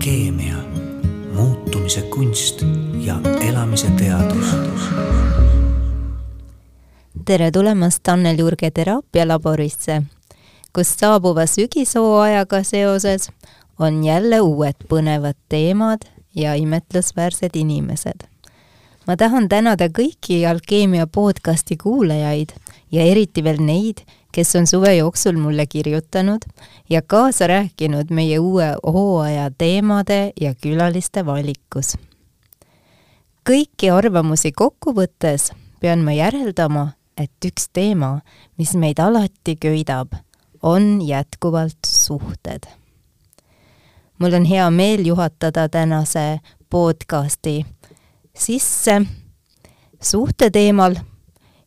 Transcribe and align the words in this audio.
alkeemia, 0.00 0.56
muutumise 1.34 2.00
kunst 2.02 2.62
ja 3.00 3.20
elamise 3.48 3.86
teadus. 3.90 4.46
tere 7.24 7.50
tulemast 7.50 8.08
Annel 8.08 8.38
Jurge 8.38 8.70
teraapialaborisse, 8.70 10.02
kus 10.72 10.94
saabuva 11.00 11.44
sügishooajaga 11.46 12.62
seoses 12.62 13.28
on 13.78 14.04
jälle 14.04 14.40
uued 14.40 14.88
põnevad 14.88 15.36
teemad 15.48 16.08
ja 16.34 16.54
imetlusväärsed 16.54 17.50
inimesed. 17.54 18.24
ma 19.06 19.16
tahan 19.16 19.48
tänada 19.48 19.84
kõiki 19.88 20.46
Alkeemia 20.48 21.06
podcasti 21.06 21.76
kuulajaid 21.76 22.48
ja 22.92 23.02
eriti 23.02 23.44
veel 23.44 23.60
neid, 23.60 24.00
kes 24.32 24.56
on 24.56 24.66
suve 24.66 24.94
jooksul 24.96 25.36
mulle 25.36 25.66
kirjutanud 25.66 26.38
ja 26.90 27.02
kaasa 27.02 27.46
rääkinud 27.46 28.04
meie 28.10 28.38
uue 28.38 28.76
hooaja 28.86 29.50
teemade 29.58 30.32
ja 30.40 30.54
külaliste 30.54 31.26
valikus. 31.26 31.96
kõiki 33.50 33.90
arvamusi 33.92 34.52
kokku 34.52 34.92
võttes 34.94 35.50
pean 35.80 36.04
ma 36.04 36.12
järeldama, 36.12 36.92
et 37.16 37.32
üks 37.44 37.68
teema, 37.72 38.20
mis 38.58 38.74
meid 38.74 38.98
alati 39.00 39.56
köidab, 39.56 40.12
on 40.62 41.00
jätkuvalt 41.02 41.86
suhted. 41.86 42.68
mul 44.18 44.34
on 44.34 44.44
hea 44.44 44.70
meel 44.70 45.06
juhatada 45.06 45.68
tänase 45.68 46.40
podcasti 46.70 47.66
sisse 48.34 49.02
suhte 50.00 50.50
teemal 50.50 50.94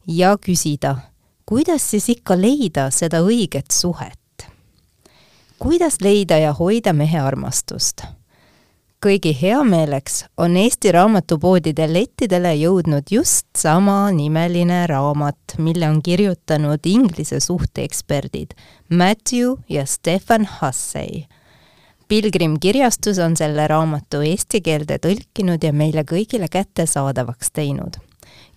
ja 0.07 0.37
küsida 0.37 1.12
kuidas 1.45 1.91
siis 1.91 2.09
ikka 2.09 2.37
leida 2.39 2.89
seda 2.91 3.23
õiget 3.23 3.71
suhet? 3.71 4.19
kuidas 5.59 6.01
leida 6.01 6.37
ja 6.37 6.53
hoida 6.53 6.93
mehe 6.93 7.19
armastust? 7.19 8.03
kõigi 9.03 9.33
heameeleks 9.35 10.21
on 10.39 10.55
Eesti 10.57 10.93
raamatupoodide 10.95 11.89
lettidele 11.91 12.53
jõudnud 12.55 13.11
just 13.11 13.47
samanimeline 13.59 14.85
raamat, 14.87 15.57
mille 15.57 15.89
on 15.89 15.99
kirjutanud 16.03 16.87
Inglise 16.87 17.39
suhteeksperdid 17.43 18.55
Matthew 18.89 19.57
ja 19.69 19.83
Stefan 19.85 20.47
Hussey. 20.61 21.25
Pilgrim 22.07 22.55
kirjastus 22.59 23.19
on 23.19 23.35
selle 23.35 23.67
raamatu 23.67 24.23
eesti 24.23 24.63
keelde 24.63 25.01
tõlkinud 25.03 25.63
ja 25.63 25.75
meile 25.75 26.07
kõigile 26.07 26.47
kättesaadavaks 26.51 27.51
teinud 27.51 27.99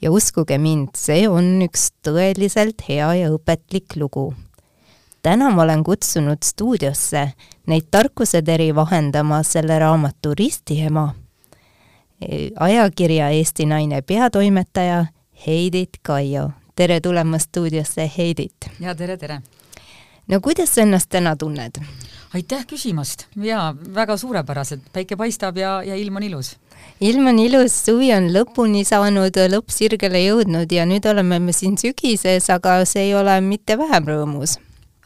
ja 0.03 0.11
uskuge 0.13 0.59
mind, 0.59 0.95
see 0.99 1.27
on 1.29 1.63
üks 1.65 1.91
tõeliselt 2.05 2.85
hea 2.89 3.09
ja 3.21 3.31
õpetlik 3.33 3.97
lugu. 3.97 4.35
täna 5.23 5.51
ma 5.51 5.63
olen 5.63 5.85
kutsunud 5.85 6.43
stuudiosse 6.45 7.33
neid 7.67 7.89
tarkuseteri 7.91 8.75
vahendama 8.75 9.43
selle 9.43 9.79
raamatu 9.79 10.35
ristiema, 10.39 11.15
ajakirja 12.61 13.31
Eesti 13.31 13.67
Naine 13.67 14.03
peatoimetaja 14.03 15.07
Heidit 15.47 15.99
Kaio. 16.03 16.51
tere 16.77 17.01
tulemast 17.01 17.49
stuudiosse, 17.49 18.11
Heidit! 18.19 18.71
ja 18.81 18.95
tere, 18.95 19.17
tere! 19.17 19.41
no 20.29 20.41
kuidas 20.41 20.75
sa 20.75 20.83
ennast 20.83 21.09
täna 21.09 21.37
tunned? 21.37 21.81
aitäh 22.35 22.67
küsimast 22.67 23.27
ja 23.37 23.75
väga 23.95 24.17
suurepäraselt, 24.17 24.83
päike 24.93 25.17
paistab 25.17 25.57
ja, 25.57 25.83
ja 25.83 25.97
ilm 25.97 26.17
on 26.17 26.23
ilus 26.23 26.57
ilm 27.01 27.27
on 27.29 27.39
ilus, 27.41 27.75
suvi 27.85 28.13
on 28.17 28.31
lõpuni 28.33 28.85
saanud, 28.89 29.37
lõppsirgele 29.53 30.23
jõudnud 30.25 30.71
ja 30.73 30.87
nüüd 30.89 31.05
oleme 31.11 31.41
me 31.43 31.53
siin 31.57 31.77
sügises, 31.81 32.49
aga 32.53 32.81
see 32.89 33.11
ei 33.11 33.19
ole 33.19 33.41
mitte 33.45 33.77
vähem 33.79 34.09
rõõmus. 34.09 34.57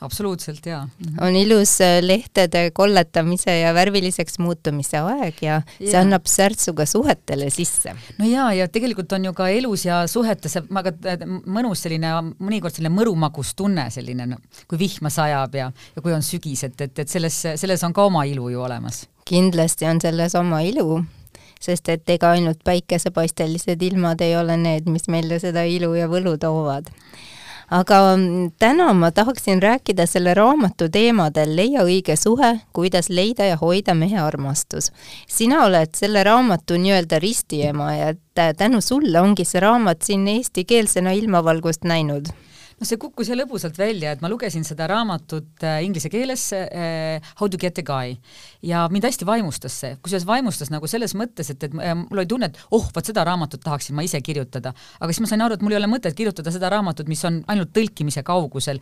absoluutselt, 0.01 0.67
jaa. 0.67 0.85
-hmm. 0.85 1.27
on 1.27 1.37
ilus 1.37 1.81
äh, 1.81 1.99
lehtede 2.03 2.71
kolletamise 2.71 3.59
ja 3.59 3.75
värviliseks 3.75 4.39
muutumise 4.39 4.97
aeg 4.97 5.43
ja, 5.43 5.61
ja. 5.81 5.91
see 5.91 5.99
annab 5.99 6.27
särtsu 6.27 6.73
ka 6.75 6.87
suhetele 6.87 7.51
sisse. 7.51 7.95
no 8.19 8.25
jaa, 8.25 8.53
ja 8.55 8.69
tegelikult 8.69 9.13
on 9.13 9.25
ju 9.25 9.33
ka 9.33 9.49
elus 9.49 9.85
ja 9.85 10.07
suhetes 10.07 10.57
väga 10.71 10.93
mõnus 11.47 11.83
selline, 11.83 12.15
mõnikord 12.39 12.73
selline 12.73 12.95
mõrumagus 12.95 13.55
tunne, 13.55 13.91
selline 13.91 14.37
kui 14.69 14.79
vihma 14.79 15.11
sajab 15.11 15.55
ja, 15.55 15.73
ja 15.97 16.03
kui 16.03 16.13
on 16.13 16.23
sügis, 16.23 16.65
et, 16.65 16.81
et, 16.81 16.99
et 16.99 17.09
selles, 17.09 17.47
selles 17.57 17.85
on 17.85 17.93
ka 17.93 18.05
oma 18.05 18.25
ilu 18.25 18.49
ju 18.49 18.63
olemas. 18.63 19.09
kindlasti 19.25 19.87
on 19.87 20.01
selles 20.01 20.35
oma 20.35 20.63
ilu 20.63 21.03
sest 21.61 21.89
et 21.89 22.09
ega 22.11 22.31
ainult 22.37 22.65
päikesepaistelised 22.65 23.83
ilmad 23.83 24.21
ei 24.25 24.37
ole 24.37 24.57
need, 24.57 24.89
mis 24.89 25.09
meile 25.09 25.39
seda 25.39 25.65
ilu 25.69 25.95
ja 25.95 26.09
võlu 26.09 26.37
toovad 26.41 26.91
aga 27.71 27.99
mm, 28.17 28.51
täna 28.59 28.93
ma 28.93 29.11
tahaksin 29.15 29.63
rääkida 29.63 30.07
selle 30.07 30.35
raamatu 30.35 30.89
teemadel 30.93 31.55
Leia 31.57 31.85
õige 31.87 32.17
suhe, 32.19 32.57
kuidas 32.73 33.09
leida 33.09 33.47
ja 33.47 33.57
hoida 33.61 33.95
mehe 33.95 34.19
armastus. 34.19 34.91
sina 35.27 35.65
oled 35.65 35.95
selle 35.95 36.25
raamatu 36.27 36.79
nii-öelda 36.79 37.19
ristiema 37.23 37.95
ja 37.95 38.15
tänu 38.35 38.81
sulle 38.81 39.21
ongi 39.21 39.45
see 39.45 39.61
raamat 39.61 40.03
siin 40.03 40.29
eestikeelsena 40.29 41.13
ilmavalgust 41.13 41.85
näinud 41.85 42.33
no 42.81 42.89
see 42.89 42.99
kukkus 43.01 43.29
jah 43.31 43.39
lõbusalt 43.39 43.77
välja, 43.79 44.15
et 44.15 44.23
ma 44.25 44.31
lugesin 44.33 44.65
seda 44.67 44.87
raamatut 44.91 45.65
äh, 45.67 45.83
inglise 45.85 46.11
keeles 46.13 46.47
äh, 46.57 47.21
How 47.41 47.51
to 47.53 47.61
get 47.61 47.79
a 47.79 47.85
guy 47.85 48.17
ja 48.65 48.87
mind 48.93 49.05
hästi 49.05 49.29
vaimustas 49.29 49.77
see, 49.83 49.93
kusjuures 50.01 50.27
vaimustas 50.29 50.73
nagu 50.73 50.89
selles 50.91 51.15
mõttes, 51.19 51.53
et, 51.53 51.69
et 51.69 51.77
äh, 51.77 51.95
mul 51.99 52.23
oli 52.23 52.31
tunne, 52.31 52.51
et 52.51 52.59
oh, 52.77 52.89
vot 52.95 53.13
seda 53.13 53.25
raamatut 53.29 53.63
tahaksin 53.65 53.97
ma 53.99 54.05
ise 54.07 54.21
kirjutada. 54.25 54.73
aga 55.01 55.13
siis 55.13 55.25
ma 55.25 55.31
sain 55.31 55.45
aru, 55.45 55.59
et 55.59 55.65
mul 55.67 55.77
ei 55.77 55.81
ole 55.83 55.91
mõtet 55.93 56.17
kirjutada 56.17 56.53
seda 56.55 56.73
raamatut, 56.73 57.09
mis 57.11 57.23
on 57.29 57.43
ainult 57.53 57.75
tõlkimise 57.77 58.25
kaugusel. 58.27 58.81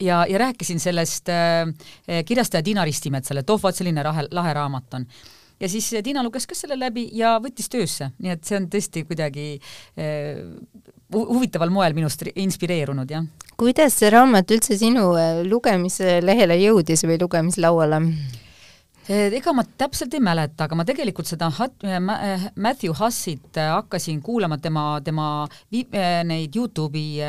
ja, 0.00 0.22
ja 0.28 0.44
rääkisin 0.44 0.80
sellest 0.82 1.32
äh, 1.32 2.22
kirjastaja 2.26 2.62
Tiina 2.66 2.84
Ristimetsale, 2.84 3.44
et 3.44 3.50
oh, 3.50 3.60
vot 3.62 3.76
selline 3.76 4.04
lahe, 4.04 4.28
lahe 4.30 4.56
raamat 4.56 5.00
on 5.00 5.08
ja 5.60 5.68
siis 5.68 5.90
Tiina 6.04 6.24
luges 6.24 6.46
ka 6.48 6.56
selle 6.56 6.78
läbi 6.80 7.06
ja 7.16 7.36
võttis 7.42 7.68
töösse, 7.72 8.10
nii 8.18 8.34
et 8.34 8.44
see 8.46 8.58
on 8.58 8.68
tõesti 8.72 9.04
kuidagi 9.08 9.46
eh, 10.00 10.42
huvitaval 11.14 11.72
moel 11.74 11.96
minust 11.96 12.24
inspireerunud, 12.34 13.10
jah. 13.10 13.26
kuidas 13.60 13.98
see 14.00 14.10
raamat 14.12 14.50
üldse 14.56 14.78
sinu 14.80 15.10
äh, 15.18 15.42
lugemislehele 15.46 16.60
jõudis 16.62 17.04
või 17.06 17.18
lugemislauale? 17.20 18.04
Ega 19.08 19.52
ma 19.56 19.64
täpselt 19.64 20.12
ei 20.14 20.22
mäleta, 20.22 20.66
aga 20.66 20.76
ma 20.78 20.84
tegelikult 20.86 21.28
seda 21.28 21.48
Hat-, 21.56 21.84
äh, 21.86 21.96
äh, 21.96 22.44
Matthew 22.60 22.92
Hassit 22.98 23.56
hakkasin 23.56 24.20
kuulama 24.22 24.58
tema, 24.58 25.00
tema 25.04 25.26
vi-, 25.72 25.86
neid 26.26 26.56
Youtube'i 26.56 27.20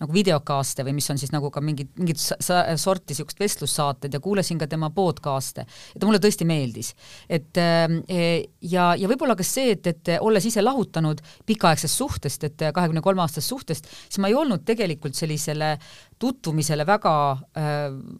nagu 0.00 0.12
videokaaste 0.12 0.84
või 0.86 0.96
mis 0.98 1.08
on 1.12 1.20
siis 1.20 1.32
nagu 1.34 1.50
ka 1.54 1.62
mingid, 1.64 1.92
mingid 1.98 2.20
sorti 2.20 3.14
niisugused 3.14 3.40
vestlussaated 3.40 4.16
ja 4.16 4.20
kuulasin 4.20 4.58
ka 4.58 4.66
tema 4.66 4.90
podcast'e. 4.90 5.66
ja 5.94 6.00
ta 6.00 6.08
mulle 6.08 6.20
tõesti 6.22 6.46
meeldis. 6.48 6.94
et 7.28 7.56
ja, 7.56 8.88
ja 8.98 9.08
võib-olla 9.08 9.36
ka 9.36 9.46
see, 9.46 9.76
et, 9.76 9.86
et 9.86 10.12
olles 10.20 10.44
ise 10.44 10.62
lahutanud 10.62 11.22
pikaaegsest 11.46 12.02
suhtest, 12.02 12.44
et 12.44 12.66
kahekümne 12.74 13.02
kolme 13.04 13.22
aastasest 13.24 13.54
suhtest, 13.54 13.88
siis 14.08 14.20
ma 14.22 14.28
ei 14.32 14.34
olnud 14.34 14.66
tegelikult 14.66 15.14
sellisele 15.14 15.76
tutvumisele 16.22 16.86
väga 16.88 17.14
äh, 17.58 17.74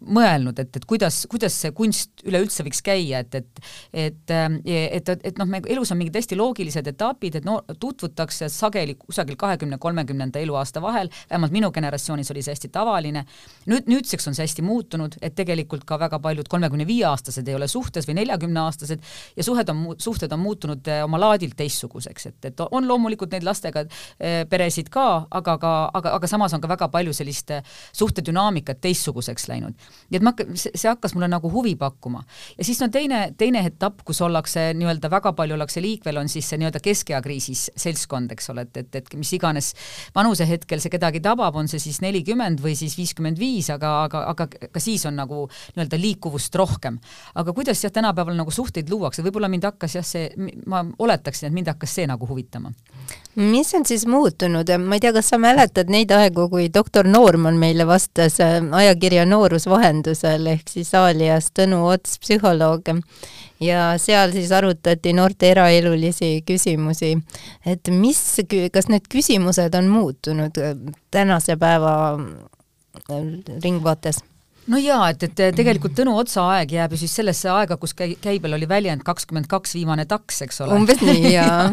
mõelnud, 0.05 0.59
et, 0.61 0.77
et 0.77 0.84
kuidas, 0.89 1.23
kuidas 1.31 1.55
see 1.62 1.73
kunst 1.77 2.25
üleüldse 2.29 2.65
võiks 2.67 2.83
käia, 2.84 3.23
et, 3.25 3.34
et 3.41 3.62
et, 3.93 4.31
äh, 4.31 4.59
et, 4.67 5.09
et, 5.09 5.23
et 5.31 5.39
noh, 5.41 5.49
me 5.49 5.62
elus 5.73 5.91
on 5.93 5.99
mingid 6.01 6.17
hästi 6.19 6.37
loogilised 6.37 6.87
etapid, 6.93 7.39
et 7.39 7.47
no 7.47 7.59
tutvutakse 7.81 8.51
sageli 8.53 8.97
kusagil 9.01 9.39
kahekümne, 9.41 9.79
kolmekümnenda 9.81 10.41
eluaasta 10.43 10.83
vahel, 10.84 11.09
vähemalt 11.31 11.55
minu 11.55 11.71
generatsioonis 11.73 12.31
oli 12.34 12.45
see 12.45 12.53
hästi 12.53 12.71
tavaline, 12.75 13.25
nüüd, 13.71 13.89
nüüdseks 13.89 14.28
on 14.28 14.37
see 14.37 14.45
hästi 14.45 14.65
muutunud, 14.67 15.17
et 15.25 15.37
tegelikult 15.39 15.87
ka 15.89 15.99
väga 16.01 16.21
paljud 16.23 16.51
kolmekümne 16.53 16.87
viie 16.89 17.07
aastased 17.09 17.49
ei 17.49 17.57
ole 17.57 17.69
suhtes 17.71 18.09
või 18.09 18.19
neljakümne 18.21 18.61
aastased 18.67 19.05
ja 19.37 19.47
suhed 19.47 19.73
on, 19.73 19.87
suhted 20.03 20.33
on 20.37 20.43
muutunud 20.45 20.93
äh, 20.93 21.03
oma 21.07 21.21
laadilt 21.23 21.57
teistsuguseks, 21.57 22.28
et, 22.33 22.51
et 22.51 22.65
on 22.67 22.89
loomulikult 22.89 23.33
neid 23.33 23.47
lastega 23.47 23.87
äh, 23.87 24.43
peresid 24.51 24.93
ka, 24.93 25.27
aga 25.31 25.57
ka, 25.63 25.75
aga, 25.97 26.15
aga 26.21 26.31
samas 26.31 26.53
on 26.57 26.61
ka 26.61 26.71
väga 26.77 26.91
palju 26.93 27.17
sellist 27.17 27.57
suhtedünaamikat 27.93 28.81
teistsuguseks 28.81 29.49
läinud. 29.49 29.75
nii 30.11 30.21
et 30.21 30.27
ma, 30.27 30.33
see 30.57 30.89
hakkas 30.89 31.15
mulle 31.15 31.29
nagu 31.29 31.51
huvi 31.53 31.77
pakkuma. 31.77 32.25
ja 32.59 32.65
siis 32.65 32.83
on 32.83 32.91
teine, 32.91 33.34
teine 33.39 33.65
etapp, 33.66 34.03
kus 34.05 34.21
ollakse 34.21 34.72
nii-öelda 34.75 35.10
väga 35.10 35.33
palju 35.33 35.55
ollakse 35.55 35.83
liikvel, 35.83 36.16
on 36.16 36.28
siis 36.28 36.49
see 36.49 36.60
nii-öelda 36.60 36.81
keskeakriisis 36.84 37.71
seltskond, 37.77 38.33
eks 38.33 38.51
ole, 38.55 38.66
et, 38.66 38.77
et, 38.77 39.01
et 39.01 39.15
mis 39.19 39.33
iganes 39.37 39.72
vanusehetkel 40.15 40.83
see 40.83 40.93
kedagi 40.93 41.21
tabab, 41.25 41.57
on 41.57 41.69
see 41.71 41.83
siis 41.83 42.01
nelikümmend 42.05 42.63
või 42.63 42.77
siis 42.78 42.97
viiskümmend 42.99 43.39
viis, 43.41 43.71
aga, 43.75 43.93
aga, 44.07 44.25
aga 44.33 44.49
ka 44.72 44.83
siis 44.83 45.07
on 45.09 45.16
nagu 45.21 45.47
nii-öelda 45.49 46.01
liikuvust 46.01 46.55
rohkem. 46.55 46.99
aga 47.34 47.53
kuidas 47.53 47.83
jah, 47.84 47.93
tänapäeval 47.93 48.37
nagu 48.37 48.51
suhteid 48.51 48.91
luuakse, 48.91 49.25
võib-olla 49.27 49.51
mind 49.53 49.66
hakkas 49.69 49.99
jah, 49.99 50.07
see, 50.07 50.31
ma 50.66 50.84
oletaksin, 50.99 51.49
et 51.49 51.57
mind 51.57 51.72
hakkas 51.72 51.95
see 51.99 52.07
nagu 52.07 52.28
huvitama. 52.28 52.72
mis 53.37 53.75
on 53.75 53.84
siis 53.87 54.07
muutunud, 54.07 54.71
ma 54.83 54.97
ei 54.97 55.05
tea, 55.05 55.13
kas 55.13 55.31
sa 55.33 55.39
mäletad 55.39 55.91
neid 55.93 56.13
aegu, 56.15 56.49
kui 56.53 56.71
doktor 56.72 57.07
Noorman 57.09 57.59
meil 57.60 57.76
meile 57.77 57.87
vastas 57.87 58.41
äh, 58.41 58.63
ajakirja 58.73 59.27
Noorus 59.27 59.67
vahendusel 59.69 60.47
ehk 60.49 60.71
siis 60.73 60.95
Aalias 60.97 61.51
Tõnu 61.53 61.83
Ots, 61.91 62.17
psühholoog. 62.23 62.89
ja 63.61 63.99
seal 63.99 64.33
siis 64.33 64.53
arutati 64.53 65.13
noorte 65.13 65.51
eraelulisi 65.51 66.43
küsimusi, 66.47 67.19
et 67.67 67.89
mis, 67.89 68.21
kas 68.73 68.89
need 68.89 69.09
küsimused 69.13 69.75
on 69.77 69.89
muutunud 69.89 70.57
äh, 70.57 70.73
tänase 71.11 71.57
päeva 71.57 72.17
äh, 72.17 73.61
ringvaates? 73.63 74.22
No 74.72 74.80
jaa, 74.80 75.10
et, 75.13 75.27
et 75.28 75.57
tegelikult 75.57 75.95
Tõnu 75.97 76.16
Otsa 76.18 76.45
aeg 76.57 76.74
jääb 76.77 76.95
ju 76.95 77.01
siis 77.04 77.15
sellesse 77.21 77.51
aega, 77.53 77.78
kus 77.80 77.95
käi-, 77.97 78.16
käibel 78.22 78.57
oli 78.59 78.68
väljend 78.68 79.04
kakskümmend 79.07 79.48
kaks 79.51 79.77
viimane 79.78 80.07
taks, 80.10 80.42
eks 80.47 80.63
ole. 80.65 80.77
umbes 80.80 81.03
nii, 81.04 81.33
jaa 81.39 81.66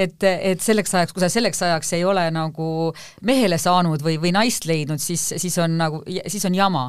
et, 0.00 0.18
et 0.24 0.62
selleks 0.62 0.94
ajaks, 0.94 1.14
kui 1.14 1.22
sa 1.22 1.30
selleks 1.32 1.62
ajaks 1.66 1.92
ei 1.98 2.04
ole 2.08 2.26
nagu 2.34 2.68
mehele 3.26 3.58
saanud 3.60 4.02
või, 4.04 4.16
või 4.22 4.32
naist 4.34 4.66
leidnud, 4.68 5.02
siis, 5.02 5.22
siis 5.40 5.56
on 5.62 5.76
nagu, 5.80 6.02
siis 6.26 6.44
on 6.48 6.56
jama. 6.56 6.86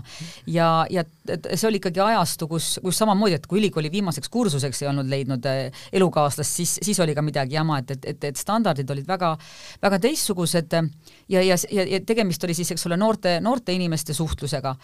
ja, 0.47 0.71
ja 0.89 1.05
see 1.29 1.67
oli 1.69 1.81
ikkagi 1.81 2.01
ajastu, 2.03 2.47
kus, 2.51 2.73
kus 2.83 3.01
samamoodi, 3.01 3.37
et 3.37 3.47
kui 3.49 3.61
ülikooli 3.61 3.91
viimaseks 3.93 4.31
kursuseks 4.31 4.81
ei 4.83 4.89
olnud 4.91 5.09
leidnud 5.11 5.45
eh, 5.49 5.83
elukaaslast, 5.93 6.57
siis, 6.61 6.77
siis 6.83 6.99
oli 7.03 7.15
ka 7.17 7.23
midagi 7.25 7.57
jama, 7.57 7.79
et, 7.81 7.95
et, 7.95 8.09
et, 8.13 8.29
et 8.31 8.39
standardid 8.39 8.89
olid 8.93 9.07
väga, 9.07 9.35
väga 9.83 10.01
teistsugused 10.07 10.77
ja, 11.31 11.41
ja, 11.41 11.57
ja, 11.71 11.87
ja 11.95 12.01
tegemist 12.05 12.43
oli 12.43 12.55
siis, 12.57 12.73
eks 12.75 12.85
ole, 12.89 12.99
noorte, 12.99 13.39
noorte 13.41 13.73
inimeste 13.73 14.13
suhtlusega 14.13 14.75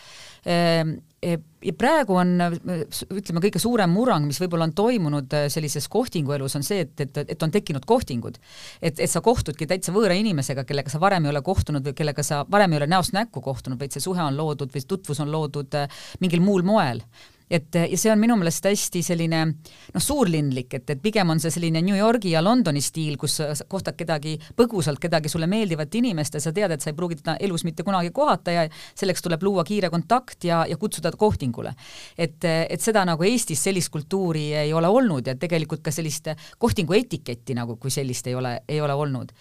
Ehm, 0.47 0.93
e, 1.21 1.35
ja 1.65 1.73
praegu 1.75 2.15
on 2.15 2.29
ütleme, 2.39 3.41
kõige 3.43 3.59
suurem 3.59 3.91
murrang, 3.91 4.23
mis 4.29 4.37
võib-olla 4.39 4.67
on 4.69 4.73
toimunud 4.77 5.33
äh, 5.35 5.47
sellises 5.51 5.89
kohtinguelus, 5.91 6.55
on 6.55 6.63
see, 6.63 6.85
et, 6.85 6.93
et, 7.03 7.19
et 7.33 7.43
on 7.43 7.51
tekkinud 7.51 7.83
kohtingud. 7.89 8.37
et, 8.81 8.99
et 8.99 9.11
sa 9.11 9.19
kohtudki 9.25 9.67
täitsa 9.67 9.91
võõra 9.91 10.15
inimesega, 10.15 10.63
kellega 10.63 10.93
sa 10.93 11.01
varem 11.03 11.27
ei 11.27 11.33
ole 11.33 11.41
kohtunud 11.43 11.83
või 11.89 11.97
kellega 11.97 12.23
sa 12.23 12.45
varem 12.47 12.73
ei 12.75 12.79
ole 12.79 12.87
näost 12.93 13.17
näkku 13.17 13.43
kohtunud, 13.43 13.79
vaid 13.81 13.91
see 13.91 14.05
suhe 14.05 14.23
on 14.23 14.37
loodud 14.37 14.71
või 14.71 14.85
tutvus 14.87 15.19
on 15.25 15.33
loodud 15.33 15.75
äh, 15.75 15.99
mingil 16.23 16.45
muul 16.45 16.63
moel 16.63 17.03
et 17.49 17.75
ja 17.79 17.97
see 17.97 18.11
on 18.11 18.19
minu 18.19 18.35
meelest 18.39 18.65
hästi 18.67 19.01
selline 19.05 19.43
noh, 19.47 20.03
suurlinlik, 20.03 20.73
et, 20.79 20.89
et 20.95 21.01
pigem 21.01 21.29
on 21.31 21.39
see 21.39 21.53
selline 21.53 21.81
New 21.85 21.95
Yorgi 21.97 22.33
ja 22.33 22.41
Londoni 22.43 22.81
stiil, 22.83 23.15
kus 23.19 23.39
sa 23.39 23.67
kohtad 23.69 23.97
kedagi 23.99 24.35
põgusalt, 24.57 24.99
kedagi 25.03 25.31
sulle 25.31 25.47
meeldivat 25.47 25.95
inimest 25.99 26.37
ja 26.37 26.43
sa 26.43 26.53
tead, 26.55 26.75
et 26.75 26.83
sa 26.83 26.91
ei 26.91 26.97
pruugi 26.97 27.19
teda 27.21 27.37
elus 27.43 27.63
mitte 27.67 27.85
kunagi 27.87 28.11
kohata 28.15 28.55
ja 28.55 28.67
selleks 28.97 29.23
tuleb 29.25 29.43
luua 29.47 29.63
kiire 29.67 29.91
kontakt 29.93 30.47
ja, 30.47 30.63
ja 30.67 30.77
kutsuda 30.77 31.11
ta 31.11 31.17
kohtingule. 31.17 31.73
et, 32.17 32.43
et 32.43 32.81
seda 32.81 33.05
nagu 33.07 33.23
Eestis 33.23 33.63
sellist 33.63 33.91
kultuuri 33.93 34.51
ei 34.65 34.73
ole 34.73 34.87
olnud 34.87 35.27
ja 35.27 35.35
tegelikult 35.35 35.83
ka 35.83 35.91
sellist 35.91 36.33
kohtingu 36.57 36.93
etiketti 36.93 37.55
nagu 37.55 37.77
kui 37.77 37.91
sellist 37.93 38.27
ei 38.27 38.35
ole, 38.35 38.59
ei 38.67 38.81
ole 38.81 38.93
olnud 38.93 39.31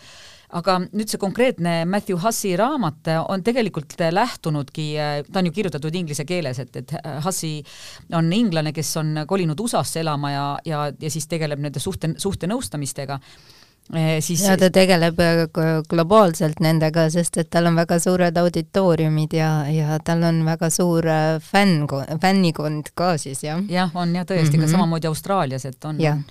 aga 0.57 0.79
nüüd 0.87 1.11
see 1.11 1.21
konkreetne 1.21 1.75
Matthew 1.91 2.19
Hussi 2.23 2.55
raamat 2.57 3.11
on 3.29 3.43
tegelikult 3.45 3.97
lähtunudki, 4.11 4.87
ta 5.33 5.43
on 5.43 5.51
ju 5.51 5.53
kirjutatud 5.59 5.95
inglise 5.95 6.25
keeles, 6.25 6.63
et, 6.63 6.77
et 6.81 6.97
Hussi 7.25 7.59
on 8.17 8.33
inglane, 8.33 8.73
kes 8.77 8.95
on 9.03 9.23
kolinud 9.29 9.61
USA-sse 9.61 10.01
elama 10.01 10.33
ja, 10.33 10.47
ja, 10.65 10.89
ja 11.01 11.13
siis 11.13 11.29
tegeleb 11.29 11.61
nende 11.63 11.83
suhte, 11.83 12.15
suhtenõustamistega 12.23 13.21
Eh, 13.95 14.21
siis 14.21 14.43
ja 14.43 14.57
ta 14.59 14.67
tegeleb 14.75 15.21
äh, 15.23 15.45
globaalselt 15.87 16.59
nendega, 16.59 17.05
sest 17.15 17.37
et 17.39 17.51
tal 17.55 17.69
on 17.71 17.77
väga 17.79 18.01
suured 18.03 18.39
auditooriumid 18.41 19.37
ja, 19.39 19.51
ja 19.71 20.01
tal 20.03 20.25
on 20.27 20.41
väga 20.47 20.73
suur 20.75 21.07
äh, 21.07 21.37
fänn, 21.39 21.87
fännikond 22.23 22.91
ka 22.99 23.15
siis, 23.23 23.45
jah? 23.47 23.63
jah, 23.71 23.95
on 23.95 24.17
jah, 24.17 24.27
tõesti 24.27 24.43
mm, 24.43 24.51
-hmm. 24.51 24.59
ka 24.59 24.67
mhm. 24.67 24.73
samamoodi 24.73 25.07
Austraalias, 25.07 25.65
et 25.71 25.85
on, 25.85 26.03
on 26.03 26.25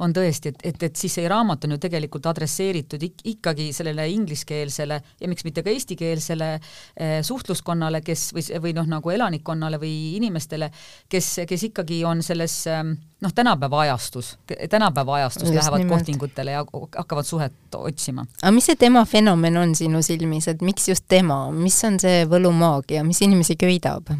on 0.00 0.14
tõesti, 0.16 0.52
et, 0.54 0.62
et, 0.70 0.82
et 0.88 0.96
siis 0.96 1.12
see 1.18 1.28
raamat 1.28 1.66
on 1.66 1.74
ju 1.74 1.80
tegelikult 1.82 2.26
adresseeritud 2.30 3.02
ik 3.04 3.24
ikkagi 3.34 3.70
sellele 3.76 4.06
ingliskeelsele 4.14 5.00
ja 5.20 5.30
miks 5.30 5.44
mitte 5.46 5.64
ka 5.66 5.72
eestikeelsele 5.72 6.50
eh, 6.56 7.18
suhtluskonnale, 7.26 8.00
kes 8.04 8.30
või, 8.36 8.46
või 8.64 8.74
noh, 8.76 8.88
nagu 8.88 9.12
elanikkonnale 9.12 9.80
või 9.82 9.94
inimestele, 10.16 10.70
kes, 11.10 11.30
kes 11.48 11.68
ikkagi 11.70 12.02
on 12.08 12.24
selles 12.26 12.56
eh, 12.70 12.82
noh, 13.20 13.34
tänapäeva 13.36 13.84
ajastus, 13.84 14.34
tänapäeva 14.70 15.20
ajastus 15.20 15.48
Just 15.48 15.54
lähevad 15.60 15.84
nimelt. 15.84 15.98
kohtingutele 15.98 16.56
ja 16.56 16.64
hakkavad 16.96 17.28
suhet 17.28 17.76
otsima. 17.76 18.26
aga 18.42 18.52
mis 18.56 18.70
see 18.70 18.80
tema 18.80 19.04
fenomen 19.04 19.56
on 19.60 19.74
sinu 19.76 20.02
silmis, 20.02 20.48
et 20.48 20.62
miks 20.64 20.88
just 20.88 21.08
tema, 21.08 21.42
mis 21.52 21.76
on 21.84 22.00
see 22.00 22.24
võlumaagia, 22.30 23.04
mis 23.04 23.20
inimesi 23.26 23.56
köidab? 23.60 24.14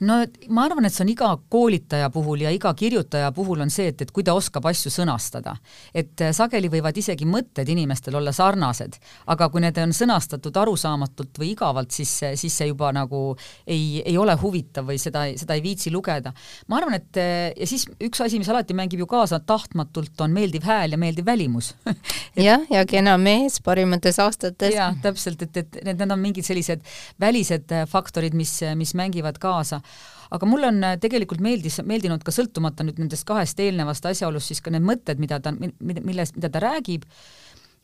No 0.00 0.18
ma 0.52 0.64
arvan, 0.66 0.86
et 0.86 0.94
see 0.94 1.04
on 1.04 1.10
iga 1.12 1.28
koolitaja 1.52 2.08
puhul 2.12 2.44
ja 2.44 2.52
iga 2.54 2.72
kirjutaja 2.76 3.30
puhul 3.34 3.62
on 3.64 3.72
see, 3.72 3.88
et, 3.92 4.02
et 4.02 4.12
kui 4.14 4.24
ta 4.26 4.34
oskab 4.36 4.66
asju 4.68 4.92
sõnastada. 4.92 5.56
et 5.94 6.20
äh, 6.20 6.32
sageli 6.36 6.68
võivad 6.72 6.96
isegi 6.96 7.26
mõtted 7.28 7.68
inimestel 7.72 8.16
olla 8.18 8.32
sarnased, 8.36 8.98
aga 9.32 9.48
kui 9.52 9.62
need 9.64 9.78
on 9.82 9.94
sõnastatud 9.96 10.56
arusaamatult 10.56 11.40
või 11.40 11.52
igavalt, 11.54 11.90
siis, 11.96 12.12
siis 12.34 12.58
see 12.58 12.70
juba 12.70 12.92
nagu 12.92 13.36
ei, 13.66 14.02
ei 14.04 14.16
ole 14.18 14.36
huvitav 14.40 14.88
või 14.90 14.98
seda, 15.02 15.26
seda 15.38 15.56
ei 15.56 15.64
viitsi 15.64 15.92
lugeda. 15.94 16.32
ma 16.68 16.80
arvan, 16.80 16.98
et 17.00 17.20
äh, 17.20 17.50
ja 17.56 17.68
siis 17.68 17.86
üks 18.02 18.22
asi, 18.24 18.40
mis 18.42 18.50
alati 18.52 18.76
mängib 18.76 19.04
ju 19.04 19.08
kaasa 19.10 19.40
tahtmatult, 19.40 20.14
on 20.20 20.34
meeldiv 20.36 20.66
hääl 20.66 20.96
ja 20.96 21.00
meeldiv 21.00 21.26
välimus 21.26 21.74
jah, 22.48 22.66
ja 22.70 22.84
kena 22.88 23.16
mees 23.18 23.60
parimates 23.64 24.20
aastates. 24.22 24.74
jah, 24.74 24.94
täpselt, 25.02 25.42
et, 25.42 25.56
et 25.56 25.80
need, 25.82 25.96
need 26.02 26.12
on 26.12 26.20
mingid 26.20 26.46
sellised 26.46 26.84
välised 27.20 27.72
äh, 27.72 27.86
faktorid, 27.88 28.36
mis, 28.36 28.58
mis 28.76 28.94
mängivad 28.98 29.40
kaasa 29.40 29.75
aga 30.34 30.48
mulle 30.48 30.70
on 30.72 30.82
äh, 30.84 30.98
tegelikult 31.02 31.42
meeldis, 31.44 31.80
meeldinud 31.86 32.24
ka 32.26 32.34
sõltumata 32.34 32.86
nüüd 32.86 33.00
nendest 33.02 33.26
kahest 33.28 33.60
eelnevast 33.62 34.06
asjaolust, 34.10 34.52
siis 34.52 34.62
ka 34.64 34.72
need 34.74 34.86
mõtted, 34.86 35.22
mida 35.22 35.40
ta, 35.42 35.54
millest, 35.54 36.36
mida 36.38 36.50
ta 36.52 36.62
räägib, 36.64 37.06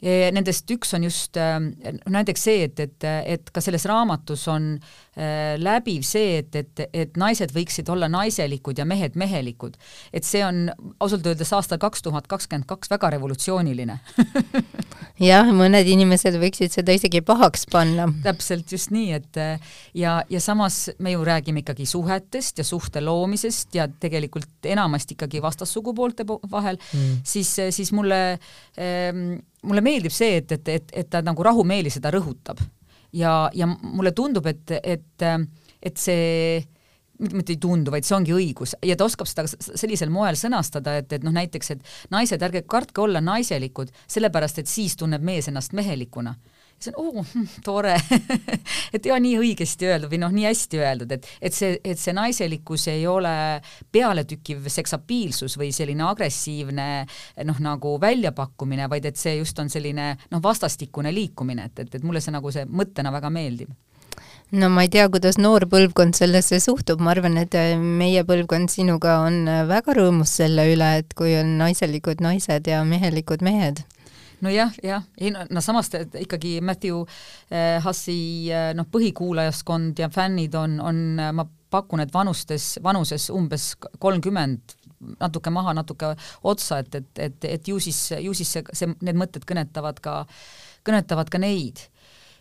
Nendest 0.02 0.70
üks 0.74 0.90
on 0.96 1.04
just 1.06 1.38
äh, 1.38 1.60
näiteks 2.10 2.42
see, 2.48 2.64
et, 2.66 2.80
et, 2.82 3.04
et 3.06 3.50
ka 3.54 3.62
selles 3.62 3.84
raamatus 3.86 4.48
on 4.50 4.72
äh, 4.74 5.54
läbiv 5.62 6.02
see, 6.06 6.40
et, 6.40 6.56
et, 6.58 6.82
et 6.90 7.20
naised 7.20 7.54
võiksid 7.54 7.86
olla 7.92 8.08
naiselikud 8.10 8.80
ja 8.82 8.86
mehed 8.88 9.14
mehelikud. 9.14 9.76
et 10.12 10.26
see 10.26 10.42
on 10.42 10.64
ausalt 10.98 11.26
öeldes 11.30 11.52
aastal 11.54 11.78
kaks 11.78 12.02
tuhat 12.02 12.26
kakskümmend 12.26 12.66
kaks 12.66 12.90
väga 12.90 13.12
revolutsiooniline 13.14 14.00
jah, 15.30 15.52
mõned 15.54 15.86
inimesed 15.94 16.34
võiksid 16.42 16.74
seda 16.74 16.98
isegi 16.98 17.22
pahaks 17.22 17.68
panna. 17.70 18.08
täpselt, 18.26 18.74
just 18.74 18.90
nii, 18.90 19.20
et 19.20 19.40
ja, 19.94 20.16
ja 20.26 20.42
samas 20.42 20.88
me 20.98 21.14
ju 21.14 21.22
räägime 21.30 21.62
ikkagi 21.62 21.86
suhetest 21.86 22.58
ja 22.58 22.66
suhte 22.66 23.04
loomisest 23.06 23.78
ja 23.78 23.86
tegelikult 23.86 24.66
enamasti 24.66 25.14
ikkagi 25.14 25.42
vastassugupoolte 25.46 26.26
vahel 26.26 26.82
mm., 26.90 27.22
siis, 27.22 27.54
siis 27.70 27.94
mulle 27.94 28.20
ähm, 28.78 29.38
mulle 29.62 29.82
meeldib 29.84 30.14
see, 30.14 30.38
et, 30.42 30.52
et, 30.52 30.68
et, 30.68 30.94
et 31.02 31.10
ta 31.10 31.22
nagu 31.24 31.42
rahumeeli 31.42 31.90
seda 31.92 32.12
rõhutab. 32.14 32.60
ja, 33.12 33.50
ja 33.54 33.66
mulle 33.66 34.12
tundub, 34.16 34.46
et, 34.46 34.70
et, 34.82 35.26
et 35.82 35.98
see 35.98 36.62
mitte, 37.22 37.36
mitte 37.36 37.52
ei 37.54 37.60
tundu, 37.60 37.92
vaid 37.94 38.06
see 38.06 38.16
ongi 38.16 38.34
õigus 38.34 38.74
ja 38.82 38.96
ta 38.96 39.06
oskab 39.06 39.28
seda 39.30 39.44
sellisel 39.46 40.10
moel 40.10 40.38
sõnastada, 40.38 40.96
et, 41.02 41.12
et 41.12 41.24
noh, 41.26 41.34
näiteks, 41.34 41.70
et 41.74 41.92
naised, 42.14 42.42
ärge 42.42 42.64
kartke 42.66 43.04
olla 43.04 43.22
naiselikud, 43.24 43.92
sellepärast 44.10 44.62
et 44.62 44.70
siis 44.70 44.96
tunneb 44.98 45.22
mees 45.24 45.48
ennast 45.52 45.76
mehelikuna 45.76 46.34
siis 46.82 46.94
on 46.94 47.06
oo 47.06 47.22
hm, 47.22 47.46
tore. 47.64 47.94
Et 48.94 49.06
ja 49.06 49.18
nii 49.22 49.36
õigesti 49.40 49.88
öeldud 49.88 50.12
või 50.12 50.20
noh, 50.22 50.32
nii 50.34 50.48
hästi 50.48 50.80
öeldud, 50.82 51.14
et, 51.16 51.28
et 51.40 51.54
see, 51.56 51.76
et 51.84 52.00
see 52.00 52.14
naiselikkus 52.16 52.88
ei 52.92 53.06
ole 53.08 53.34
pealetükkiv 53.92 54.66
seksapiilsus 54.72 55.56
või 55.60 55.70
selline 55.74 56.04
agressiivne 56.08 56.88
noh, 57.48 57.62
nagu 57.62 57.94
väljapakkumine, 58.02 58.88
vaid 58.92 59.08
et 59.08 59.20
see 59.20 59.38
just 59.38 59.58
on 59.62 59.70
selline 59.72 60.12
noh, 60.30 60.42
vastastikune 60.42 61.14
liikumine, 61.14 61.70
et, 61.70 61.86
et, 61.86 61.96
et 61.96 62.04
mulle 62.04 62.20
see 62.24 62.34
nagu 62.34 62.52
see 62.52 62.66
mõttena 62.68 63.14
väga 63.14 63.32
meeldib. 63.32 63.72
No 64.52 64.68
ma 64.68 64.82
ei 64.84 64.90
tea, 64.92 65.06
kuidas 65.08 65.38
noor 65.40 65.64
põlvkond 65.72 66.12
sellesse 66.18 66.58
suhtub, 66.60 67.00
ma 67.00 67.14
arvan, 67.14 67.38
et 67.40 67.54
meie 67.80 68.20
põlvkond 68.28 68.68
sinuga 68.68 69.22
on 69.24 69.46
väga 69.70 69.96
rõõmus 69.96 70.34
selle 70.42 70.66
üle, 70.74 70.90
et 71.00 71.16
kui 71.16 71.32
on 71.38 71.56
naiselikud 71.62 72.20
naised 72.20 72.68
ja 72.68 72.82
mehelikud 72.84 73.40
mehed 73.40 73.80
nojah, 74.42 74.74
jah, 74.82 75.04
ei 75.20 75.32
no, 75.34 75.44
no 75.50 75.62
samas 75.64 75.90
ikkagi 76.20 76.56
Matthew 76.64 77.02
äh, 77.02 77.78
Hussi 77.84 78.50
äh, 78.52 78.70
noh, 78.76 78.88
põhikuulajaskond 78.92 80.02
ja 80.02 80.10
fännid 80.12 80.56
on, 80.58 80.78
on, 80.82 81.02
ma 81.36 81.46
pakun, 81.72 82.02
et 82.04 82.12
vanustes, 82.12 82.76
vanuses 82.84 83.30
umbes 83.32 83.72
kolmkümmend, 84.02 84.76
natuke 85.22 85.50
maha, 85.50 85.72
natuke 85.74 86.12
otsa, 86.48 86.82
et, 86.82 87.00
et, 87.00 87.22
et, 87.28 87.48
et 87.56 87.70
ju 87.72 87.78
siis, 87.82 88.02
ju 88.22 88.34
siis 88.36 88.52
see, 88.58 88.66
see, 88.76 88.92
need 89.02 89.18
mõtted 89.18 89.46
kõnetavad 89.48 90.02
ka, 90.04 90.20
kõnetavad 90.86 91.32
ka 91.32 91.40
neid. 91.42 91.86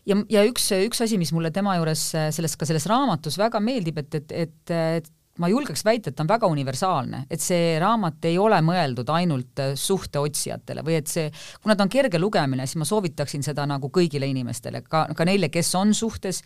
Ja, 0.06 0.18
ja 0.30 0.42
üks, 0.46 0.66
üks 0.74 1.00
asi, 1.04 1.16
mis 1.18 1.32
mulle 1.34 1.52
tema 1.54 1.76
juures 1.78 2.04
selles, 2.34 2.56
ka 2.58 2.66
selles 2.68 2.86
raamatus 2.90 3.38
väga 3.38 3.60
meeldib, 3.62 4.02
et, 4.02 4.20
et, 4.20 4.36
et, 4.44 4.74
et 4.98 5.12
ma 5.40 5.48
julgeks 5.48 5.84
väita, 5.86 6.10
et 6.10 6.16
ta 6.16 6.24
on 6.24 6.30
väga 6.30 6.48
universaalne, 6.52 7.22
et 7.32 7.40
see 7.40 7.76
raamat 7.80 8.28
ei 8.28 8.36
ole 8.40 8.58
mõeldud 8.64 9.08
ainult 9.14 9.62
äh, 9.64 9.72
suhteotsijatele 9.78 10.84
või 10.84 10.98
et 11.00 11.08
see, 11.08 11.30
kuna 11.62 11.76
ta 11.76 11.86
on 11.86 11.92
kerge 11.92 12.20
lugemine, 12.20 12.66
siis 12.68 12.80
ma 12.82 12.88
soovitaksin 12.88 13.44
seda 13.46 13.64
nagu 13.68 13.88
kõigile 13.94 14.28
inimestele, 14.28 14.82
ka, 14.84 15.06
ka 15.16 15.28
neile, 15.28 15.48
kes 15.52 15.72
on 15.80 15.94
suhtes. 15.96 16.42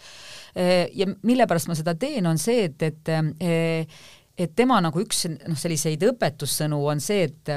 Äh, 0.55 0.87
ja 0.95 1.09
mille 1.27 1.49
pärast 1.51 1.71
ma 1.73 1.79
seda 1.79 1.97
teen, 1.99 2.29
on 2.31 2.39
see, 2.43 2.69
et, 2.71 2.87
et 2.87 3.13
äh, 3.15 4.07
et 4.37 4.53
tema 4.53 4.77
nagu 4.85 5.01
üks 5.01 5.23
noh, 5.33 5.57
selliseid 5.57 6.03
õpetussõnu 6.11 6.83
on 6.93 7.01
see, 7.01 7.25
et 7.25 7.53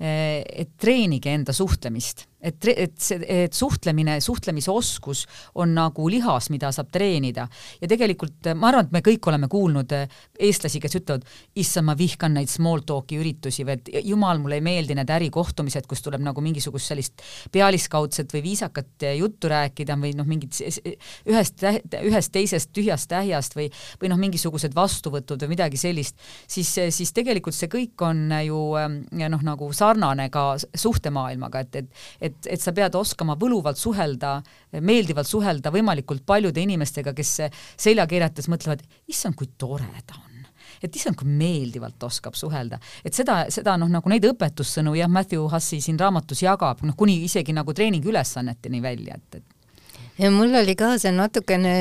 et 0.00 0.68
treenige 0.80 1.32
enda 1.32 1.52
suhtlemist 1.56 2.26
et, 2.40 2.68
et 2.72 2.94
see, 3.00 3.20
et 3.44 3.56
suhtlemine, 3.56 4.18
suhtlemisoskus 4.20 5.24
on 5.60 5.74
nagu 5.76 6.08
lihas, 6.10 6.50
mida 6.50 6.70
saab 6.72 6.90
treenida. 6.92 7.46
ja 7.80 7.88
tegelikult 7.88 8.50
ma 8.54 8.70
arvan, 8.70 8.88
et 8.88 8.94
me 8.94 9.02
kõik 9.04 9.28
oleme 9.28 9.48
kuulnud 9.50 9.92
eh, 9.96 10.20
eestlasi, 10.48 10.80
kes 10.80 10.96
ütlevad, 11.00 11.26
issand, 11.60 11.88
ma 11.90 11.96
vihkan 11.98 12.34
neid 12.36 12.50
small 12.52 12.84
talk'i 12.86 13.18
üritusi 13.20 13.64
või 13.66 13.76
et 13.78 13.90
jumal, 14.06 14.40
mulle 14.42 14.60
ei 14.60 14.64
meeldi 14.64 14.96
need 14.96 15.10
ärikohtumised, 15.10 15.86
kus 15.90 16.04
tuleb 16.04 16.24
nagu 16.24 16.44
mingisugust 16.44 16.92
sellist 16.92 17.24
pealiskaudset 17.52 18.32
või 18.34 18.44
viisakat 18.50 19.08
juttu 19.18 19.50
rääkida 19.50 19.96
või 20.00 20.14
noh, 20.16 20.28
mingit 20.28 20.56
ühest, 21.28 21.64
ühest 22.00 22.32
teisest 22.32 22.72
tühjast 22.76 23.12
ähjast 23.16 23.56
või, 23.58 23.68
või 24.00 24.12
noh, 24.12 24.20
mingisugused 24.20 24.74
vastuvõtud 24.76 25.44
või 25.44 25.54
midagi 25.54 25.80
sellist, 25.80 26.18
siis, 26.48 26.72
siis 26.94 27.12
tegelikult 27.16 27.56
see 27.56 27.70
kõik 27.72 28.00
on 28.06 28.26
ju 28.44 28.60
noh, 29.20 29.44
nagu 29.44 29.70
sarnane 29.76 30.28
ka 30.32 30.44
suhtemaailmaga, 30.58 31.64
et, 31.64 31.82
et, 31.82 32.04
et 32.20 32.29
et, 32.30 32.50
et 32.56 32.62
sa 32.62 32.72
pead 32.76 32.96
oskama 32.98 33.36
võluvalt 33.40 33.78
suhelda, 33.80 34.38
meeldivalt 34.80 35.28
suhelda 35.28 35.72
võimalikult 35.74 36.24
paljude 36.26 36.62
inimestega, 36.62 37.14
kes 37.16 37.36
selja 37.76 38.06
keerates 38.10 38.48
mõtlevad, 38.50 38.84
issand, 39.10 39.38
kui 39.38 39.52
tore 39.58 39.90
ta 40.06 40.16
on 40.16 40.30
et 40.80 40.96
issand, 40.96 41.16
kui 41.18 41.28
meeldivalt 41.28 42.02
oskab 42.08 42.36
suhelda. 42.38 42.78
et 43.04 43.14
seda, 43.14 43.44
seda 43.52 43.76
noh, 43.80 43.90
nagu 43.92 44.08
neid 44.08 44.24
õpetussõnu 44.30 44.94
jah, 44.96 45.10
Matthew 45.12 45.46
Hussi 45.52 45.80
siin 45.84 45.98
raamatus 46.00 46.44
jagab, 46.46 46.80
noh 46.86 46.96
kuni 46.96 47.20
isegi 47.26 47.52
nagu 47.56 47.74
treeningiülesanneteni 47.76 48.82
välja, 48.82 49.18
et, 49.20 49.40
et 49.40 49.59
ja 50.20 50.30
mul 50.32 50.54
oli 50.60 50.74
ka 50.76 50.92
see 51.00 51.12
natukene 51.16 51.72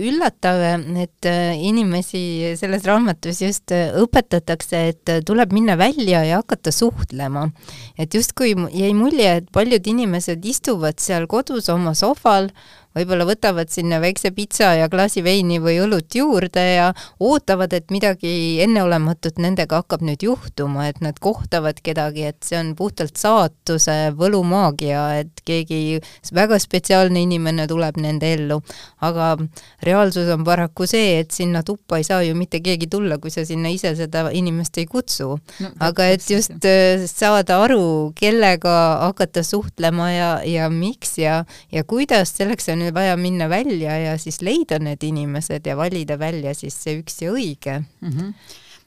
üllatav, 0.00 0.62
et 1.02 1.28
äh, 1.28 1.52
inimesi 1.60 2.54
selles 2.58 2.86
raamatus 2.88 3.42
just 3.44 3.74
äh, 3.74 3.92
õpetatakse, 4.00 4.82
et 4.92 5.12
tuleb 5.28 5.52
minna 5.52 5.76
välja 5.80 6.24
ja 6.26 6.40
hakata 6.40 6.72
suhtlema. 6.72 7.50
et 7.98 8.14
justkui 8.14 8.54
jäi 8.72 8.92
mulje, 8.96 9.36
et 9.42 9.50
paljud 9.52 9.86
inimesed 9.86 10.44
istuvad 10.44 11.00
seal 11.00 11.28
kodus 11.28 11.68
oma 11.68 11.94
sohval, 11.94 12.50
võib-olla 12.96 13.26
võtavad 13.28 13.70
sinna 13.72 14.00
väikse 14.02 14.32
pitsa 14.36 14.72
ja 14.78 14.88
klaasi 14.92 15.22
veini 15.24 15.58
või 15.62 15.78
õlut 15.82 16.14
juurde 16.14 16.64
ja 16.74 16.88
ootavad, 17.20 17.72
et 17.76 17.90
midagi 17.94 18.60
enneolematut 18.64 19.40
nendega 19.42 19.82
hakkab 19.82 20.04
nüüd 20.06 20.24
juhtuma, 20.26 20.88
et 20.90 21.00
nad 21.04 21.18
kohtavad 21.22 21.80
kedagi, 21.84 22.26
et 22.32 22.40
see 22.46 22.58
on 22.60 22.74
puhtalt 22.78 23.16
saatuse 23.20 24.12
võlumaagia, 24.18 25.04
et 25.22 25.42
keegi 25.46 26.00
väga 26.34 26.58
spetsiaalne 26.62 27.22
inimene 27.24 27.66
tuleb 27.70 27.98
nende 28.02 28.32
ellu. 28.36 28.60
aga 29.02 29.36
reaalsus 29.82 30.28
on 30.32 30.44
paraku 30.44 30.86
see, 30.86 31.18
et 31.22 31.30
sinna 31.34 31.62
tuppa 31.66 31.98
ei 31.98 32.04
saa 32.06 32.22
ju 32.22 32.34
mitte 32.38 32.60
keegi 32.62 32.86
tulla, 32.90 33.18
kui 33.18 33.30
sa 33.30 33.44
sinna 33.46 33.70
ise 33.72 33.94
seda 33.98 34.28
inimest 34.30 34.78
ei 34.78 34.86
kutsu 34.86 35.28
no,. 35.36 35.70
aga 35.80 36.06
et 36.12 36.28
just 36.30 36.64
äh, 36.68 37.02
saada 37.08 37.58
aru, 37.64 38.12
kellega 38.18 38.74
hakata 39.02 39.42
suhtlema 39.46 40.10
ja, 40.12 40.30
ja 40.46 40.68
miks 40.70 41.16
ja, 41.18 41.42
ja 41.72 41.84
kuidas, 41.88 42.34
selleks 42.36 42.68
on 42.72 42.81
on 42.88 42.94
vaja 42.94 43.16
minna 43.20 43.48
välja 43.50 43.96
ja 43.98 44.18
siis 44.18 44.42
leida 44.42 44.78
need 44.82 45.02
inimesed 45.06 45.66
ja 45.66 45.76
valida 45.78 46.18
välja 46.18 46.54
siis 46.54 46.76
see 46.82 47.00
üks 47.00 47.22
ja 47.24 47.32
õige 47.32 47.80
mm. 47.80 48.10
-hmm 48.10 48.34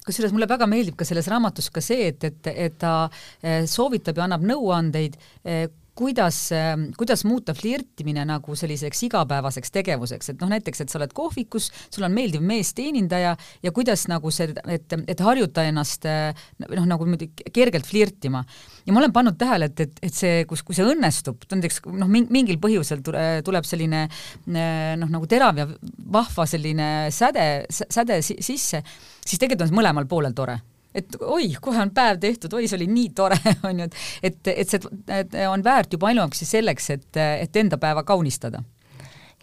kusjuures 0.05 0.35
mulle 0.35 0.45
väga 0.45 0.67
meeldib 0.69 0.93
ka 0.99 1.05
selles 1.07 1.25
raamatus 1.31 1.71
ka 1.73 1.81
see, 1.81 2.11
et, 2.11 2.23
et, 2.27 2.49
et 2.53 2.75
ta 2.77 3.09
eh, 3.41 3.63
soovitab 3.65 4.19
ja 4.19 4.27
annab 4.27 4.45
nõuandeid, 4.45 5.17
eh, 5.41 5.65
kuidas, 5.95 6.51
ähm, 6.51 6.89
kuidas 6.97 7.23
muuta 7.25 7.53
flirtimine 7.53 8.25
nagu 8.27 8.55
selliseks 8.55 9.03
igapäevaseks 9.07 9.71
tegevuseks, 9.71 10.33
et 10.33 10.43
noh, 10.43 10.51
näiteks, 10.51 10.83
et 10.83 10.91
sa 10.91 10.99
oled 10.99 11.13
kohvikus, 11.15 11.69
sul 11.93 12.05
on 12.07 12.13
meeldiv 12.15 12.43
meesteenindaja 12.45 13.35
ja 13.63 13.73
kuidas 13.75 14.05
nagu 14.11 14.31
see, 14.35 14.51
et, 14.71 14.97
et 15.07 15.23
harjuta 15.23 15.63
ennast 15.69 16.07
äh, 16.09 16.45
noh, 16.65 16.85
nagu 16.89 17.07
niimoodi 17.07 17.31
kergelt 17.55 17.87
flirtima. 17.87 18.43
ja 18.85 18.93
ma 18.93 19.01
olen 19.01 19.15
pannud 19.15 19.39
tähele, 19.39 19.71
et, 19.71 19.85
et, 19.87 20.03
et 20.09 20.13
see, 20.13 20.43
kus, 20.49 20.65
kui 20.67 20.75
see 20.75 20.85
õnnestub, 20.85 21.47
näiteks 21.55 21.81
noh, 21.95 22.11
mingil 22.11 22.59
põhjusel 22.61 23.03
tuleb 23.05 23.67
selline 23.67 24.05
äh, 24.05 24.93
noh, 24.99 25.09
nagu 25.09 25.31
terav 25.31 25.63
ja 25.63 25.69
vahva 26.11 26.47
selline 26.49 27.09
säde, 27.15 27.65
säde 27.71 28.21
sisse, 28.21 28.83
siis 29.23 29.39
tegelikult 29.39 29.69
on 29.69 29.71
see 29.71 29.83
mõlemal 29.83 30.09
poolel 30.11 30.35
tore 30.35 30.59
et 30.95 31.17
oi, 31.19 31.49
kohe 31.61 31.81
on 31.83 31.91
päev 31.95 32.21
tehtud, 32.23 32.53
oi, 32.55 32.69
see 32.69 32.79
oli 32.79 32.87
nii 32.91 33.09
tore, 33.17 33.39
on 33.67 33.83
ju, 33.83 33.89
et, 33.89 33.99
et, 34.23 34.53
et 34.55 34.71
see 34.71 35.49
on 35.49 35.65
väärt 35.65 35.93
juba 35.95 36.11
ainuüksi 36.11 36.47
selleks, 36.47 36.89
et, 36.95 37.11
et 37.19 37.61
enda 37.61 37.79
päeva 37.81 38.05
kaunistada. 38.07 38.63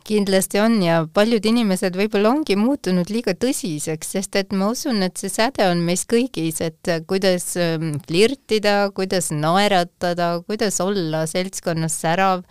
Kindlasti 0.02 0.58
on 0.58 0.80
ja 0.82 0.96
paljud 1.14 1.44
inimesed 1.46 1.94
võib-olla 1.94 2.32
ongi 2.32 2.56
muutunud 2.58 3.06
liiga 3.12 3.36
tõsiseks, 3.38 4.16
sest 4.16 4.34
et 4.40 4.50
ma 4.50 4.72
usun, 4.72 4.98
et 5.06 5.20
see 5.20 5.30
säde 5.30 5.68
on 5.70 5.84
meis 5.86 6.02
kõigis, 6.10 6.58
et 6.64 6.90
kuidas 7.06 7.52
ähm, 7.60 8.00
flirtida, 8.08 8.88
kuidas 8.96 9.30
naeratada, 9.30 10.34
kuidas 10.48 10.80
olla 10.82 11.22
seltskonnas 11.30 12.00
särav 12.02 12.42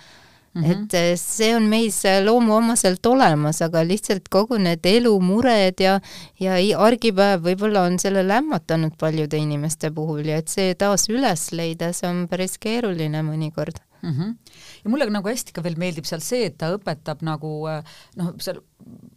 Mm 0.54 0.64
-hmm. 0.64 0.72
et 0.84 0.94
eh, 0.94 1.18
see 1.18 1.56
on 1.56 1.64
meis 1.64 2.06
eh, 2.06 2.24
loomuomaselt 2.26 3.06
olemas, 3.06 3.62
aga 3.62 3.84
lihtsalt 3.88 4.28
kogu 4.30 4.58
need 4.58 4.86
elumured 4.86 5.80
ja, 5.80 6.00
ja 6.40 6.80
argipäev 6.80 7.46
võib-olla 7.46 7.86
on 7.88 8.00
selle 8.00 8.28
lämmatanud 8.28 8.98
paljude 9.00 9.38
inimeste 9.38 9.92
puhul 9.92 10.26
ja 10.26 10.38
et 10.38 10.50
see 10.50 10.76
taas 10.76 11.08
üles 11.10 11.52
leida, 11.52 11.94
see 11.94 12.10
on 12.10 12.28
päris 12.28 12.58
keeruline 12.60 13.24
mõnikord 13.24 13.80
mm. 14.02 14.12
-hmm. 14.12 14.36
ja 14.84 14.90
mulle 14.90 15.10
nagu 15.10 15.28
hästi 15.28 15.54
ka 15.54 15.64
veel 15.64 15.78
meeldib 15.78 16.06
seal 16.06 16.22
see, 16.22 16.46
et 16.50 16.58
ta 16.58 16.72
õpetab 16.76 17.24
nagu 17.26 17.54
eh, 17.70 17.82
noh, 18.20 18.34
seal 18.40 18.62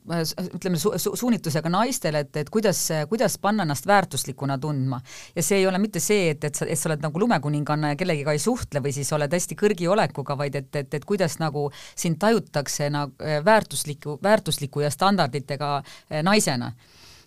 ütleme 0.04 0.76
su, 0.76 0.92
su, 1.00 1.14
suunitlusega 1.16 1.70
naistele, 1.72 2.20
et, 2.26 2.36
et 2.36 2.50
kuidas, 2.52 2.80
kuidas 3.08 3.38
panna 3.40 3.64
ennast 3.64 3.86
väärtuslikuna 3.86 4.58
tundma. 4.58 5.00
ja 5.36 5.42
see 5.42 5.58
ei 5.58 5.66
ole 5.66 5.78
mitte 5.78 6.00
see, 6.00 6.30
et, 6.34 6.44
et 6.44 6.54
sa, 6.54 6.66
et 6.66 6.78
sa 6.78 6.90
oled 6.90 7.02
nagu 7.02 7.18
lumekuninganna 7.18 7.94
ja 7.94 7.96
kellegiga 7.96 8.32
ei 8.32 8.42
suhtle 8.42 8.82
või 8.84 8.92
siis 8.92 9.12
oled 9.16 9.32
hästi 9.32 9.56
kõrgiolekuga, 9.56 10.36
vaid 10.36 10.54
et, 10.60 10.76
et, 10.76 10.94
et 10.94 11.04
kuidas 11.04 11.38
nagu 11.40 11.70
sind 11.96 12.20
tajutakse 12.20 12.90
nagu 12.92 13.12
väärtusliku, 13.44 14.18
väärtusliku 14.22 14.84
ja 14.84 14.90
standarditega 14.92 15.78
naisena 16.22 16.72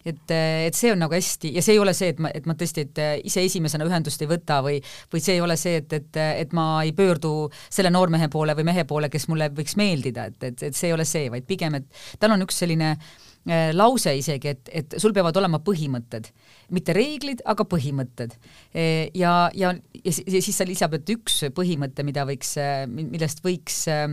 et, 0.08 0.34
et 0.68 0.78
see 0.78 0.92
on 0.94 1.02
nagu 1.04 1.14
hästi, 1.14 1.52
ja 1.58 1.64
see 1.66 1.76
ei 1.76 1.82
ole 1.82 1.94
see, 1.98 2.14
et 2.14 2.22
ma, 2.24 2.32
et 2.34 2.48
ma 2.50 2.56
tõesti, 2.58 2.88
et 2.88 3.02
ise 3.28 3.44
esimesena 3.48 3.88
ühendust 3.88 4.22
ei 4.24 4.30
võta 4.32 4.62
või, 4.66 4.80
või 5.14 5.24
see 5.24 5.38
ei 5.38 5.44
ole 5.44 5.58
see, 5.60 5.82
et, 5.82 5.94
et, 6.00 6.20
et 6.46 6.58
ma 6.58 6.68
ei 6.86 6.94
pöördu 6.98 7.34
selle 7.68 7.92
noormehe 7.94 8.30
poole 8.34 8.56
või 8.58 8.68
mehe 8.72 8.88
poole, 8.90 9.12
kes 9.14 9.28
mulle 9.32 9.50
võiks 9.56 9.78
meeldida, 9.80 10.30
et, 10.32 10.40
et, 10.52 10.68
et 10.70 10.78
see 10.78 10.92
ei 10.92 10.98
ole 10.98 11.08
see, 11.08 11.32
vaid 11.34 11.48
pigem, 11.50 11.80
et 11.80 12.04
tal 12.22 12.36
on 12.36 12.46
üks 12.46 12.62
selline 12.64 12.94
äh, 12.96 13.70
lause 13.76 14.14
isegi, 14.18 14.54
et, 14.56 14.72
et 14.82 14.98
sul 15.02 15.16
peavad 15.16 15.38
olema 15.40 15.60
põhimõtted, 15.64 16.32
mitte 16.76 16.96
reeglid, 16.96 17.44
aga 17.48 17.68
põhimõtted. 17.68 18.36
E, 18.74 18.88
ja, 19.18 19.36
ja, 19.56 19.74
ja 20.04 20.42
siis 20.42 20.56
sa 20.58 20.68
lisab, 20.68 20.98
et 20.98 21.16
üks 21.16 21.44
põhimõte, 21.56 22.06
mida 22.08 22.26
võiks, 22.28 22.56
millest 22.92 23.44
võiks 23.46 23.86
äh, 23.92 24.10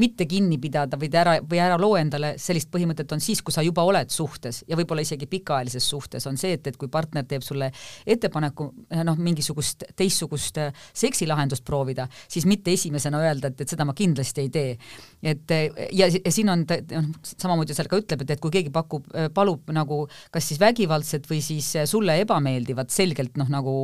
mitte 0.00 0.26
kinni 0.26 0.58
pidada 0.62 0.98
või 1.00 1.10
ära, 1.14 1.36
või 1.50 1.60
ära 1.62 1.76
loo 1.80 1.94
endale 1.98 2.34
sellist 2.40 2.70
põhimõtet, 2.72 3.12
on 3.14 3.22
siis, 3.22 3.42
kui 3.42 3.54
sa 3.54 3.62
juba 3.64 3.84
oled 3.86 4.10
suhtes 4.10 4.62
ja 4.68 4.78
võib-olla 4.78 5.04
isegi 5.04 5.28
pikaajalises 5.30 5.88
suhtes, 5.90 6.26
on 6.26 6.38
see, 6.40 6.56
et, 6.58 6.66
et 6.66 6.78
kui 6.80 6.90
partner 6.92 7.26
teeb 7.28 7.44
sulle 7.46 7.70
ettepaneku 8.06 8.68
noh, 9.04 9.20
mingisugust 9.20 9.86
teistsugust 9.96 10.58
äh, 10.62 10.86
seksilahendust 10.92 11.64
proovida, 11.64 12.08
siis 12.28 12.46
mitte 12.50 12.74
esimesena 12.74 13.22
öelda, 13.22 13.52
et, 13.52 13.64
et 13.64 13.74
seda 13.74 13.86
ma 13.86 13.94
kindlasti 13.96 14.44
ei 14.44 14.50
tee. 14.54 14.76
Et 15.24 15.54
ja, 15.92 16.08
ja 16.08 16.32
siin 16.32 16.50
on 16.52 16.64
noh, 16.68 17.08
samamoodi 17.24 17.76
seal 17.76 17.88
ka 17.90 17.98
ütleb, 18.00 18.24
et, 18.24 18.34
et 18.34 18.42
kui 18.42 18.52
keegi 18.54 18.72
pakub, 18.74 19.06
äh, 19.16 19.30
palub 19.34 19.70
nagu 19.74 20.04
kas 20.34 20.50
siis 20.50 20.60
vägivaldset 20.62 21.28
või 21.30 21.40
siis 21.44 21.70
äh, 21.80 21.88
sulle 21.88 22.18
ebameeldivat, 22.22 22.92
selgelt 22.94 23.38
noh, 23.40 23.48
nagu 23.50 23.74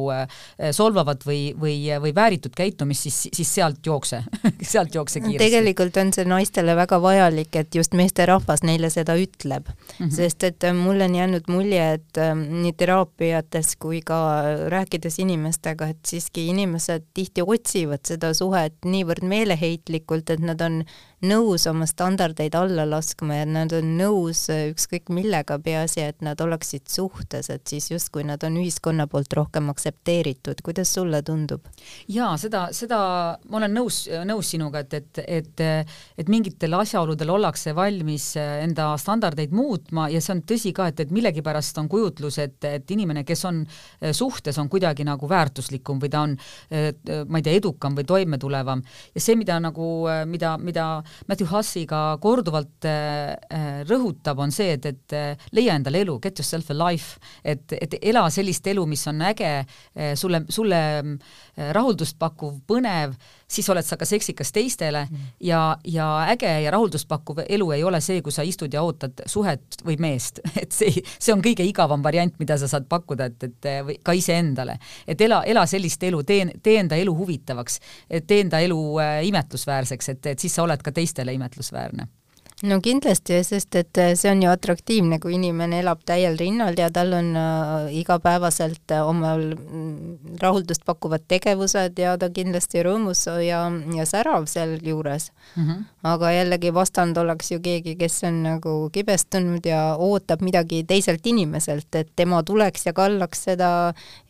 solvavat 0.75 1.25
või, 1.27 1.53
või, 1.59 1.77
või 2.03 2.13
vääritud 2.15 2.55
käitumist, 2.57 3.07
siis, 3.07 3.19
siis 3.35 3.51
sealt 3.59 3.87
jookse 3.87 4.23
sealt 4.73 4.95
jookse 4.95 5.21
kiiresti. 5.21 5.43
tegelikult 5.43 5.97
on 6.01 6.13
see 6.15 6.27
naistele 6.29 6.75
väga 6.79 7.01
vajalik, 7.03 7.55
et 7.63 7.75
just 7.75 7.95
meesterahvas 7.99 8.65
neile 8.67 8.91
seda 8.93 9.17
ütleb 9.19 9.69
mm. 9.71 9.95
-hmm. 9.99 10.13
sest 10.15 10.45
et 10.47 10.69
mul 10.77 11.01
on 11.05 11.15
jäänud 11.15 11.51
mulje, 11.53 11.87
et 11.99 12.23
nii 12.37 12.73
teraapiates 12.77 13.75
kui 13.81 14.03
ka 14.07 14.21
rääkides 14.73 15.21
inimestega, 15.23 15.91
et 15.95 16.03
siiski 16.07 16.47
inimesed 16.53 17.07
tihti 17.15 17.45
otsivad 17.47 18.05
seda 18.07 18.33
suhet 18.35 18.77
niivõrd 18.85 19.25
meeleheitlikult, 19.27 20.31
et 20.31 20.45
nad 20.45 20.61
on 20.65 20.83
nõus 21.27 21.67
oma 21.69 21.85
standardeid 21.89 22.55
alla 22.57 22.87
laskma 22.89 23.41
ja 23.41 23.47
nad 23.49 23.73
on 23.77 23.95
nõus 23.99 24.47
äh, 24.53 24.71
ükskõik 24.71 25.11
millega, 25.13 25.59
peaasi, 25.61 26.01
et 26.09 26.25
nad 26.25 26.41
oleksid 26.41 26.87
suhtes, 26.89 27.51
et 27.53 27.67
siis 27.69 27.91
justkui 27.91 28.25
nad 28.25 28.41
on 28.47 28.57
ühiskonna 28.61 29.05
poolt 29.11 29.33
rohkem 29.37 29.69
aktsepteeritud. 29.73 30.63
kuidas 30.65 30.93
sulle 30.95 31.23
tundub? 31.23 31.67
jaa, 32.09 32.33
seda, 32.41 32.69
seda 32.77 33.01
ma 33.51 33.61
olen 33.61 33.77
nõus, 33.77 34.03
nõus 34.29 34.53
sinuga, 34.55 34.81
et, 34.81 34.95
et, 34.95 35.21
et, 35.27 35.65
et 36.25 36.33
mingitel 36.33 36.79
asjaoludel 36.81 37.35
ollakse 37.37 37.75
valmis 37.77 38.31
äh, 38.41 38.63
enda 38.65 38.95
standardeid 39.01 39.53
muutma 39.53 40.09
ja 40.09 40.23
see 40.25 40.39
on 40.39 40.43
tõsi 40.49 40.73
ka, 40.77 40.89
et, 40.89 41.05
et 41.05 41.13
millegipärast 41.13 41.83
on 41.83 41.91
kujutlus, 41.93 42.41
et, 42.41 42.57
et 42.65 42.97
inimene, 42.97 43.27
kes 43.29 43.45
on 43.51 43.61
äh, 43.67 44.15
suhtes, 44.17 44.57
on 44.59 44.73
kuidagi 44.73 45.05
nagu 45.05 45.29
väärtuslikum 45.29 46.01
või 46.01 46.11
ta 46.11 46.25
on, 46.25 46.33
ma 46.71 47.39
ei 47.39 47.45
tea, 47.45 47.55
edukam 47.59 47.95
või 47.97 48.07
toimetulevam 48.09 48.81
ja 49.15 49.21
see, 49.23 49.37
mida 49.39 49.59
nagu, 49.61 49.87
mida, 50.29 50.57
mida 50.61 50.87
Matthew 51.29 51.49
Hussi 51.51 51.85
ka 51.89 52.17
korduvalt 52.23 52.87
äh, 52.89 53.35
äh, 53.51 53.83
rõhutab, 53.89 54.41
on 54.43 54.55
see, 54.55 54.75
et, 54.77 54.87
et 54.87 55.17
äh, 55.17 55.49
leia 55.57 55.77
endale 55.79 56.03
elu, 56.05 56.19
get 56.23 56.39
yourself 56.41 56.71
a 56.71 56.77
life, 56.77 57.21
et, 57.45 57.65
et 57.77 57.99
ela 58.01 58.27
sellist 58.33 58.67
elu, 58.71 58.87
mis 58.89 59.07
on 59.11 59.23
äge, 59.31 59.53
sulle, 60.19 60.43
sulle 60.53 60.81
rahuldust 61.77 62.19
pakkuv, 62.21 62.61
põnev, 62.69 63.17
siis 63.51 63.69
oled 63.73 63.87
sa 63.87 63.99
ka 64.01 64.07
seksikas 64.09 64.53
teistele 64.55 65.05
mm. 65.11 65.27
ja, 65.47 65.77
ja 65.85 66.07
äge 66.33 66.51
ja 66.65 66.71
rahuldust 66.71 67.09
pakkuv 67.09 67.43
elu 67.49 67.71
ei 67.77 67.85
ole 67.85 68.01
see, 68.05 68.23
kui 68.23 68.33
sa 68.33 68.45
istud 68.47 68.73
ja 68.75 68.83
ootad 68.87 69.25
suhet 69.27 69.81
või 69.87 69.99
meest, 70.01 70.41
et 70.63 70.73
see, 70.75 71.03
see 71.19 71.35
on 71.35 71.43
kõige 71.45 71.67
igavam 71.67 72.05
variant, 72.05 72.35
mida 72.43 72.59
sa 72.61 72.69
saad 72.71 72.89
pakkuda, 72.91 73.31
et, 73.31 73.49
et 73.51 73.71
või 73.87 73.99
ka 74.05 74.15
iseendale. 74.17 74.79
et 75.07 75.21
ela, 75.21 75.43
ela 75.45 75.67
sellist 75.67 76.03
elu, 76.07 76.23
tee, 76.27 76.47
tee 76.63 76.79
enda 76.81 76.99
elu 77.01 77.15
huvitavaks, 77.17 77.81
tee 78.27 78.41
enda 78.45 78.61
elu 78.63 78.81
äh, 79.03 79.19
imetlusväärseks, 79.31 80.15
et, 80.15 80.33
et 80.35 80.39
siis 80.39 80.55
sa 80.55 80.65
oled 80.67 80.83
ka 80.83 80.93
teistele 80.93 81.35
imetlusväärne 81.35 82.09
no 82.67 82.77
kindlasti, 82.85 83.39
sest 83.47 83.77
et 83.79 83.99
äh, 84.01 84.13
see 84.19 84.31
on 84.31 84.43
ju 84.45 84.51
atraktiivne, 84.51 85.19
kui 85.23 85.35
inimene 85.37 85.81
elab 85.81 86.03
täiel 86.09 86.37
rinnal 86.41 86.77
ja 86.79 86.91
tal 86.93 87.15
on 87.17 87.31
äh, 87.39 87.89
igapäevaselt 88.01 88.93
äh, 88.93 89.07
omal 89.07 89.43
mm, 89.55 90.37
rahuldust 90.43 90.85
pakkuvad 90.89 91.25
tegevused 91.31 91.99
ja 92.01 92.17
ta 92.21 92.31
kindlasti 92.35 92.85
rõõmus 92.85 93.25
ja, 93.47 93.63
ja 93.97 94.07
särav 94.09 94.49
sealjuures 94.51 95.31
mm. 95.31 95.67
-hmm. 95.67 95.85
aga 96.13 96.33
jällegi 96.37 96.75
vastand 96.75 97.17
oleks 97.17 97.53
ju 97.53 97.61
keegi, 97.65 97.97
kes 97.97 98.23
on 98.29 98.43
nagu 98.45 98.75
kibestunud 98.93 99.67
ja 99.67 99.97
ootab 99.99 100.43
midagi 100.43 100.85
teiselt 100.85 101.27
inimeselt, 101.27 101.95
et 101.95 102.13
tema 102.17 102.43
tuleks 102.43 102.87
ja 102.87 102.93
kallaks 102.93 103.45
seda 103.51 103.71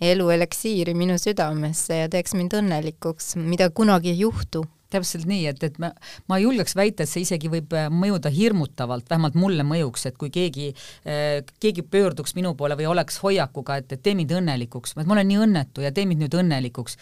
elu 0.01 0.31
eliksiiri 0.31 0.95
minu 0.95 1.19
südamesse 1.19 2.05
ja 2.05 2.09
teeks 2.09 2.35
mind 2.35 2.55
õnnelikuks, 2.55 3.35
mida 3.37 3.71
kunagi 3.71 4.15
ei 4.15 4.21
juhtu 4.21 4.65
täpselt 4.91 5.27
nii, 5.31 5.47
et, 5.51 5.63
et 5.67 5.79
ma, 5.83 5.93
ma 6.31 6.39
julgeks 6.41 6.75
väita, 6.79 7.05
et 7.05 7.11
see 7.11 7.25
isegi 7.25 7.51
võib 7.53 7.73
äh, 7.77 7.89
mõjuda 7.93 8.33
hirmutavalt, 8.35 9.09
vähemalt 9.11 9.37
mulle 9.39 9.65
mõjuks, 9.67 10.07
et 10.11 10.19
kui 10.21 10.33
keegi, 10.35 10.71
äh, 11.09 11.41
keegi 11.63 11.85
pöörduks 11.87 12.35
minu 12.39 12.55
poole 12.59 12.77
või 12.79 12.89
oleks 12.91 13.21
hoiakuga, 13.25 13.81
et, 13.81 13.95
et 13.97 14.03
tee 14.03 14.17
mind 14.19 14.35
õnnelikuks, 14.41 14.97
et 14.97 15.07
ma 15.09 15.17
olen 15.17 15.31
nii 15.31 15.41
õnnetu 15.47 15.85
ja 15.85 15.93
tee 15.95 16.07
mind 16.11 16.25
nüüd 16.25 16.37
õnnelikuks. 16.43 16.97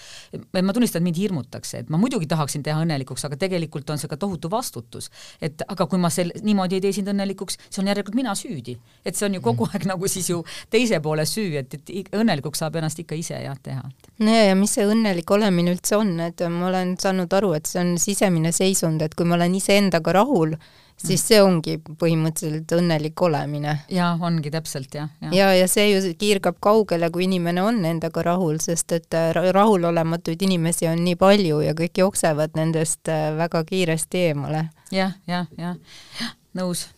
ma 0.60 0.74
tunnistan, 0.76 1.02
et 1.02 1.08
mind 1.08 1.20
hirmutakse, 1.20 1.84
et 1.84 1.92
ma 1.92 2.00
muidugi 2.00 2.28
tahaksin 2.30 2.64
teha 2.66 2.82
õnnelikuks, 2.84 3.24
aga 3.28 3.38
tegelikult 3.40 3.90
on 3.90 4.00
see 4.00 4.10
ka 4.10 4.16
tohutu 4.16 4.50
vastutus. 4.50 5.10
et 5.40 5.62
aga 5.68 5.86
kui 5.86 5.98
ma 5.98 6.10
sel-, 6.12 6.34
niimoodi 6.42 6.78
ei 6.78 6.84
tee 6.84 6.92
sind 6.92 7.08
õnnelikuks, 7.08 7.58
siis 7.68 7.82
on 7.82 7.88
järelikult 7.90 8.18
mina 8.18 8.34
süüdi. 8.38 8.78
et 9.04 9.16
see 9.16 9.26
on 9.26 9.34
ju 9.38 9.40
kogu 9.44 9.68
aeg 9.72 9.86
nagu 9.88 10.08
siis 10.08 10.30
ju 10.30 10.42
teise 10.70 11.00
poole 11.00 11.24
süü, 11.26 11.56
et, 11.58 11.74
et 11.74 12.12
õnnelikuks 12.16 12.60
saab 12.62 12.76
ennast 12.76 12.98
ikka 12.98 13.16
ise 13.18 13.38
jah 13.42 13.56
teha. 13.62 13.82
no 14.18 14.34
ja, 14.34 14.48
ja 14.50 14.56
mis 14.58 14.74
see 14.76 14.86
õnnelik 14.86 15.30
olemine 15.30 15.72
üldse 15.74 15.96
on, 15.98 16.14
et 16.20 16.42
ma 16.52 16.68
olen 16.70 16.96
saanud 17.00 17.32
aru, 17.40 17.54
et 17.58 17.66
see 17.66 17.77
on 17.80 17.96
sisemine 17.98 18.52
seisund, 18.52 19.02
et 19.02 19.14
kui 19.14 19.26
ma 19.28 19.38
olen 19.38 19.54
iseendaga 19.58 20.12
rahul, 20.18 20.54
siis 20.98 21.22
see 21.30 21.38
ongi 21.42 21.76
põhimõtteliselt 21.78 22.72
õnnelik 22.74 23.22
olemine. 23.22 23.76
jaa, 23.92 24.16
ongi 24.20 24.50
täpselt, 24.50 24.94
jah. 24.94 25.08
ja, 25.22 25.30
ja, 25.32 25.52
ja 25.60 25.70
see 25.70 25.88
ju 25.92 26.12
kiirgab 26.18 26.58
kaugele, 26.60 27.10
kui 27.14 27.28
inimene 27.28 27.62
on 27.62 27.84
endaga 27.86 28.24
rahul, 28.32 28.58
sest 28.62 28.92
et 28.98 29.14
äh, 29.14 29.30
rahulolematuid 29.54 30.42
inimesi 30.48 30.90
on 30.90 31.04
nii 31.06 31.16
palju 31.20 31.62
ja 31.66 31.74
kõik 31.78 32.02
jooksevad 32.02 32.58
nendest 32.58 33.08
äh, 33.12 33.30
väga 33.38 33.64
kiiresti 33.68 34.28
eemale 34.30 34.68
ja,. 34.90 35.12
jah, 35.26 35.50
jah, 35.58 35.76
jah, 36.20 36.36
nõus 36.58 36.88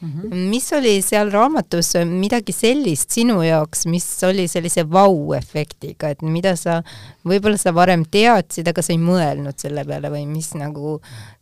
Mm 0.00 0.12
-hmm. 0.12 0.48
mis 0.50 0.72
oli 0.72 1.02
seal 1.02 1.30
raamatus 1.30 1.94
midagi 2.04 2.52
sellist 2.52 3.10
sinu 3.10 3.42
jaoks, 3.42 3.86
mis 3.86 4.06
oli 4.24 4.48
sellise 4.48 4.84
vau-efektiga, 4.84 6.10
et 6.10 6.22
mida 6.22 6.56
sa, 6.56 6.82
võib-olla 7.24 7.56
sa 7.58 7.74
varem 7.74 8.04
teadsid, 8.04 8.68
aga 8.68 8.82
sa 8.82 8.92
ei 8.92 8.98
mõelnud 8.98 9.58
selle 9.58 9.84
peale 9.84 10.10
või 10.10 10.26
mis 10.26 10.54
nagu 10.54 11.00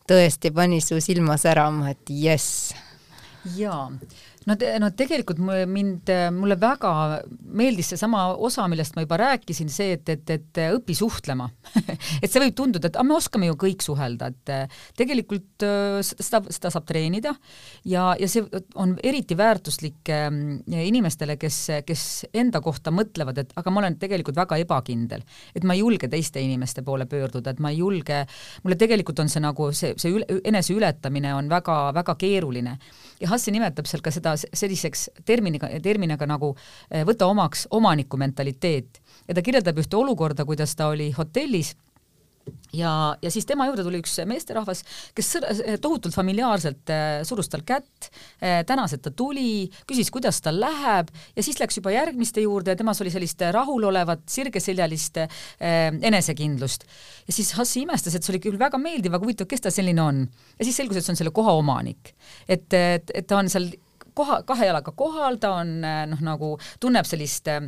tõesti 0.09 0.53
pani 0.55 0.81
su 0.81 1.01
silma 1.01 1.37
särama, 1.37 1.91
et 1.91 2.11
jess? 2.11 2.75
jaa 3.57 3.91
no 4.49 4.57
te, 4.61 4.71
no 4.83 4.91
tegelikult 4.97 5.41
mind, 5.41 6.11
mulle 6.35 6.57
väga 6.61 6.93
meeldis 7.57 7.93
seesama 7.95 8.27
osa, 8.35 8.67
millest 8.71 8.97
ma 8.97 9.05
juba 9.05 9.19
rääkisin, 9.21 9.71
see, 9.73 9.95
et, 9.99 10.09
et, 10.09 10.35
et 10.37 10.63
õpi 10.75 10.97
suhtlema. 10.99 11.49
Et 12.25 12.31
see 12.31 12.41
võib 12.41 12.55
tunduda, 12.57 12.89
et 12.89 12.97
aga 12.97 13.05
me 13.07 13.15
oskame 13.17 13.49
ju 13.49 13.57
kõik 13.59 13.83
suhelda, 13.85 14.31
et 14.31 14.53
tegelikult 14.97 15.65
äh, 15.67 15.99
seda, 16.05 16.41
seda 16.53 16.71
saab 16.73 16.87
treenida 16.89 17.35
ja, 17.89 18.15
ja 18.21 18.29
see 18.31 18.45
on 18.81 18.95
eriti 19.05 19.37
väärtuslik 19.39 20.11
ähm, 20.13 20.63
inimestele, 20.67 21.37
kes, 21.41 21.59
kes 21.87 22.05
enda 22.37 22.61
kohta 22.65 22.93
mõtlevad, 22.95 23.41
et 23.43 23.53
aga 23.59 23.73
ma 23.73 23.83
olen 23.83 23.99
tegelikult 24.01 24.39
väga 24.39 24.59
ebakindel, 24.63 25.25
et 25.55 25.67
ma 25.67 25.77
ei 25.77 25.83
julge 25.83 26.09
teiste 26.13 26.43
inimeste 26.43 26.85
poole 26.87 27.07
pöörduda, 27.11 27.55
et 27.55 27.63
ma 27.63 27.73
ei 27.75 27.81
julge, 27.83 28.23
mulle 28.65 28.79
tegelikult 28.81 29.25
on 29.25 29.33
see 29.33 29.43
nagu 29.45 29.71
see, 29.77 29.95
see 30.01 30.15
üle, 30.15 30.41
eneseületamine 30.45 31.35
on 31.37 31.51
väga-väga 31.53 32.17
keeruline. 32.21 32.79
Ja 33.21 33.31
Hassi 33.33 33.55
nimetab 33.55 33.89
seal 33.91 34.03
ka 34.05 34.13
seda 34.15 34.34
selliseks 34.37 35.09
terminiga, 35.25 35.71
terminiga 35.83 36.29
nagu 36.29 36.55
eh, 36.91 37.05
võta 37.07 37.29
omaks 37.31 37.69
omaniku 37.71 38.21
mentaliteet 38.21 39.01
ja 39.29 39.35
ta 39.35 39.43
kirjeldab 39.43 39.81
ühte 39.83 39.99
olukorda, 39.99 40.47
kuidas 40.49 40.77
ta 40.77 40.91
oli 40.93 41.11
hotellis 41.17 41.75
ja, 42.73 43.17
ja 43.23 43.31
siis 43.31 43.47
tema 43.47 43.67
juurde 43.69 43.85
tuli 43.87 44.01
üks 44.03 44.17
meesterahvas, 44.29 44.83
kes 45.17 45.31
tohutult 45.83 46.15
familiaarselt 46.17 46.93
äh, 46.93 47.23
surus 47.27 47.49
tal 47.53 47.65
kätt 47.67 48.11
tänas, 48.69 48.95
et 48.95 49.03
ta 49.05 49.13
tuli, 49.15 49.69
küsis, 49.89 50.11
kuidas 50.13 50.41
tal 50.45 50.59
läheb 50.61 51.11
ja 51.37 51.45
siis 51.45 51.59
läks 51.61 51.79
juba 51.79 51.95
järgmiste 51.95 52.45
juurde 52.45 52.75
ja 52.75 52.79
temas 52.79 53.01
oli 53.03 53.13
sellist 53.15 53.41
rahulolevat, 53.55 54.27
sirgeseljalist 54.31 55.23
äh, 55.25 55.31
enesekindlust. 56.11 56.87
ja 57.27 57.37
siis 57.37 57.55
Hassi 57.59 57.85
imestas, 57.85 58.17
et 58.17 58.27
see 58.27 58.35
oli 58.35 58.43
küll 58.49 58.61
väga 58.61 58.81
meeldiv, 58.81 59.15
aga 59.15 59.25
huvitav, 59.25 59.49
kes 59.51 59.65
ta 59.65 59.73
selline 59.75 60.03
on. 60.03 60.25
ja 60.59 60.69
siis 60.69 60.77
selgus, 60.83 60.99
et 61.01 61.07
see 61.07 61.15
on 61.15 61.23
selle 61.23 61.35
koha 61.35 61.57
omanik. 61.61 62.15
et, 62.49 62.69
et, 62.73 63.15
et 63.15 63.27
ta 63.27 63.41
on 63.41 63.51
seal 63.51 63.71
koha, 64.15 64.43
kahe 64.47 64.69
jalaga 64.69 64.93
kohal, 64.97 65.39
ta 65.43 65.55
on 65.61 65.77
äh, 65.85 66.05
noh, 66.11 66.21
nagu 66.25 66.55
tunneb 66.81 67.09
sellist 67.09 67.49
äh, 67.53 67.67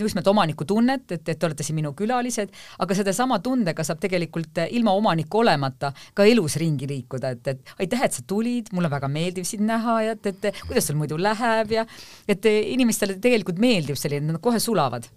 just 0.00 0.14
nimelt 0.14 0.30
omanikutunnet, 0.32 1.04
et, 1.12 1.28
et 1.28 1.38
te 1.38 1.48
olete 1.48 1.66
siin 1.66 1.76
minu 1.78 1.92
külalised, 1.96 2.52
aga 2.80 2.96
sedasama 2.96 3.40
tundega 3.44 3.84
saab 3.84 4.00
tegelikult 4.00 4.62
ilma 4.70 4.94
omanikku 4.96 5.42
olemata 5.42 5.92
ka 6.14 6.24
elus 6.28 6.56
ringi 6.60 6.88
liikuda, 6.90 7.34
et, 7.36 7.52
et 7.52 7.74
aitäh, 7.84 8.06
et 8.06 8.16
sa 8.16 8.24
tulid, 8.26 8.72
mul 8.72 8.88
on 8.88 8.94
väga 8.94 9.10
meeldiv 9.12 9.48
sind 9.48 9.66
näha 9.68 10.00
ja 10.06 10.16
et, 10.16 10.32
et 10.32 10.64
kuidas 10.68 10.88
sul 10.88 11.00
muidu 11.00 11.18
läheb 11.20 11.76
ja 11.76 11.84
et 12.28 12.48
inimestele 12.48 13.18
tegelikult 13.20 13.60
meeldib 13.60 14.00
selline, 14.00 14.32
nad 14.32 14.42
kohe 14.44 14.62
sulavad 14.62 15.08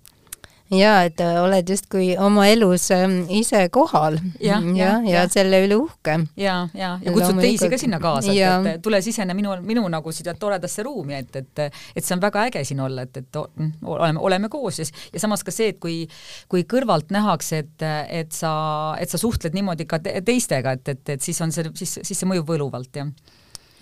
ja 0.74 0.94
et 1.08 1.22
äh, 1.24 1.38
oled 1.42 1.70
justkui 1.70 2.10
oma 2.20 2.48
elus 2.52 2.90
ähm, 2.96 3.22
ise 3.30 3.68
kohal. 3.74 4.20
Ja, 4.44 4.60
ja, 4.60 4.98
ja, 5.00 5.00
ja 5.14 5.24
selle 5.32 5.62
üle 5.66 5.78
uhke. 5.80 6.18
ja, 6.40 6.58
ja, 6.78 6.92
ja 7.04 7.14
kutsud 7.14 7.40
teisi 7.42 7.70
ka 7.72 7.80
sinna 7.80 8.00
kaasa, 8.04 8.34
et, 8.34 8.70
et 8.74 8.84
tule 8.84 9.02
sisene 9.04 9.36
minu, 9.38 9.56
minu 9.66 9.86
nagu 9.92 10.14
siia 10.16 10.36
toredasse 10.40 10.84
ruumi, 10.86 11.18
et, 11.22 11.40
et, 11.40 11.64
et 11.96 12.04
see 12.06 12.16
on 12.18 12.24
väga 12.24 12.48
äge 12.52 12.64
siin 12.68 12.82
olla, 12.84 13.08
et, 13.08 13.22
et 13.24 13.42
oleme, 13.42 14.20
oleme 14.20 14.52
koos. 14.52 14.82
Ja, 14.82 14.88
ja 15.14 15.24
samas 15.24 15.46
ka 15.48 15.54
see, 15.56 15.72
et 15.74 15.82
kui, 15.84 16.04
kui 16.52 16.68
kõrvalt 16.70 17.14
nähakse, 17.16 17.64
et, 17.64 17.88
et 18.22 18.36
sa, 18.36 18.54
et 19.00 19.12
sa 19.12 19.22
suhtled 19.22 19.56
niimoodi 19.58 19.88
ka 19.90 20.02
te, 20.04 20.16
teistega, 20.26 20.78
et, 20.78 20.96
et, 20.96 21.18
et 21.18 21.24
siis 21.24 21.42
on 21.44 21.54
see, 21.54 21.72
siis, 21.78 22.00
siis 22.04 22.18
see 22.18 22.30
mõjub 22.30 22.56
võluvalt, 22.56 22.94
jah 23.00 23.12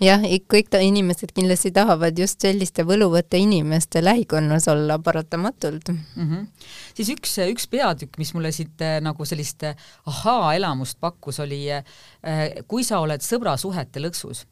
jah, 0.02 0.24
kõik 0.50 0.68
ta, 0.72 0.80
inimesed 0.84 1.32
kindlasti 1.36 1.72
tahavad 1.74 2.18
just 2.18 2.42
selliste 2.44 2.84
võluvate 2.86 3.38
inimeste 3.40 4.02
lähikonnas 4.04 4.68
olla 4.72 4.98
paratamatult 5.02 5.88
mm. 5.92 6.00
-hmm. 6.16 6.46
siis 6.94 7.12
üks, 7.14 7.36
üks 7.52 7.68
peatükk, 7.72 8.18
mis 8.18 8.34
mulle 8.34 8.52
siit 8.52 8.82
äh, 8.82 8.98
nagu 9.00 9.24
sellist 9.24 9.62
äh, 9.64 9.76
ahaa-elamust 10.06 11.00
pakkus, 11.00 11.40
oli 11.40 11.64
äh, 11.72 11.84
kui 12.68 12.84
sa 12.84 13.00
oled 13.00 13.24
sõbrasuhete 13.24 14.00
lõksus. 14.00 14.46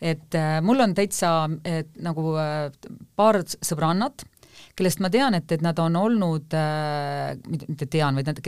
et 0.00 0.32
mul 0.62 0.80
on 0.80 0.94
täitsa 0.94 1.50
et, 1.64 1.88
nagu 2.00 2.32
paar 3.16 3.42
sõbrannat 3.44 4.24
kellest 4.76 5.00
ma 5.00 5.08
tean, 5.12 5.34
et, 5.38 5.52
et 5.52 5.62
nad 5.64 5.78
on 5.80 5.96
olnud 5.96 6.54
äh,, 6.56 7.32
mitte 7.48 7.88
tean, 7.90 8.18
vaid 8.18 8.28
nad, 8.28 8.40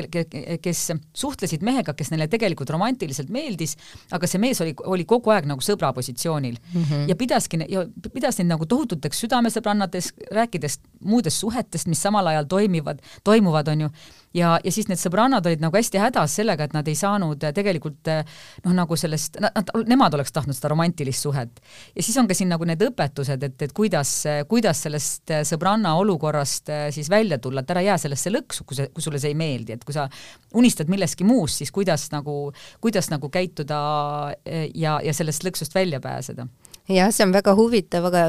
kes 0.63 0.83
suhtlesid 1.17 1.65
mehega, 1.65 1.95
kes 1.97 2.13
neile 2.13 2.29
tegelikult 2.31 2.71
romantiliselt 2.75 3.33
meeldis, 3.33 3.77
aga 4.13 4.29
see 4.29 4.43
mees 4.43 4.61
oli, 4.65 4.75
oli 4.93 5.07
kogu 5.09 5.33
aeg 5.33 5.49
nagu 5.49 5.65
sõbra 5.65 5.95
positsioonil 5.97 6.59
mm 6.59 6.83
-hmm. 6.83 7.09
ja 7.09 7.17
pidaski, 7.17 7.63
ja 7.69 7.87
pidas 8.13 8.39
neid 8.39 8.51
nagu 8.53 8.69
tohututeks 8.69 9.25
südamesõbrannateks, 9.25 10.13
rääkides 10.37 10.81
muudest 11.01 11.41
suhetest, 11.41 11.89
mis 11.89 12.03
samal 12.03 12.27
ajal 12.27 12.45
toimivad, 12.45 13.01
toimuvad, 13.25 13.69
on 13.69 13.87
ju, 13.87 13.91
ja, 14.35 14.57
ja 14.65 14.73
siis 14.73 14.89
need 14.91 15.01
sõbrannad 15.01 15.47
olid 15.49 15.63
nagu 15.63 15.77
hästi 15.77 16.01
hädas 16.01 16.37
sellega, 16.41 16.69
et 16.69 16.77
nad 16.77 16.89
ei 16.89 16.97
saanud 16.99 17.49
tegelikult 17.55 18.11
noh, 18.11 18.75
nagu 18.77 18.99
sellest, 18.99 19.39
nad, 19.43 19.73
nemad 19.89 20.17
oleks 20.19 20.35
tahtnud 20.35 20.57
seda 20.57 20.73
romantilist 20.73 21.25
suhet. 21.25 21.61
ja 21.95 22.05
siis 22.05 22.17
on 22.21 22.29
ka 22.29 22.37
siin 22.37 22.53
nagu 22.53 22.67
need 22.69 22.83
õpetused, 22.89 23.49
et, 23.49 23.67
et 23.69 23.75
kuidas, 23.77 24.13
kuidas 24.51 24.85
sellest 24.87 25.35
sõbranna 25.49 25.95
olukorrast 26.01 26.73
siis 26.95 27.11
välja 27.11 27.41
tulla, 27.43 27.65
et 27.65 27.75
ära 27.75 27.85
jää 27.87 27.99
sellesse 28.05 28.33
lõksu, 28.35 28.67
kui 28.69 28.79
see, 28.79 28.93
kui 28.95 29.05
sulle 29.05 29.21
see 29.23 29.33
ei 29.35 29.39
meeldi, 29.39 29.79
et 29.79 29.85
kui 29.85 29.97
sa 29.97 30.09
unistad 30.59 30.91
millestki 30.93 31.27
muust, 31.29 31.63
siis 31.63 31.73
kuidas 31.75 32.09
nagu, 32.15 32.49
kuidas 32.85 33.11
nagu 33.13 33.31
käituda 33.33 33.83
ja, 34.75 34.99
ja 35.05 35.15
sellest 35.17 35.47
lõksust 35.47 35.77
välja 35.77 36.01
pääseda 36.05 36.49
jah, 36.89 37.11
see 37.13 37.25
on 37.27 37.33
väga 37.35 37.53
huvitav, 37.59 38.07
aga 38.09 38.23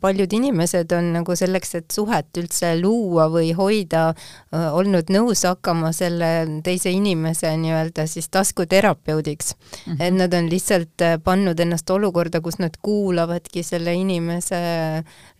paljud 0.00 0.32
inimesed 0.36 0.92
on 0.96 1.10
nagu 1.16 1.36
selleks, 1.38 1.74
et 1.78 1.94
suhet 1.94 2.36
üldse 2.40 2.74
luua 2.80 3.26
või 3.32 3.52
hoida, 3.56 4.04
olnud 4.52 5.10
nõus 5.14 5.44
hakkama 5.48 5.92
selle 5.96 6.30
teise 6.64 6.92
inimese 6.92 7.54
nii-öelda 7.60 8.06
siis 8.10 8.28
taskuterapeudiks 8.34 9.54
mm. 9.54 9.92
-hmm. 9.92 10.02
et 10.04 10.14
nad 10.18 10.34
on 10.34 10.50
lihtsalt 10.52 11.06
pannud 11.24 11.60
ennast 11.60 11.90
olukorda, 11.90 12.40
kus 12.44 12.58
nad 12.60 12.76
kuulavadki 12.82 13.62
selle 13.62 13.94
inimese 13.94 14.60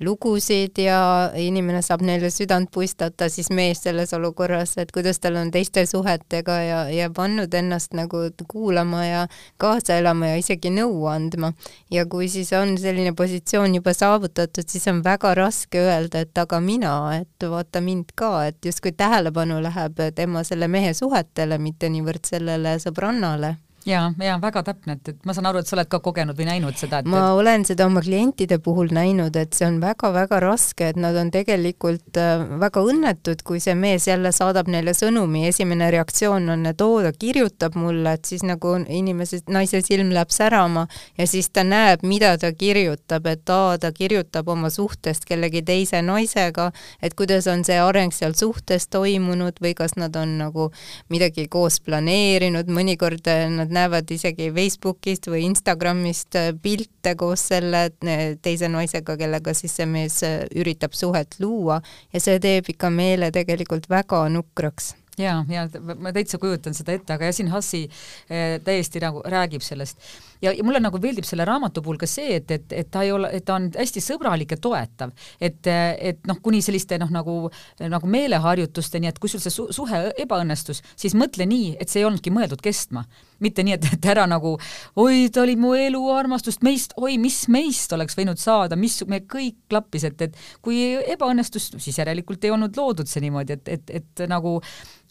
lugusid 0.01 0.79
ja 0.79 1.31
inimene 1.37 1.83
saab 1.83 2.03
neile 2.03 2.31
südant 2.31 2.71
puistata, 2.73 3.29
siis 3.29 3.51
mees 3.51 3.83
selles 3.85 4.13
olukorras, 4.17 4.77
et 4.79 4.93
kuidas 4.93 5.21
tal 5.21 5.37
on 5.37 5.51
teiste 5.51 5.87
suhetega 5.87 6.59
ja, 6.63 6.81
ja 6.89 7.11
pannud 7.11 7.55
ennast 7.55 7.93
nagu 7.93 8.25
kuulama 8.49 9.05
ja 9.05 9.27
kaasa 9.59 9.99
elama 10.01 10.33
ja 10.33 10.41
isegi 10.41 10.71
nõu 10.71 11.07
andma. 11.11 11.53
ja 11.91 12.07
kui 12.07 12.29
siis 12.29 12.54
on 12.59 12.77
selline 12.79 13.13
positsioon 13.17 13.75
juba 13.79 13.95
saavutatud, 13.95 14.69
siis 14.69 14.87
on 14.89 15.03
väga 15.05 15.35
raske 15.39 15.81
öelda, 15.81 16.25
et 16.25 16.39
aga 16.39 16.61
mina, 16.61 16.95
et 17.21 17.49
vaata 17.51 17.81
mind 17.85 18.15
ka, 18.15 18.47
et 18.49 18.59
justkui 18.65 18.93
tähelepanu 18.93 19.61
läheb 19.65 20.01
tema 20.15 20.45
selle 20.45 20.69
mehe 20.69 20.95
suhetele, 20.95 21.59
mitte 21.59 21.91
niivõrd 21.93 22.27
sellele 22.31 22.79
sõbrannale 22.83 23.57
ja, 23.87 24.13
ja 24.21 24.39
väga 24.43 24.63
täpne, 24.65 24.97
et, 24.97 25.09
et 25.13 25.27
ma 25.27 25.35
saan 25.37 25.49
aru, 25.49 25.61
et 25.61 25.69
sa 25.69 25.77
oled 25.77 25.89
ka 25.91 26.01
kogenud 26.05 26.37
või 26.39 26.47
näinud 26.49 26.77
seda, 26.79 27.01
et 27.01 27.09
ma 27.11 27.27
olen 27.37 27.65
seda 27.69 27.87
oma 27.89 28.03
klientide 28.05 28.59
puhul 28.63 28.93
näinud, 28.95 29.37
et 29.37 29.57
see 29.57 29.67
on 29.69 29.79
väga-väga 29.83 30.41
raske, 30.45 30.89
et 30.93 31.01
nad 31.01 31.17
on 31.21 31.31
tegelikult 31.35 32.19
äh, 32.21 32.45
väga 32.61 32.85
õnnetud, 32.85 33.45
kui 33.47 33.61
see 33.63 33.77
mees 33.79 34.09
jälle 34.09 34.33
saadab 34.35 34.71
neile 34.73 34.95
sõnumi, 34.97 35.47
esimene 35.51 35.91
reaktsioon 35.95 36.49
on, 36.57 36.65
et 36.71 36.85
oo, 36.85 37.03
ta 37.05 37.13
kirjutab 37.13 37.77
mulle, 37.81 38.17
et 38.17 38.31
siis 38.31 38.45
nagu 38.47 38.77
inimese, 38.85 39.43
naise 39.53 39.83
silm 39.85 40.13
läheb 40.15 40.33
särama 40.35 40.87
ja 41.19 41.29
siis 41.29 41.51
ta 41.53 41.67
näeb, 41.67 42.05
mida 42.07 42.35
ta 42.41 42.53
kirjutab, 42.57 43.29
et 43.31 43.53
aa, 43.53 43.77
ta 43.81 43.93
kirjutab 43.95 44.49
oma 44.49 44.73
suhtest 44.73 45.29
kellegi 45.29 45.65
teise 45.67 46.01
naisega, 46.05 46.71
et 47.03 47.17
kuidas 47.19 47.49
on 47.53 47.65
see 47.67 47.79
areng 47.81 48.15
seal 48.17 48.37
suhtes 48.39 48.89
toimunud 48.93 49.61
või 49.63 49.75
kas 49.77 49.99
nad 50.01 50.17
on 50.17 50.39
nagu 50.41 50.71
midagi 51.13 51.47
koos 51.53 51.81
planeerinud, 51.85 52.71
mõnikord 52.73 53.29
äh, 53.31 53.47
nad 53.53 53.74
näevad 53.75 54.11
isegi 54.15 54.51
Facebookist 54.55 55.29
või 55.31 55.45
Instagramist 55.49 56.39
äh, 56.39 56.51
pilte 56.63 57.15
koos 57.21 57.49
selle 57.53 57.87
äh, 57.91 58.25
teise 58.43 58.71
naisega, 58.73 59.19
kellega 59.21 59.55
siis 59.57 59.77
see 59.79 59.89
mees 59.91 60.21
äh, 60.27 60.43
üritab 60.57 60.97
suhet 60.97 61.39
luua 61.43 61.81
ja 62.13 62.23
see 62.23 62.41
teeb 62.43 62.71
ikka 62.75 62.93
meele 62.95 63.33
tegelikult 63.35 63.91
väga 63.91 64.27
nukraks 64.33 64.95
ja, 65.19 65.45
ja 65.49 65.65
ma 65.99 66.13
täitsa 66.15 66.39
kujutan 66.39 66.75
seda 66.77 66.95
ette, 66.95 67.15
aga 67.15 67.29
Yasin 67.29 67.51
Hassi 67.53 67.85
eh, 67.85 68.59
täiesti 68.65 69.03
nagu 69.03 69.23
räägib 69.25 69.63
sellest. 69.63 69.99
ja, 70.43 70.53
ja 70.53 70.65
mulle 70.65 70.81
nagu 70.83 70.99
meeldib 71.01 71.25
selle 71.25 71.45
raamatu 71.49 71.83
puhul 71.83 71.99
ka 72.01 72.09
see, 72.11 72.37
et, 72.39 72.51
et, 72.51 72.73
et 72.73 72.91
ta 72.91 73.05
ei 73.07 73.13
ole, 73.13 73.31
et 73.33 73.45
ta 73.45 73.57
on 73.59 73.71
hästi 73.75 74.03
sõbralik 74.05 74.57
ja 74.57 74.61
toetav. 74.61 75.13
et, 75.41 75.67
et 75.67 76.27
noh, 76.29 76.41
kuni 76.43 76.63
selliste 76.63 76.99
noh, 76.99 77.11
nagu, 77.15 77.37
nagu 77.81 78.11
meeleharjutusteni, 78.11 79.11
et 79.11 79.19
kui 79.19 79.33
sul 79.33 79.43
see 79.43 79.55
su 79.55 79.69
suhe 79.75 80.05
ebaõnnestus, 80.25 80.83
siis 80.97 81.15
mõtle 81.19 81.47
nii, 81.49 81.77
et 81.81 81.89
see 81.89 82.03
ei 82.03 82.09
olnudki 82.09 82.35
mõeldud 82.35 82.63
kestma. 82.65 83.07
Mitte 83.45 83.65
nii, 83.67 83.77
et, 83.79 83.89
et 83.99 84.11
ära 84.15 84.27
nagu 84.31 84.57
oi, 85.01 85.29
ta 85.33 85.45
oli 85.45 85.57
mu 85.61 85.75
elu 85.79 86.03
armastust, 86.15 86.65
meist, 86.67 86.97
oi, 87.01 87.19
mis 87.21 87.45
meist 87.53 87.93
oleks 87.97 88.19
võinud 88.19 88.41
saada, 88.41 88.79
mis, 88.81 89.01
me 89.11 89.23
kõik 89.29 89.61
klappis, 89.71 90.09
et, 90.09 90.29
et 90.29 90.43
kui 90.65 90.81
ebaõnnestus, 91.15 91.73
siis 91.79 92.03
järelikult 92.03 92.45
ei 92.45 92.55
olnud 92.55 92.77
loodud 92.79 93.11
see 93.11 93.25
niimoodi, 93.25 93.59
et, 93.59 93.73
et, 93.79 93.97
et 94.03 94.27
nagu 94.31 94.59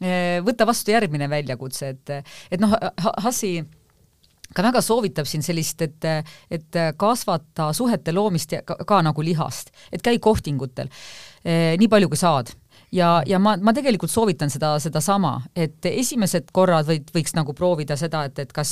Eh, 0.04 0.42
võtta 0.44 0.66
vastu 0.68 0.92
järgmine 0.92 1.30
väljakutse, 1.32 1.94
et, 1.94 2.34
et 2.52 2.62
noh, 2.62 2.74
Hassi 3.24 3.62
ka 4.54 4.66
väga 4.66 4.82
soovitab 4.86 5.28
siin 5.30 5.46
sellist, 5.46 5.82
et, 5.86 6.08
et 6.52 6.80
kasvata 7.00 7.70
suhete 7.74 8.14
loomist 8.14 8.56
ka, 8.68 8.78
ka 8.90 9.00
nagu 9.06 9.24
lihast, 9.26 9.72
et 9.94 10.04
käi 10.04 10.20
kohtingutel 10.22 10.92
eh, 11.46 11.74
nii 11.80 11.90
palju, 11.90 12.12
kui 12.12 12.20
saad 12.20 12.52
ja, 12.94 13.10
ja 13.26 13.40
ma, 13.42 13.56
ma 13.62 13.74
tegelikult 13.76 14.12
soovitan 14.12 14.52
seda, 14.54 14.74
sedasama, 14.82 15.34
et 15.58 15.86
esimesed 15.90 16.52
korrad 16.56 16.88
võid, 16.88 17.10
võiks 17.16 17.34
nagu 17.38 17.56
proovida 17.58 17.98
seda, 18.00 18.24
et, 18.30 18.40
et 18.44 18.54
kas, 18.54 18.72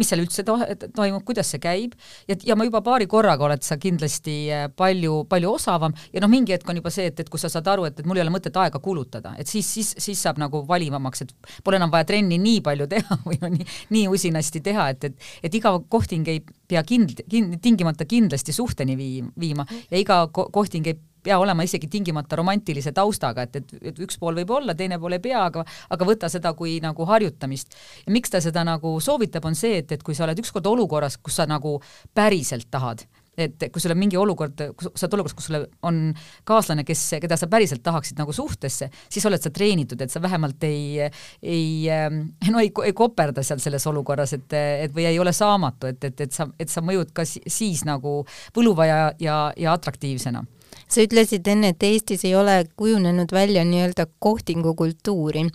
mis 0.00 0.10
seal 0.10 0.22
üldse 0.24 0.44
to 0.46 0.56
toimub, 0.96 1.22
kuidas 1.26 1.52
see 1.52 1.62
käib, 1.62 1.94
ja, 2.28 2.36
ja 2.48 2.56
ma 2.58 2.66
juba 2.66 2.82
paari 2.84 3.06
korraga 3.10 3.46
oled 3.46 3.62
sa 3.66 3.78
kindlasti 3.80 4.36
äh, 4.52 4.66
palju, 4.76 5.22
palju 5.30 5.54
osavam. 5.56 5.94
Ja 6.14 6.22
noh, 6.24 6.30
mingi 6.32 6.54
hetk 6.56 6.68
on 6.68 6.80
juba 6.80 6.92
see, 6.94 7.08
et, 7.12 7.22
et 7.22 7.30
kui 7.30 7.40
sa 7.40 7.50
saad 7.52 7.70
aru, 7.70 7.86
et, 7.88 8.02
et 8.02 8.08
mul 8.08 8.18
ei 8.18 8.24
ole 8.24 8.34
mõtet 8.34 8.56
aega 8.58 8.82
kulutada, 8.82 9.36
et 9.38 9.50
siis, 9.50 9.68
siis, 9.68 9.94
siis 10.02 10.22
saab 10.26 10.40
nagu 10.42 10.64
valivamaks, 10.68 11.24
et 11.24 11.52
pole 11.64 11.78
enam 11.78 11.92
vaja 11.92 12.08
trenni 12.08 12.40
nii 12.42 12.64
palju 12.66 12.88
teha 12.90 13.20
või 13.28 13.38
no 13.42 13.52
nii, 13.54 13.68
nii 13.94 14.08
usinasti 14.12 14.64
teha, 14.64 14.90
et, 14.94 15.10
et, 15.10 15.30
et 15.46 15.60
iga 15.60 15.76
kohting 15.92 16.28
ei 16.32 16.42
pea 16.42 16.82
kind-, 16.86 17.24
kind, 17.30 17.58
tingimata 17.62 18.08
kindlasti 18.08 18.54
suhteni 18.56 18.98
vii-, 18.98 19.24
viima. 19.38 19.66
Ja 19.90 20.00
iga 20.00 20.22
ko 20.32 20.48
kohting 20.52 20.88
ei 20.90 20.98
pea 21.22 21.38
olema 21.38 21.66
isegi 21.66 21.88
tingimata 21.90 22.36
romantilise 22.36 22.92
taustaga, 22.96 23.46
et, 23.46 23.56
et, 23.62 23.74
et 23.92 24.02
üks 24.06 24.18
pool 24.20 24.36
võib 24.40 24.52
olla, 24.58 24.76
teine 24.78 24.98
pool 25.02 25.18
ei 25.18 25.22
pea, 25.24 25.46
aga 25.50 25.64
aga 25.92 26.08
võta 26.08 26.30
seda 26.32 26.54
kui 26.58 26.78
nagu 26.82 27.06
harjutamist. 27.08 27.74
ja 28.06 28.12
miks 28.12 28.30
ta 28.32 28.42
seda 28.42 28.64
nagu 28.66 28.98
soovitab, 29.00 29.46
on 29.48 29.58
see, 29.58 29.80
et, 29.82 29.92
et 29.92 30.02
kui 30.02 30.16
sa 30.18 30.26
oled 30.26 30.38
ükskord 30.42 30.66
olukorras, 30.66 31.18
kus 31.22 31.40
sa 31.40 31.48
nagu 31.48 31.78
päriselt 32.14 32.70
tahad, 32.70 33.04
et 33.38 33.64
kui 33.72 33.80
sul 33.80 33.94
on 33.94 34.00
mingi 34.00 34.18
olukord, 34.20 34.60
kui 34.76 34.90
sa 34.92 35.06
oled 35.06 35.16
olukorras, 35.16 35.36
kus 35.36 35.48
sul 35.48 35.58
on 35.88 36.00
kaaslane, 36.48 36.84
kes, 36.88 37.04
keda 37.22 37.38
sa 37.40 37.48
päriselt 37.52 37.82
tahaksid 37.84 38.20
nagu 38.20 38.34
suhtesse, 38.36 38.90
siis 39.12 39.26
oled 39.28 39.42
sa 39.42 39.52
treenitud, 39.54 40.00
et 40.04 40.12
sa 40.12 40.22
vähemalt 40.22 40.64
ei, 40.68 41.08
ei 41.42 41.88
no 42.50 42.62
ei, 42.62 42.72
ei 42.84 42.96
koperda 42.96 43.44
seal 43.46 43.62
selles 43.62 43.86
olukorras, 43.88 44.34
et, 44.36 44.58
et 44.86 44.96
või 44.96 45.08
ei 45.08 45.20
ole 45.22 45.32
saamatu, 45.36 45.92
et, 45.92 46.10
et, 46.10 46.26
et 46.26 46.34
sa, 46.34 46.48
et 46.60 46.72
sa 46.72 46.84
mõjud 46.84 47.14
ka 47.16 47.26
siis 47.28 47.86
nagu 47.88 48.20
võluva 48.56 48.88
ja, 48.88 48.98
ja, 49.22 49.38
ja 49.56 49.78
atraktiivsena 49.78 50.44
sa 50.92 51.04
ütlesid 51.06 51.48
enne, 51.48 51.72
et 51.72 51.82
Eestis 51.86 52.24
ei 52.28 52.34
ole 52.36 52.58
kujunenud 52.76 53.32
välja 53.32 53.64
nii-öelda 53.64 54.06
kohtingukultuuri 54.20 55.46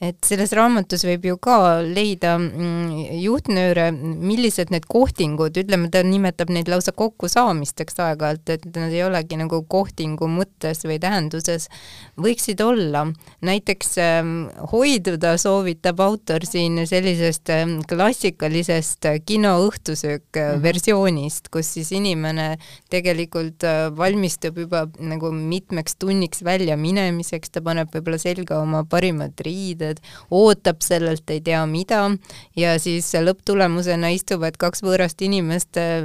et 0.00 0.16
selles 0.24 0.52
raamatus 0.56 1.02
võib 1.04 1.26
ju 1.28 1.36
ka 1.42 1.56
leida 1.84 2.36
mm, 2.38 3.18
juhtnööre, 3.20 3.90
millised 3.92 4.70
need 4.72 4.86
kohtingud, 4.88 5.58
ütleme, 5.60 5.90
ta 5.92 6.00
nimetab 6.06 6.48
neid 6.54 6.70
lausa 6.72 6.94
kokkusaamisteks 6.96 8.00
aeg-ajalt, 8.00 8.52
et 8.54 8.64
nad 8.72 8.94
ei 8.94 9.02
olegi 9.04 9.36
nagu 9.36 9.60
kohtingu 9.68 10.28
mõttes 10.30 10.86
või 10.88 10.96
tähenduses, 11.02 11.68
võiksid 12.16 12.62
olla. 12.64 13.06
näiteks 13.44 13.92
ähm, 14.00 14.32
hoiduda 14.72 15.34
soovitab 15.40 16.00
autor 16.00 16.44
siin 16.48 16.80
sellisest 16.88 17.52
ähm, 17.52 17.78
klassikalisest 17.88 19.04
kinoõhtusöök 19.26 20.24
mm 20.32 20.40
-hmm. 20.40 20.62
versioonist, 20.62 21.48
kus 21.52 21.74
siis 21.74 21.92
inimene 21.92 22.56
tegelikult 22.88 23.64
äh, 23.64 23.90
valmistub 23.96 24.58
juba 24.58 24.86
nagu 24.98 25.32
mitmeks 25.32 25.96
tunniks 25.96 26.44
välja 26.44 26.76
minemiseks, 26.76 27.50
ta 27.50 27.60
paneb 27.60 27.92
võib-olla 27.92 28.18
selga 28.18 28.60
oma 28.60 28.84
parimad 28.84 29.36
riided, 29.44 29.89
inimesed, 29.90 30.00
ootab 30.30 30.80
sellelt 30.82 31.30
ei 31.30 31.40
tea 31.40 31.64
mida 31.66 32.10
ja 32.56 32.78
siis 32.78 33.12
lõpptulemusena 33.14 34.10
istuvad 34.14 34.56
kaks 34.58 34.82
võõrast 34.82 35.20
inimest 35.22 35.76
äh, 35.76 36.04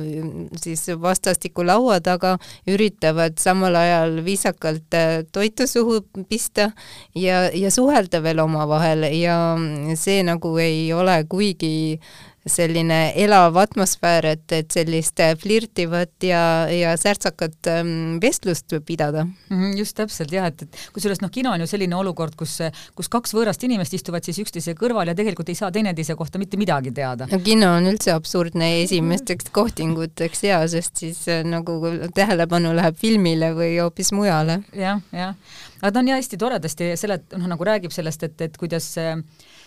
siis 0.62 0.88
vastastikku 1.00 1.66
laua 1.66 2.00
taga, 2.02 2.38
üritavad 2.68 3.38
samal 3.40 3.76
ajal 3.76 4.24
viisakalt 4.26 4.94
äh, 4.94 5.24
toitu 5.32 5.68
suhu 5.68 6.02
pista 6.30 6.72
ja, 7.16 7.50
ja 7.54 7.72
suhelda 7.72 8.22
veel 8.22 8.40
omavahel 8.40 9.06
ja 9.14 9.56
see 9.96 10.24
nagu 10.24 10.58
ei 10.58 10.92
ole 10.94 11.24
kuigi 11.30 12.00
selline 12.46 13.00
elav 13.18 13.56
atmosfäär, 13.58 14.28
et, 14.36 14.46
et 14.54 14.74
sellist 14.74 15.22
flirtivat 15.42 16.26
ja, 16.26 16.42
ja 16.70 16.94
särtsakat 17.00 17.70
ähm, 17.72 18.20
vestlust 18.22 18.74
pidada. 18.86 19.26
-hmm, 19.50 19.78
just 19.78 19.96
täpselt 19.98 20.32
jah, 20.32 20.46
et, 20.52 20.62
et 20.62 20.78
kusjuures 20.94 21.22
noh, 21.22 21.32
kino 21.32 21.52
on 21.52 21.64
ju 21.64 21.68
selline 21.68 21.96
olukord, 21.96 22.36
kus, 22.38 22.60
kus 22.96 23.10
kaks 23.10 23.34
võõrast 23.34 23.64
inimest 23.66 23.94
istuvad 23.98 24.24
siis 24.24 24.40
üksteise 24.44 24.76
kõrval 24.78 25.10
ja 25.10 25.16
tegelikult 25.18 25.50
ei 25.50 25.58
saa 25.58 25.72
teineteise 25.72 26.16
kohta 26.16 26.40
mitte 26.42 26.58
midagi 26.58 26.92
teada. 26.92 27.28
no 27.32 27.40
kino 27.40 27.72
on 27.80 27.90
üldse 27.90 28.14
absurdne 28.14 28.70
esimesteks 28.84 29.50
kohtinguteks 29.56 30.44
ja, 30.44 30.62
sest 30.68 31.02
siis 31.02 31.26
äh, 31.28 31.42
nagu 31.44 31.80
tähelepanu 32.14 32.76
läheb 32.78 32.98
filmile 33.02 33.54
või 33.58 33.74
hoopis 33.82 34.14
mujale 34.14 34.62
ja,. 34.74 35.00
jah, 35.00 35.02
jah. 35.12 35.36
aga 35.82 35.92
ta 35.92 36.00
on 36.00 36.14
jah 36.14 36.22
hästi 36.22 36.38
toredasti 36.38 36.94
selet-, 37.00 37.38
noh 37.40 37.50
nagu 37.50 37.66
räägib 37.66 37.94
sellest, 37.96 38.24
et, 38.30 38.42
et 38.42 38.58
kuidas 38.58 38.92
äh, 39.02 39.18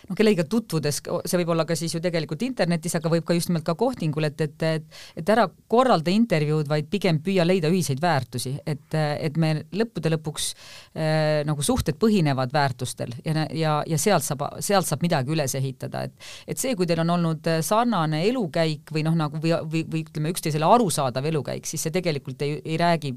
noh, 0.08 0.16
kellegiga 0.18 0.46
tutvudes, 0.48 1.00
see 1.02 1.40
võib 1.40 1.52
olla 1.54 1.66
ka 1.68 1.76
siis 1.78 1.94
ju 1.94 2.00
tegelikult 2.04 2.42
internetis, 2.46 2.94
aga 2.98 3.10
võib 3.12 3.26
ka 3.26 3.36
just 3.36 3.50
nimelt 3.50 3.66
ka 3.66 3.74
kohtingul, 3.78 4.28
et, 4.28 4.40
et, 4.46 4.66
et 4.68 4.98
et 5.18 5.30
ära 5.32 5.46
korralda 5.70 6.12
intervjuud, 6.12 6.68
vaid 6.70 6.88
pigem 6.90 7.18
püüa 7.24 7.46
leida 7.46 7.70
ühiseid 7.72 8.00
väärtusi, 8.02 8.54
et, 8.66 8.94
et 8.94 9.36
me 9.40 9.54
lõppude 9.76 10.12
lõpuks 10.14 10.48
äh, 10.52 11.42
nagu 11.48 11.64
suhted 11.64 11.98
põhinevad 12.00 12.52
väärtustel 12.54 13.14
ja, 13.24 13.46
ja, 13.54 13.74
ja 13.86 13.98
sealt 14.00 14.26
saab, 14.26 14.44
sealt 14.64 14.88
saab 14.88 15.04
midagi 15.04 15.34
üles 15.34 15.54
ehitada, 15.58 16.06
et 16.08 16.28
et 16.48 16.60
see, 16.60 16.74
kui 16.78 16.86
teil 16.88 17.02
on 17.02 17.14
olnud 17.16 17.48
sarnane 17.64 18.22
elukäik 18.28 18.92
või 18.94 19.04
noh, 19.06 19.16
nagu 19.18 19.40
või, 19.42 19.54
või, 19.72 19.84
või 19.90 20.04
ütleme, 20.06 20.32
üksteisele 20.34 20.66
arusaadav 20.68 21.26
elukäik, 21.30 21.66
siis 21.68 21.84
see 21.86 21.94
tegelikult 21.94 22.42
ei, 22.46 22.58
ei 22.64 22.78
räägi 22.80 23.14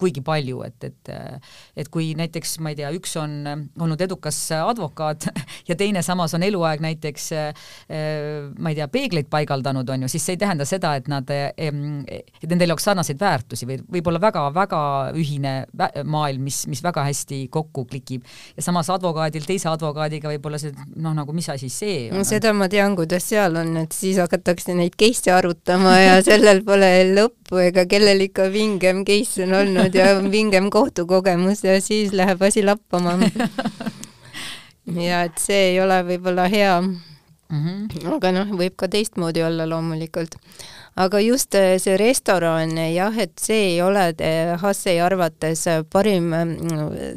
kuigi 0.00 0.24
palju, 0.24 0.62
et, 0.66 0.88
et 0.88 1.12
et 1.76 1.88
kui 1.92 2.12
näiteks, 2.18 2.58
ma 2.64 2.72
ei 2.72 2.78
tea, 2.80 2.90
üks 2.96 3.14
on 3.20 3.36
olnud 3.80 4.00
edukas 4.00 4.38
advokaat 4.58 5.28
ja 5.68 5.76
teine 5.78 6.02
samas 6.06 6.34
on 6.36 6.44
eluaeg 6.46 6.82
näiteks 6.84 7.30
ma 7.90 8.72
ei 8.72 8.78
tea, 8.78 8.88
peegleid 8.92 9.30
paigaldanud, 9.30 9.88
on 9.90 10.06
ju, 10.06 10.10
siis 10.12 10.26
see 10.26 10.36
ei 10.36 10.40
tähenda 10.40 10.66
seda, 10.68 10.94
et 10.98 11.08
nad, 11.10 11.30
et 11.30 12.48
nendel 12.50 12.74
oleks 12.74 12.86
sarnaseid 12.88 13.20
väärtusi 13.20 13.68
või 13.68 13.78
võib-olla 13.98 14.20
väga-väga 14.22 14.80
ühine 15.18 15.54
maailm, 16.04 16.44
mis, 16.46 16.62
mis 16.70 16.82
väga 16.84 17.04
hästi 17.08 17.42
kokku 17.52 17.84
klikib. 17.90 18.24
ja 18.56 18.64
samas 18.64 18.90
advokaadil 18.92 19.46
teise 19.48 19.70
advokaadiga 19.70 20.30
võib-olla 20.32 20.60
see 20.60 20.72
noh, 20.96 21.14
nagu 21.16 21.34
mis 21.36 21.48
asi 21.52 21.70
see 21.72 22.08
on? 22.12 22.24
seda 22.28 22.52
ma 22.56 22.68
tean, 22.72 22.96
kuidas 22.98 23.28
seal 23.30 23.56
on, 23.60 23.74
et 23.82 23.94
siis 23.96 24.20
hakatakse 24.22 24.74
neid 24.76 24.96
case'e 25.00 25.34
arutama 25.34 25.96
ja 25.98 26.18
sellel 26.28 26.62
pole 26.66 26.90
lõppu 27.14 27.62
ega 27.66 27.86
kellel 27.90 28.26
ikka 28.28 28.50
vingem 28.52 29.04
case 29.08 29.44
on 29.46 29.56
olnud 29.62 29.89
ja 29.94 30.20
vingem 30.30 30.70
kohtukogemus 30.70 31.64
ja 31.64 31.80
siis 31.80 32.12
läheb 32.12 32.42
asi 32.42 32.62
lappama. 32.64 33.18
ja 35.08 35.22
et 35.28 35.38
see 35.38 35.70
ei 35.72 35.80
ole 35.80 36.00
võib-olla 36.06 36.48
hea 36.50 36.80
mm. 36.80 36.96
-hmm. 37.50 38.12
aga 38.16 38.32
noh, 38.32 38.52
võib 38.58 38.76
ka 38.76 38.88
teistmoodi 38.88 39.42
olla 39.46 39.68
loomulikult 39.68 40.36
aga 40.96 41.20
just 41.20 41.54
äh, 41.54 41.78
see 41.78 41.96
restoran 42.00 42.74
jah, 42.90 43.14
et 43.18 43.38
see 43.38 43.74
ei 43.74 43.80
ole 43.82 44.10
äh, 44.18 44.56
Hassei 44.60 44.98
arvates 45.00 45.64
parim 45.92 46.32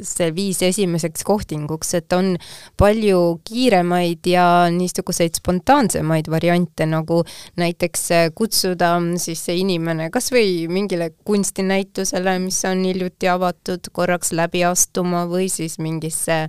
see 0.04 0.30
viis 0.34 0.62
esimeseks 0.62 1.24
kohtinguks, 1.26 1.94
et 1.98 2.12
on 2.16 2.34
palju 2.80 3.20
kiiremaid 3.44 4.26
ja 4.30 4.46
niisuguseid 4.72 5.40
spontaansemaid 5.40 6.30
variante, 6.30 6.86
nagu 6.86 7.22
näiteks 7.60 8.08
kutsuda 8.38 8.94
siis 9.20 9.42
see 9.48 9.58
inimene 9.64 10.10
kas 10.14 10.30
või 10.34 10.66
mingile 10.70 11.10
kunstinäitusele, 11.26 12.38
mis 12.44 12.60
on 12.68 12.84
hiljuti 12.86 13.28
avatud, 13.30 13.90
korraks 13.92 14.32
läbi 14.36 14.64
astuma 14.66 15.24
või 15.30 15.48
siis 15.52 15.78
mingisse 15.82 16.44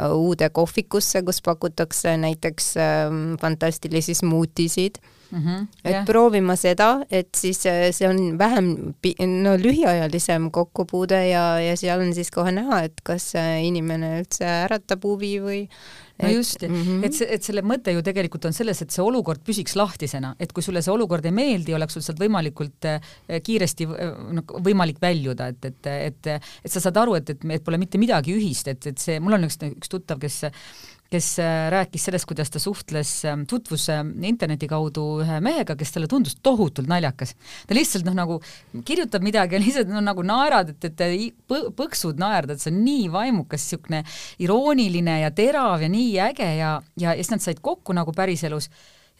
uude 0.00 0.48
kohvikusse, 0.50 1.22
kus 1.26 1.42
pakutakse 1.44 2.16
näiteks 2.20 2.72
fantastilisi 3.42 4.14
smuutisid 4.18 5.02
mm. 5.32 5.42
-hmm, 5.42 5.66
et 5.84 5.90
yeah. 5.90 6.06
proovima 6.06 6.56
seda, 6.56 6.90
et 7.10 7.32
siis 7.36 7.64
äh, 7.66 7.90
see 7.90 8.08
on 8.08 8.38
vähem, 8.38 8.94
no 9.42 9.56
lühiajalisem 9.56 10.50
kokkupuude 10.50 11.26
ja, 11.28 11.58
ja 11.60 11.76
seal 11.76 12.00
on 12.00 12.14
siis 12.14 12.30
kohe 12.30 12.52
näha, 12.52 12.84
et 12.88 13.02
kas 13.04 13.32
inimene 13.62 14.18
üldse 14.22 14.46
äratab 14.46 15.04
huvi 15.04 15.36
või 15.42 15.60
no 16.22 16.30
just 16.30 16.62
mm, 16.62 16.74
-hmm. 16.74 17.04
et 17.06 17.16
see, 17.16 17.28
et 17.34 17.42
selle 17.42 17.62
mõte 17.66 17.94
ju 17.94 18.02
tegelikult 18.04 18.44
on 18.48 18.56
selles, 18.56 18.82
et 18.82 18.94
see 18.94 19.02
olukord 19.04 19.42
püsiks 19.46 19.74
lahtisena, 19.78 20.34
et 20.40 20.52
kui 20.52 20.62
sulle 20.62 20.82
see 20.82 20.92
olukord 20.92 21.24
ei 21.26 21.34
meeldi, 21.34 21.74
oleks 21.74 21.96
sul 21.96 22.04
sealt 22.04 22.20
võimalikult 22.22 22.88
äh, 22.88 23.12
kiiresti 23.42 23.88
no, 23.88 24.44
võimalik 24.62 25.00
väljuda, 25.02 25.48
et, 25.52 25.64
et, 25.64 25.90
et, 26.10 26.32
et 26.64 26.72
sa 26.72 26.80
saad 26.80 26.96
aru, 27.02 27.16
et, 27.20 27.34
et, 27.34 27.46
et 27.58 27.64
pole 27.64 27.80
mitte 27.80 28.00
midagi 28.00 28.34
ühist, 28.36 28.68
et, 28.68 28.86
et 28.92 28.98
see, 28.98 29.20
mul 29.20 29.38
on 29.38 29.48
üks, 29.48 29.58
üks 29.72 29.92
tuttav, 29.92 30.20
kes 30.22 30.44
kes 31.12 31.28
äh, 31.42 31.66
rääkis 31.72 32.06
sellest, 32.08 32.26
kuidas 32.28 32.50
ta 32.52 32.60
suhtles, 32.62 33.10
ähm, 33.28 33.44
tutvus 33.48 33.88
ähm, 33.92 34.14
interneti 34.24 34.68
kaudu 34.70 35.04
ühe 35.22 35.40
mehega, 35.44 35.76
kes 35.78 35.92
talle 35.94 36.08
tundus 36.10 36.38
tohutult 36.42 36.88
naljakas. 36.90 37.34
ta 37.68 37.76
lihtsalt 37.76 38.06
noh, 38.08 38.16
nagu 38.16 38.38
kirjutab 38.88 39.24
midagi 39.24 39.58
ja 39.58 39.62
lihtsalt 39.62 39.92
no, 39.92 40.00
nagu 40.04 40.24
naerad, 40.26 40.74
et, 40.74 40.88
et 40.90 41.44
põksud 41.78 42.20
naerdad, 42.22 42.62
see 42.62 42.72
on 42.72 42.80
nii 42.86 43.06
vaimukas, 43.12 43.66
niisugune 43.66 44.02
irooniline 44.42 45.20
ja 45.22 45.30
terav 45.34 45.84
ja 45.84 45.92
nii 45.92 46.10
äge 46.30 46.48
ja, 46.58 46.74
ja, 46.96 47.12
ja 47.12 47.16
siis 47.20 47.32
nad 47.32 47.44
said 47.44 47.62
kokku 47.64 47.94
nagu 47.96 48.14
päriselus 48.16 48.70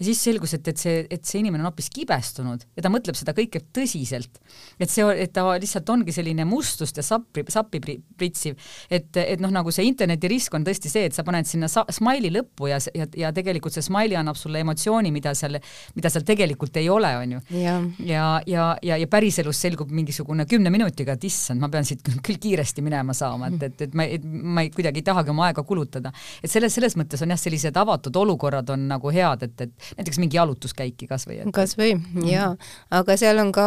ja 0.03 0.09
siis 0.09 0.23
selgus, 0.27 0.57
et, 0.57 0.69
et 0.69 0.81
see, 0.81 1.03
et 1.13 1.23
see 1.27 1.41
inimene 1.43 1.63
on 1.63 1.71
hoopis 1.71 1.89
kibestunud 1.95 2.65
ja 2.77 2.83
ta 2.85 2.91
mõtleb 2.93 3.17
seda 3.19 3.35
kõike 3.37 3.63
tõsiselt. 3.75 4.41
et 4.83 4.91
see, 4.91 5.07
et 5.23 5.33
ta 5.35 5.45
lihtsalt 5.61 5.89
ongi 5.95 6.15
selline 6.15 6.47
mustust 6.49 6.99
ja 6.99 7.05
sappi, 7.07 7.45
sappi 7.53 7.81
pritsiv, 7.83 8.59
et, 8.91 9.11
et 9.21 9.43
noh, 9.43 9.53
nagu 9.55 9.71
see 9.75 9.87
internetirisk 9.87 10.57
on 10.59 10.67
tõesti 10.67 10.91
see, 10.91 11.07
et 11.07 11.15
sa 11.15 11.25
paned 11.27 11.47
sinna 11.49 11.71
smiley 11.71 12.33
lõppu 12.35 12.71
ja, 12.73 12.81
ja, 12.97 13.07
ja 13.25 13.33
tegelikult 13.35 13.77
see 13.77 13.87
smiley 13.87 14.19
annab 14.19 14.39
sulle 14.41 14.63
emotsiooni, 14.65 15.13
mida 15.15 15.37
seal, 15.39 15.61
mida 15.95 16.11
seal 16.13 16.27
tegelikult 16.27 16.81
ei 16.83 16.91
ole, 16.93 17.13
on 17.23 17.37
ju. 17.37 17.43
ja, 17.61 17.79
ja, 18.03 18.27
ja, 18.51 18.67
ja, 18.83 18.99
ja 19.05 19.11
päriselus 19.11 19.63
selgub 19.63 19.93
mingisugune 19.95 20.49
kümne 20.51 20.73
minutiga, 20.75 21.15
et 21.15 21.29
issand, 21.31 21.63
ma 21.63 21.71
pean 21.73 21.87
siit 21.87 22.03
küll 22.27 22.41
kiiresti 22.43 22.83
minema 22.83 23.15
saama, 23.17 23.53
et, 23.53 23.69
et, 23.69 23.87
et 23.87 23.97
ma, 23.99 24.09
et 24.19 24.27
ma 24.27 24.67
ei, 24.67 24.73
kuidagi 24.75 25.03
ei 25.03 25.07
tahagi 25.07 25.31
oma 25.31 25.47
aega 25.51 25.63
kulutada. 25.67 26.13
et 26.43 26.51
selles, 26.51 26.75
selles 26.75 26.99
mõttes 26.99 27.23
on 27.23 27.31
jah, 27.35 27.41
sellised 27.41 27.79
avatud 27.79 28.17
olukorrad 28.25 28.75
on 28.75 28.89
nagu 28.91 29.15
head, 29.15 29.47
et, 29.47 29.67
et 29.69 29.92
näiteks 29.97 30.19
mingi 30.23 30.37
jalutuskäiki 30.37 31.07
kas 31.11 31.27
või? 31.29 31.39
kas 31.53 31.77
või 31.79 31.95
mm 31.95 32.05
-hmm. 32.15 32.29
jaa, 32.31 32.51
aga 32.91 33.17
seal 33.21 33.39
on 33.43 33.53
ka 33.53 33.67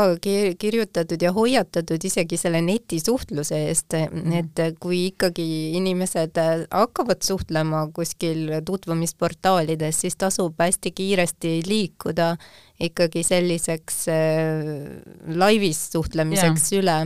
kirjutatud 0.58 1.22
ja 1.22 1.32
hoiatatud 1.36 2.04
isegi 2.04 2.38
selle 2.38 2.62
netisuhtluse 2.62 3.62
eest 3.68 3.94
-hmm. 3.94 4.34
et 4.40 4.80
kui 4.80 5.06
ikkagi 5.08 5.48
inimesed 5.78 6.38
hakkavad 6.72 7.22
suhtlema 7.22 7.88
kuskil 7.94 8.62
tutvumisportaalides, 8.66 10.02
siis 10.02 10.16
tasub 10.16 10.54
hästi 10.60 10.92
kiiresti 10.92 11.62
liikuda 11.68 12.36
ikkagi 12.80 13.24
selliseks 13.24 14.08
äh, 14.12 15.36
laivis 15.36 15.92
suhtlemiseks 15.92 16.72
yeah. 16.72 16.82
üle 16.82 16.98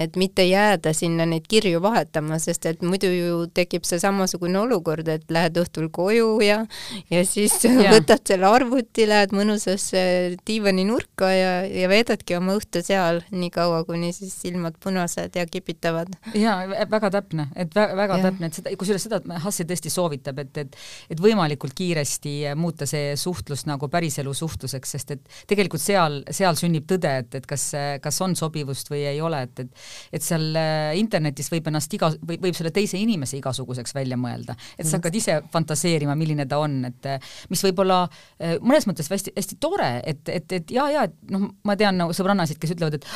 et 0.00 0.16
mitte 0.20 0.44
jääda 0.46 0.92
sinna 0.96 1.26
neid 1.28 1.46
kirju 1.50 1.82
vahetama, 1.84 2.38
sest 2.42 2.66
et 2.70 2.84
muidu 2.84 3.10
ju 3.12 3.40
tekib 3.54 3.84
see 3.88 4.00
samasugune 4.02 4.58
olukord, 4.62 5.08
et 5.12 5.26
lähed 5.32 5.58
õhtul 5.60 5.90
koju 5.92 6.38
ja 6.44 6.62
ja 7.10 7.22
siis 7.28 7.56
ja. 7.64 7.92
võtad 7.94 8.24
selle 8.26 8.48
arvuti, 8.48 9.06
lähed 9.10 9.34
mõnusasse 9.36 10.02
diivaninurka 10.46 11.30
ja, 11.34 11.52
ja 11.68 11.90
veedadki 11.92 12.38
oma 12.38 12.56
õhtu 12.58 12.82
seal 12.86 13.22
nii 13.30 13.52
kaua, 13.54 13.82
kuni 13.88 14.12
siis 14.16 14.34
silmad 14.40 14.78
punased 14.82 15.36
ja 15.36 15.46
kipitavad. 15.46 16.12
jaa, 16.34 16.64
väga 16.90 17.12
täpne, 17.18 17.50
et 17.54 17.74
väga, 17.76 17.96
väga 17.98 18.20
ja. 18.20 18.28
täpne, 18.30 18.50
et 18.50 18.60
seda, 18.60 18.74
kusjuures 18.80 19.08
seda 19.08 19.22
Hassi 19.40 19.64
tõesti 19.68 19.92
soovitab, 19.92 20.40
et, 20.42 20.64
et 20.64 20.76
et 21.10 21.20
võimalikult 21.22 21.74
kiiresti 21.76 22.34
muuta 22.58 22.86
see 22.88 23.14
suhtlus 23.18 23.66
nagu 23.68 23.88
päriselu 23.90 24.32
suhtluseks, 24.34 24.94
sest 24.96 25.14
et 25.16 25.40
tegelikult 25.50 25.82
seal, 25.82 26.20
seal 26.30 26.58
sünnib 26.58 26.86
tõde, 26.90 27.12
et, 27.24 27.34
et 27.40 27.46
kas, 27.48 27.70
kas 28.02 28.20
on 28.24 28.36
sobivust 28.38 28.90
või 28.92 29.04
ei 29.10 29.20
ole, 29.24 29.42
et, 29.46 29.64
et 29.64 29.89
et 30.12 30.24
seal 30.24 30.56
äh, 30.58 30.92
internetis 31.00 31.50
võib 31.52 31.70
ennast 31.70 31.92
iga, 31.96 32.12
või 32.26 32.40
võib 32.46 32.56
selle 32.58 32.72
teise 32.74 33.00
inimese 33.00 33.38
igasuguseks 33.40 33.94
välja 33.96 34.18
mõelda, 34.20 34.56
et 34.78 34.88
sa 34.88 34.98
hakkad 34.98 35.20
ise 35.20 35.40
fantaseerima, 35.52 36.16
milline 36.18 36.46
ta 36.50 36.60
on, 36.62 36.80
et 36.90 37.10
äh, 37.10 37.30
mis 37.50 37.62
võib 37.68 37.84
olla 37.84 38.02
äh, 38.06 38.56
mõnes 38.60 38.88
mõttes 38.90 39.10
hästi, 39.10 39.36
hästi 39.36 39.60
tore, 39.60 39.92
et, 40.04 40.26
et, 40.28 40.58
et 40.60 40.74
ja, 40.74 40.88
ja 40.92 41.06
et 41.08 41.16
noh, 41.30 41.50
ma 41.66 41.78
tean 41.80 41.98
nagu 42.00 42.16
sõbrannasid, 42.16 42.60
kes 42.60 42.76
ütlevad, 42.76 43.00
et 43.00 43.08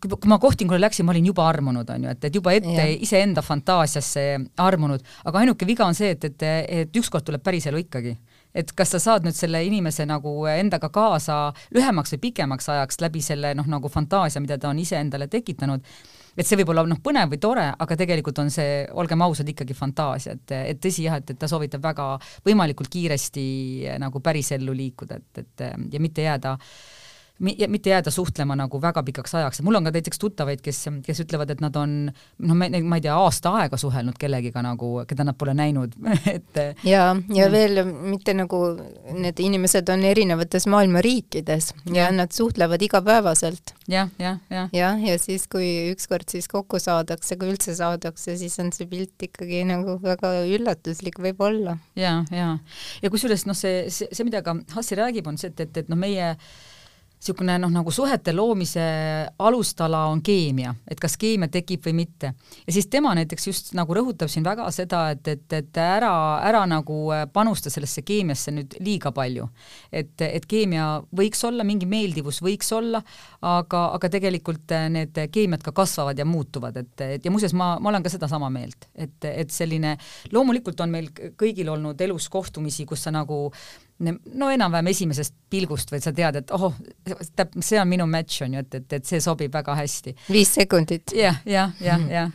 kui, 0.00 0.10
kui 0.16 0.30
ma 0.30 0.38
kohtingule 0.40 0.80
läksin, 0.80 1.06
ma 1.06 1.14
olin 1.14 1.28
juba 1.30 1.46
armunud, 1.48 1.88
on 1.92 2.06
ju, 2.06 2.14
et, 2.14 2.26
et 2.28 2.36
juba 2.40 2.54
ette 2.56 2.86
iseenda 3.04 3.44
fantaasiasse 3.44 4.26
armunud, 4.64 5.04
aga 5.28 5.42
ainuke 5.42 5.68
viga 5.68 5.86
on 5.86 5.96
see, 5.96 6.14
et, 6.16 6.24
et, 6.30 6.46
et 6.80 7.00
ükskord 7.00 7.26
tuleb 7.26 7.44
päriselu 7.44 7.84
ikkagi. 7.84 8.16
et 8.54 8.72
kas 8.74 8.90
sa 8.90 8.98
saad 8.98 9.22
nüüd 9.22 9.36
selle 9.38 9.60
inimese 9.62 10.02
nagu 10.10 10.32
endaga 10.50 10.88
kaasa 10.90 11.52
lühemaks 11.70 12.16
või 12.16 12.22
pikemaks 12.24 12.66
ajaks 12.68 12.98
läbi 13.00 13.22
selle 13.22 13.52
noh, 13.54 13.68
nagu 13.70 13.88
fantaasia, 13.88 14.42
mida 14.42 14.58
ta 14.58 14.72
on 14.72 14.78
iseendale 14.82 15.28
tekitanud, 15.30 15.84
et 16.40 16.48
see 16.48 16.58
võib 16.60 16.72
olla 16.72 16.86
noh, 16.88 17.00
põnev 17.04 17.34
või 17.34 17.40
tore, 17.42 17.66
aga 17.84 17.98
tegelikult 18.00 18.40
on 18.40 18.48
see, 18.52 18.86
olgem 19.00 19.26
ausad, 19.26 19.48
ikkagi 19.52 19.76
fantaasia, 19.76 20.38
et, 20.38 20.56
et 20.72 20.80
tõsi 20.80 21.04
jah, 21.04 21.18
et, 21.20 21.34
et 21.34 21.40
ta 21.40 21.48
soovitab 21.50 21.84
väga 21.84 22.14
võimalikult 22.46 22.88
kiiresti 22.92 23.44
nagu 24.00 24.24
pärisellu 24.24 24.74
liikuda, 24.76 25.20
et, 25.20 25.44
et 25.44 25.66
ja 25.92 26.00
mitte 26.02 26.24
jääda 26.24 26.56
äh, 26.56 26.99
mitte 27.40 27.90
jääda 27.90 28.10
suhtlema 28.12 28.56
nagu 28.58 28.80
väga 28.82 29.02
pikaks 29.02 29.34
ajaks, 29.34 29.62
mul 29.64 29.78
on 29.78 29.88
ka 29.88 29.92
näiteks 29.94 30.20
tuttavaid, 30.20 30.60
kes, 30.64 30.82
kes 31.06 31.22
ütlevad, 31.24 31.50
et 31.54 31.62
nad 31.64 31.76
on 31.80 31.94
noh, 32.10 32.56
ma 32.56 32.68
ei 32.68 33.04
tea, 33.04 33.16
aasta 33.16 33.54
aega 33.62 33.78
suhelnud 33.80 34.18
kellegiga 34.20 34.62
nagu, 34.64 34.92
keda 35.08 35.24
nad 35.24 35.38
pole 35.40 35.54
näinud 35.56 35.96
et 36.36 36.60
ja, 36.84 37.14
ja 37.32 37.48
mm. 37.48 37.52
veel 37.52 37.82
mitte 38.12 38.34
nagu 38.36 38.60
need 39.16 39.40
inimesed 39.40 39.88
on 39.92 40.04
erinevates 40.10 40.68
maailma 40.70 41.02
riikides 41.04 41.72
ja, 41.88 42.04
ja 42.04 42.10
nad 42.14 42.34
suhtlevad 42.36 42.82
igapäevaselt 42.84 43.74
ja,. 43.88 44.08
jah, 44.18 44.18
jah, 44.18 44.40
jah. 44.50 44.68
jah, 44.76 45.04
ja 45.08 45.18
siis, 45.22 45.46
kui 45.50 45.92
ükskord 45.94 46.28
siis 46.30 46.48
kokku 46.50 46.80
saadakse, 46.82 47.38
kui 47.40 47.54
üldse 47.54 47.74
saadakse, 47.78 48.36
siis 48.40 48.58
on 48.62 48.72
see 48.76 48.88
pilt 48.90 49.28
ikkagi 49.30 49.64
nagu 49.68 49.96
väga 50.02 50.34
üllatuslik 50.48 51.20
võib-olla. 51.22 51.78
ja, 51.98 52.20
ja, 52.34 52.52
ja 53.00 53.12
kusjuures 53.12 53.46
noh, 53.48 53.56
see, 53.56 53.86
see, 53.88 54.10
see, 54.12 54.26
mida 54.28 54.44
ka 54.44 54.58
Hassi 54.74 54.98
räägib, 54.98 55.28
on 55.30 55.38
see, 55.40 55.50
et, 55.52 55.64
et, 55.64 55.82
et 55.82 55.90
noh, 55.90 55.98
meie 55.98 56.34
niisugune 57.20 57.58
noh, 57.60 57.68
nagu 57.68 57.92
suhete 57.92 58.32
loomise 58.32 58.80
alustala 59.44 60.06
on 60.08 60.22
keemia, 60.24 60.72
et 60.88 61.00
kas 61.00 61.18
keemia 61.20 61.50
tekib 61.52 61.84
või 61.84 61.92
mitte. 61.98 62.32
ja 62.66 62.72
siis 62.72 62.86
tema 62.88 63.12
näiteks 63.14 63.46
just 63.46 63.74
nagu 63.76 63.94
rõhutab 63.94 64.30
siin 64.32 64.44
väga 64.44 64.70
seda, 64.72 65.10
et, 65.12 65.28
et, 65.28 65.52
et 65.52 65.76
ära, 65.76 66.40
ära 66.48 66.64
nagu 66.66 67.10
panusta 67.32 67.70
sellesse 67.70 68.02
keemiasse 68.02 68.54
nüüd 68.56 68.78
liiga 68.80 69.12
palju. 69.12 69.48
et, 69.92 70.16
et 70.20 70.46
keemia 70.46 71.02
võiks 71.16 71.44
olla, 71.44 71.64
mingi 71.64 71.86
meeldivus 71.86 72.40
võiks 72.42 72.72
olla, 72.72 73.02
aga, 73.42 73.84
aga 73.98 74.08
tegelikult 74.08 74.72
need 74.88 75.20
keemiad 75.32 75.62
ka 75.62 75.76
kasvavad 75.76 76.18
ja 76.18 76.24
muutuvad, 76.24 76.76
et, 76.76 77.00
et 77.00 77.24
ja 77.24 77.30
muuseas, 77.30 77.52
ma, 77.52 77.74
ma 77.80 77.92
olen 77.92 78.02
ka 78.02 78.14
sedasama 78.16 78.48
meelt, 78.50 78.88
et, 78.94 79.28
et 79.28 79.52
selline, 79.52 79.98
loomulikult 80.32 80.80
on 80.80 80.96
meil 80.96 81.12
kõigil 81.36 81.68
olnud 81.68 82.00
elus 82.00 82.32
kohtumisi, 82.32 82.88
kus 82.88 83.04
sa 83.04 83.12
nagu 83.12 83.50
no 84.00 84.48
enam-vähem 84.50 84.90
esimesest 84.92 85.34
pilgust, 85.52 85.92
vaid 85.92 86.04
sa 86.04 86.12
tead, 86.16 86.40
et 86.40 86.52
oh, 86.56 86.74
täp-, 87.36 87.56
see 87.64 87.80
on 87.80 87.88
minu 87.90 88.06
match, 88.10 88.42
on 88.46 88.56
ju, 88.56 88.64
et, 88.64 88.78
et, 88.80 88.98
et 88.98 89.06
see 89.06 89.20
sobib 89.22 89.52
väga 89.54 89.76
hästi. 89.78 90.14
viis 90.30 90.52
sekundit. 90.56 91.14
jah, 91.16 91.40
jah, 91.48 91.74
jah, 91.84 92.06
jah. 92.10 92.30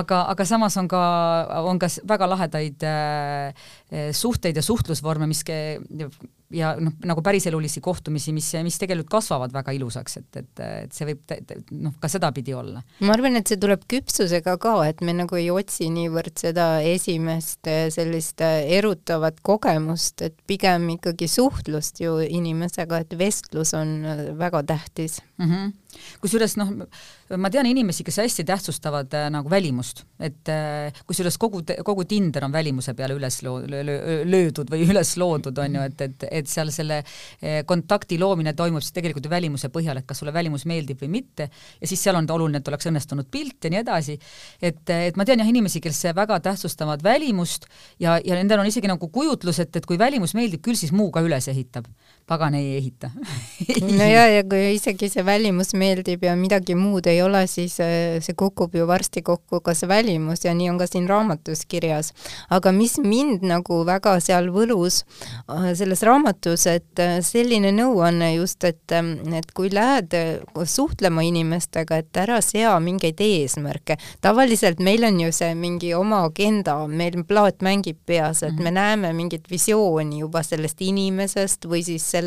aga, 0.00 0.22
aga 0.32 0.46
samas 0.48 0.76
on 0.80 0.88
ka, 0.90 1.02
on 1.66 1.80
ka 1.82 1.90
väga 2.08 2.30
lahedaid 2.30 2.86
äh, 2.86 4.12
suhteid 4.16 4.56
ja 4.56 4.64
suhtlusvorme, 4.64 5.28
mis 5.30 5.44
ja 6.54 6.72
noh, 6.80 6.94
nagu 7.06 7.22
päriselulisi 7.24 7.80
kohtumisi, 7.84 8.32
mis, 8.34 8.48
mis 8.64 8.78
tegelikult 8.80 9.10
kasvavad 9.12 9.52
väga 9.54 9.74
ilusaks, 9.76 10.16
et, 10.20 10.40
et, 10.42 10.62
et 10.84 10.94
see 10.94 11.08
võib 11.10 11.34
noh, 11.78 11.94
ka 12.02 12.10
sedapidi 12.10 12.54
olla. 12.56 12.82
ma 13.06 13.14
arvan, 13.14 13.38
et 13.38 13.50
see 13.50 13.60
tuleb 13.60 13.84
küpsusega 13.90 14.56
ka, 14.62 14.74
et 14.90 15.02
me 15.06 15.14
nagu 15.16 15.38
ei 15.38 15.50
otsi 15.54 15.90
niivõrd 15.94 16.40
seda 16.40 16.68
esimest 16.86 17.70
eh, 17.70 17.86
sellist 17.94 18.42
eh, 18.44 18.66
erutavat 18.78 19.40
kogemust, 19.46 20.24
et 20.26 20.36
pigem 20.50 20.88
ikkagi 20.96 21.30
suhtlust 21.30 22.02
ju 22.02 22.18
inimesega, 22.26 23.04
et 23.04 23.18
vestlus 23.18 23.74
on 23.78 24.00
eh, 24.04 24.26
väga 24.38 24.64
tähtis 24.74 25.20
mm. 25.38 25.46
-hmm 25.46 25.72
kusjuures 26.20 26.56
noh, 26.60 26.72
ma 27.40 27.50
tean 27.52 27.68
inimesi, 27.70 28.04
kes 28.06 28.20
hästi 28.22 28.44
tähtsustavad 28.48 29.14
äh, 29.16 29.28
nagu 29.32 29.50
välimust, 29.50 30.04
et 30.22 30.50
äh, 30.50 31.02
kusjuures 31.06 31.38
kogu, 31.40 31.62
kogu 31.86 32.04
Tinder 32.08 32.46
on 32.46 32.54
välimuse 32.54 32.94
peale 32.98 33.14
üles 33.18 33.40
loo-, 33.46 33.60
löödud 33.66 34.70
või 34.72 34.84
üles 34.90 35.14
loodud, 35.20 35.58
on 35.62 35.78
ju, 35.78 35.86
et, 35.90 36.04
et, 36.06 36.26
et 36.40 36.50
seal 36.50 36.72
selle 36.74 37.00
äh, 37.02 37.60
kontakti 37.68 38.18
loomine 38.20 38.54
toimub 38.58 38.84
siis 38.84 38.96
tegelikult 38.96 39.28
ju 39.28 39.32
välimuse 39.32 39.70
põhjal, 39.72 40.00
et 40.00 40.08
kas 40.08 40.22
sulle 40.22 40.34
välimus 40.34 40.66
meeldib 40.70 41.02
või 41.04 41.12
mitte, 41.20 41.50
ja 41.80 41.90
siis 41.90 42.02
seal 42.02 42.18
on 42.18 42.28
oluline, 42.30 42.62
et 42.62 42.72
oleks 42.72 42.90
õnnestunud 42.90 43.30
pilt 43.30 43.64
ja 43.64 43.72
nii 43.74 43.82
edasi, 43.82 44.18
et, 44.62 44.82
et 44.90 45.18
ma 45.18 45.26
tean 45.28 45.42
jah 45.42 45.50
inimesi, 45.50 45.82
kes 45.84 46.02
väga 46.16 46.40
tähtsustavad 46.44 47.04
välimust 47.04 47.66
ja, 48.00 48.18
ja 48.18 48.38
nendel 48.38 48.62
on 48.62 48.70
isegi 48.70 48.90
nagu 48.90 49.10
kujutlus, 49.12 49.60
et, 49.62 49.76
et 49.76 49.86
kui 49.86 49.98
välimus 50.00 50.34
meeldib, 50.38 50.62
küll 50.64 50.78
siis 50.78 50.92
muu 50.96 51.10
ka 51.14 51.22
üles 51.24 51.48
ehitab. 51.50 51.88
Pagan 52.30 52.54
ei 52.54 52.76
ehita 52.78 53.10
no 53.98 54.06
ja, 54.06 54.26
ja 54.30 54.44
kui 54.46 54.76
isegi 54.76 55.10
see 55.10 55.24
välimus 55.26 55.74
meeldib 55.78 56.22
ja 56.24 56.36
midagi 56.38 56.76
muud 56.78 57.08
ei 57.10 57.20
ole, 57.24 57.42
siis 57.50 57.76
äh, 57.82 58.20
see 58.22 58.36
kukub 58.38 58.74
ju 58.76 58.86
varsti 58.88 59.22
kokku 59.26 59.60
ka 59.64 59.74
see 59.74 59.90
välimus 59.90 60.44
ja 60.46 60.54
nii 60.54 60.70
on 60.70 60.78
ka 60.80 60.86
siin 60.90 61.08
raamatus 61.10 61.64
kirjas. 61.70 62.12
aga 62.50 62.72
mis 62.72 62.98
mind 63.02 63.44
nagu 63.46 63.82
väga 63.88 64.16
seal 64.22 64.50
võlus 64.54 65.02
äh, 65.50 65.72
selles 65.78 66.04
raamatus, 66.06 66.66
et 66.70 67.02
äh, 67.02 67.18
selline 67.24 67.72
nõuanne 67.74 68.32
just, 68.36 68.64
et, 68.64 68.84
ähm, 68.94 69.16
et 69.34 69.50
kui 69.56 69.70
lähed 69.72 70.14
suhtlema 70.70 71.24
inimestega, 71.26 72.00
et 72.00 72.20
ära 72.22 72.40
sea 72.44 72.76
mingeid 72.80 73.20
eesmärke. 73.24 73.96
tavaliselt 74.20 74.80
meil 74.80 75.04
on 75.08 75.20
ju 75.20 75.32
see 75.34 75.54
mingi 75.58 75.92
oma 75.94 76.22
agenda, 76.28 76.76
meil 76.86 77.24
plaat 77.26 77.64
mängib 77.64 77.98
peas, 78.06 78.42
et 78.42 78.56
me 78.58 78.70
mhm. 78.70 78.78
näeme 78.78 79.12
mingit 79.16 79.50
visiooni 79.50 80.22
juba 80.22 80.42
sellest 80.46 80.80
inimesest 80.84 81.66
või 81.66 81.82
siis 81.84 82.04
sellest, 82.10 82.19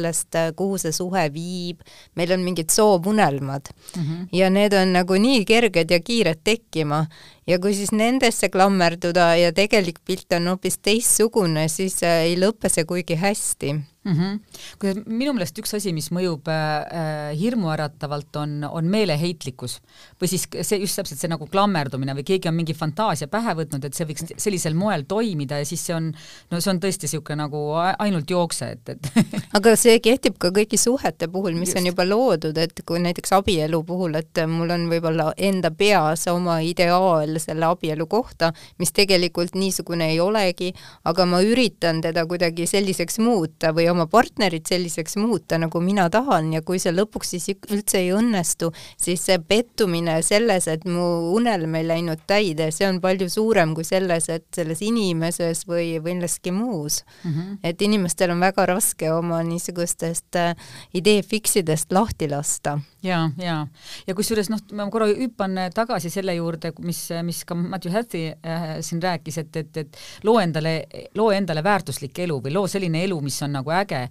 kuhu 0.56 0.78
see 0.82 0.92
suhe 0.92 1.28
viib, 1.34 1.82
meil 2.16 2.32
on 2.32 2.44
mingid 2.46 2.70
soovunelmad, 2.70 3.70
mm. 3.96 4.02
-hmm. 4.04 4.28
ja 4.32 4.50
need 4.50 4.74
on 4.74 4.94
nagu 4.94 5.14
nii 5.14 5.46
kerged 5.46 5.92
ja 5.92 6.00
kiired 6.00 6.42
tekkima 6.44 7.06
ja 7.48 7.60
kui 7.60 7.74
siis 7.76 7.92
nendesse 7.96 8.50
klammerduda 8.54 9.34
ja 9.40 9.54
tegelik 9.56 10.00
pilt 10.06 10.32
on 10.38 10.54
hoopis 10.54 10.80
teistsugune, 10.84 11.68
siis 11.72 12.00
äh, 12.04 12.28
ei 12.30 12.38
lõpe 12.40 12.72
see 12.72 12.88
kuigi 12.88 13.20
hästi 13.20 13.74
mm. 14.04 14.14
-hmm. 14.14 14.40
kui 14.80 14.94
minu 15.06 15.34
meelest 15.34 15.58
üks 15.60 15.76
asi, 15.78 15.94
mis 15.94 16.10
mõjub 16.12 16.48
äh, 16.52 17.34
hirmuäratavalt, 17.40 18.36
on, 18.36 18.56
on 18.70 18.88
meeleheitlikkus 18.92 19.80
või 20.22 20.32
siis 20.32 20.48
see 20.62 20.80
just 20.84 21.00
täpselt 21.00 21.20
see 21.20 21.32
nagu 21.32 21.48
klammerdumine 21.48 22.16
või 22.18 22.26
keegi 22.28 22.50
on 22.52 22.58
mingi 22.58 22.76
fantaasia 22.78 23.28
pähe 23.28 23.56
võtnud, 23.60 23.86
et 23.86 23.94
see 23.94 24.08
võiks 24.10 24.36
sellisel 24.38 24.78
moel 24.78 25.06
toimida 25.08 25.60
ja 25.62 25.66
siis 25.68 25.86
see 25.86 25.96
on, 25.96 26.12
no 26.52 26.62
see 26.62 26.74
on 26.74 26.82
tõesti 26.84 27.08
niisugune 27.08 27.42
nagu 27.44 27.64
ainult 28.00 28.30
jookse, 28.30 28.72
et, 28.78 28.90
et 28.90 29.12
aga 29.58 29.76
see 29.80 30.00
kehtib 30.04 30.38
ka 30.40 30.54
kõigi 30.56 30.80
suhete 30.80 31.28
puhul, 31.28 31.58
mis 31.60 31.74
just. 31.74 31.82
on 31.82 31.92
juba 31.92 32.08
loodud, 32.08 32.58
et 32.58 32.84
kui 32.86 33.02
näiteks 33.04 33.36
abielu 33.40 33.84
puhul, 33.84 34.16
et 34.20 34.44
mul 34.48 34.72
on 34.74 34.88
võib-olla 34.92 35.32
enda 35.38 35.72
peas 35.72 36.28
oma 36.32 36.60
ideaal 36.64 37.33
mõelda 37.34 37.40
selle 37.40 37.66
abielu 37.66 38.06
kohta, 38.08 38.54
mis 38.80 38.92
tegelikult 38.92 39.56
niisugune 39.56 40.12
ei 40.12 40.20
olegi, 40.20 40.74
aga 41.06 41.26
ma 41.26 41.42
üritan 41.42 42.02
teda 42.02 42.26
kuidagi 42.26 42.66
selliseks 42.68 43.20
muuta 43.20 43.74
või 43.74 43.90
oma 43.90 44.08
partnerit 44.08 44.68
selliseks 44.68 45.18
muuta, 45.18 45.58
nagu 45.58 45.80
mina 45.82 46.10
tahan 46.10 46.54
ja 46.54 46.62
kui 46.62 46.80
see 46.80 46.94
lõpuks 46.94 47.34
siis 47.34 47.50
üldse 47.70 48.00
ei 48.00 48.12
õnnestu, 48.14 48.72
siis 48.98 49.24
see 49.26 49.40
pettumine 49.40 50.22
selles, 50.22 50.68
et 50.68 50.86
mu 50.86 51.34
unelm 51.34 51.76
ei 51.76 51.88
läinud 51.88 52.26
täide, 52.28 52.72
see 52.72 52.88
on 52.88 53.02
palju 53.02 53.30
suurem 53.30 53.74
kui 53.74 53.84
selles, 53.84 54.30
et 54.30 54.46
selles 54.54 54.82
inimeses 54.82 55.66
või, 55.68 56.00
või 56.00 56.18
milleski 56.20 56.52
muus 56.52 57.04
mm. 57.24 57.32
-hmm. 57.32 57.58
et 57.64 57.82
inimestel 57.82 58.32
on 58.32 58.40
väga 58.40 58.66
raske 58.66 59.12
oma 59.12 59.42
niisugustest 59.44 60.36
äh, 60.36 60.56
idee 60.94 61.22
fiksidest 61.22 61.92
lahti 61.92 62.30
lasta. 62.30 62.80
ja, 63.04 63.30
ja, 63.38 63.68
ja 64.08 64.16
kusjuures 64.16 64.50
noh, 64.50 64.60
ma 64.74 64.90
korra 64.90 65.08
hüppan 65.08 65.58
tagasi 65.74 66.10
selle 66.10 66.36
juurde, 66.36 66.74
mis 66.84 67.00
mis 67.26 67.44
ka 67.48 67.56
Matthew 67.58 67.94
Hathy 67.94 68.24
äh, 68.34 68.66
siin 68.86 69.02
rääkis, 69.04 69.40
et, 69.44 69.56
et, 69.62 69.78
et 69.84 70.02
loo 70.28 70.40
endale, 70.42 70.76
loo 71.18 71.32
endale 71.36 71.64
väärtuslik 71.66 72.24
elu 72.26 72.40
või 72.44 72.54
loo 72.56 72.68
selline 72.72 73.04
elu, 73.08 73.20
mis 73.24 73.40
on 73.46 73.56
nagu 73.60 73.74
äge, 73.76 74.06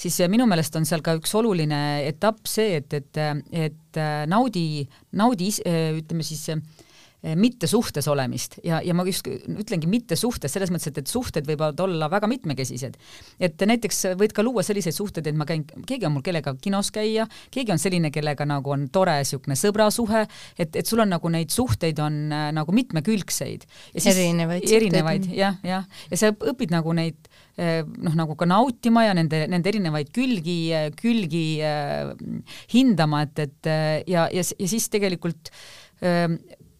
siis 0.00 0.20
minu 0.32 0.46
meelest 0.50 0.76
on 0.80 0.88
seal 0.88 1.04
ka 1.04 1.16
üks 1.18 1.34
oluline 1.38 1.80
etapp 2.08 2.46
see, 2.48 2.80
et, 2.80 2.98
et, 3.00 3.22
et 3.68 4.00
äh, 4.00 4.24
naudi, 4.30 4.84
naudi, 5.20 5.52
ütleme 6.00 6.26
siis 6.26 6.48
äh, 6.52 6.62
mitte 7.40 7.68
suhtes 7.70 8.08
olemist 8.10 8.58
ja, 8.66 8.80
ja 8.84 8.94
ma 8.96 9.04
just 9.08 9.28
ütlengi 9.32 9.88
mitte 9.88 10.16
suhtes, 10.18 10.52
selles 10.52 10.72
mõttes, 10.72 10.90
et, 10.90 10.98
et 11.00 11.10
suhted 11.10 11.46
võivad 11.48 11.78
olla 11.80 12.08
väga 12.12 12.28
mitmekesised. 12.28 12.98
et 13.40 13.64
näiteks 13.70 14.02
võid 14.20 14.34
ka 14.36 14.44
luua 14.44 14.64
selliseid 14.66 14.96
suhteid, 14.96 15.26
et 15.30 15.38
ma 15.38 15.46
käin, 15.48 15.64
keegi 15.88 16.08
on 16.08 16.16
mul 16.16 16.24
kellega 16.26 16.54
kinos 16.60 16.90
käia, 16.94 17.26
keegi 17.54 17.72
on 17.72 17.80
selline, 17.80 18.10
kellega 18.14 18.46
nagu 18.48 18.74
on 18.74 18.88
tore 18.92 19.16
niisugune 19.22 19.56
sõbrasuhe, 19.58 20.24
et, 20.58 20.76
et 20.76 20.86
sul 20.86 21.00
on 21.04 21.14
nagu 21.14 21.30
neid 21.32 21.54
suhteid 21.54 22.00
on 22.04 22.18
äh, 22.32 22.50
nagu 22.56 22.74
mitmekülgseid. 22.76 23.64
erinevaid 23.94 24.68
erinevaid, 24.68 25.30
jah, 25.32 25.56
jah, 25.64 25.88
ja 26.10 26.20
sa 26.20 26.32
õpid 26.34 26.74
nagu 26.74 26.92
neid 26.96 27.30
äh, 27.56 27.80
noh, 27.84 28.18
nagu 28.18 28.36
ka 28.38 28.48
nautima 28.48 29.06
ja 29.06 29.14
nende, 29.16 29.44
nende 29.50 29.72
erinevaid 29.72 30.12
külgi, 30.14 30.58
külgi 31.00 31.46
äh, 31.64 32.12
hindama, 32.74 33.24
et, 33.28 33.46
et 33.46 33.72
ja, 34.10 34.28
ja, 34.28 34.44
ja 34.44 34.68
siis 34.68 34.90
tegelikult 34.92 35.52
äh, 36.04 36.28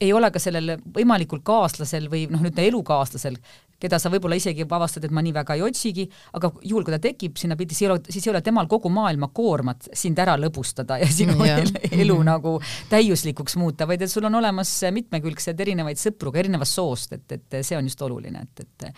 ei 0.05 0.13
ole 0.15 0.31
ka 0.33 0.43
sellel 0.43 0.77
võimalikul 0.95 1.43
kaaslasel 1.45 2.11
või 2.13 2.27
noh, 2.31 2.43
nüüd 2.45 2.59
elukaaslasel, 2.61 3.39
keda 3.81 3.99
sa 4.01 4.11
võib-olla 4.13 4.39
isegi 4.39 4.65
avastad, 4.65 5.05
et 5.05 5.13
ma 5.15 5.23
nii 5.25 5.35
väga 5.35 5.57
ei 5.59 5.65
otsigi, 5.67 6.05
aga 6.39 6.51
juhul, 6.63 6.87
kui 6.87 6.95
ta 6.95 7.01
tekib 7.03 7.37
sinna 7.41 7.57
pilti, 7.59 7.77
siis 7.77 7.87
ei 7.87 7.91
ole, 7.93 8.15
siis 8.17 8.29
ei 8.29 8.33
ole 8.33 8.41
temal 8.45 8.69
kogu 8.71 8.93
maailma 8.93 9.29
koormat 9.35 9.91
sind 9.93 10.21
ära 10.23 10.37
lõbustada 10.41 10.99
ja 11.03 11.11
sinu 11.11 11.37
ja. 11.45 11.59
elu 11.91 12.17
mm. 12.17 12.25
nagu 12.29 12.57
täiuslikuks 12.93 13.59
muuta, 13.61 13.89
vaid 13.91 14.05
et 14.07 14.13
sul 14.13 14.25
on 14.29 14.41
olemas 14.41 14.73
mitmekülgsed 14.95 15.61
erinevaid 15.67 16.01
sõpru 16.01 16.33
ka 16.33 16.45
erinevast 16.45 16.81
soost, 16.81 17.17
et, 17.19 17.39
et 17.39 17.61
see 17.63 17.79
on 17.79 17.91
just 17.91 18.03
oluline, 18.07 18.47
et, 18.47 18.67
et 18.67 18.91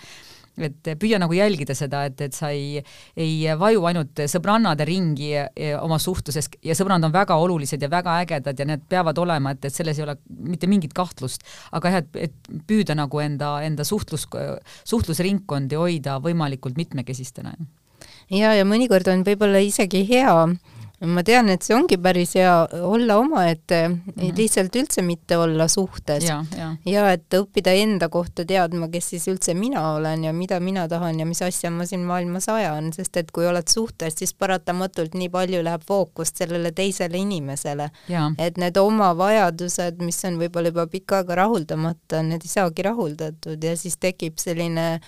et 0.57 0.91
püüa 1.01 1.19
nagu 1.21 1.35
jälgida 1.37 1.75
seda, 1.77 2.05
et, 2.09 2.21
et 2.25 2.37
sa 2.37 2.51
ei, 2.55 2.81
ei 3.17 3.45
vaju 3.59 3.87
ainult 3.91 4.23
sõbrannade 4.31 4.87
ringi 4.89 5.33
oma 5.81 5.99
suhtluses 6.03 6.49
ja 6.65 6.77
sõbrannad 6.79 7.11
on 7.11 7.15
väga 7.15 7.37
olulised 7.43 7.83
ja 7.83 7.91
väga 7.93 8.19
ägedad 8.23 8.59
ja 8.59 8.69
need 8.69 8.87
peavad 8.89 9.19
olema, 9.23 9.53
et, 9.53 9.69
et 9.69 9.75
selles 9.75 9.99
ei 10.01 10.07
ole 10.07 10.17
mitte 10.29 10.71
mingit 10.71 10.95
kahtlust. 10.97 11.45
aga 11.77 11.93
jah, 11.93 12.05
et, 12.05 12.21
et 12.29 12.63
püüda 12.69 12.97
nagu 12.97 13.21
enda, 13.23 13.57
enda 13.67 13.85
suhtlus, 13.85 14.27
suhtlusringkondi 14.85 15.79
hoida 15.81 16.19
võimalikult 16.25 16.79
mitmekesistena. 16.81 17.55
ja, 18.31 18.55
ja 18.57 18.65
mõnikord 18.65 19.09
on 19.13 19.27
võib-olla 19.27 19.63
isegi 19.65 20.07
hea 20.09 20.33
ma 21.05 21.21
tean, 21.23 21.51
et 21.53 21.65
see 21.65 21.75
ongi 21.77 21.99
päris 22.01 22.33
hea 22.39 22.53
olla 22.81 23.19
omaette 23.21 23.81
mm, 23.89 23.99
-hmm. 24.07 24.37
lihtsalt 24.37 24.77
üldse 24.77 25.03
mitte 25.03 25.37
olla 25.37 25.69
suhtes. 25.69 26.25
ja, 26.25 26.45
ja. 26.57 26.71
ja 26.87 27.11
et 27.13 27.35
õppida 27.35 27.75
enda 27.77 28.09
kohta 28.09 28.45
teadma, 28.45 28.89
kes 28.89 29.11
siis 29.11 29.29
üldse 29.29 29.55
mina 29.55 29.83
olen 29.93 30.25
ja 30.25 30.33
mida 30.33 30.61
mina 30.61 30.89
tahan 30.89 31.21
ja 31.21 31.27
mis 31.27 31.43
asja 31.43 31.71
ma 31.71 31.87
siin 31.87 32.01
maailmas 32.01 32.49
ajan, 32.49 32.93
sest 32.93 33.17
et 33.17 33.31
kui 33.31 33.47
oled 33.47 33.69
suhtes, 33.69 34.15
siis 34.17 34.35
paratamatult 34.35 35.15
nii 35.15 35.29
palju 35.29 35.63
läheb 35.63 35.85
fookust 35.85 36.37
sellele 36.37 36.73
teisele 36.73 37.19
inimesele. 37.19 37.91
et 38.39 38.57
need 38.57 38.77
oma 38.77 39.13
vajadused, 39.17 40.01
mis 40.01 40.25
on 40.25 40.41
võib-olla 40.41 40.73
juba 40.73 40.87
pikka 40.87 41.17
aega 41.17 41.35
rahuldamata, 41.35 42.23
need 42.23 42.43
ei 42.45 42.49
saagi 42.49 42.83
rahuldatud 42.83 43.65
ja 43.65 43.77
siis 43.77 43.97
tekib 43.97 44.39
selline 44.39 45.01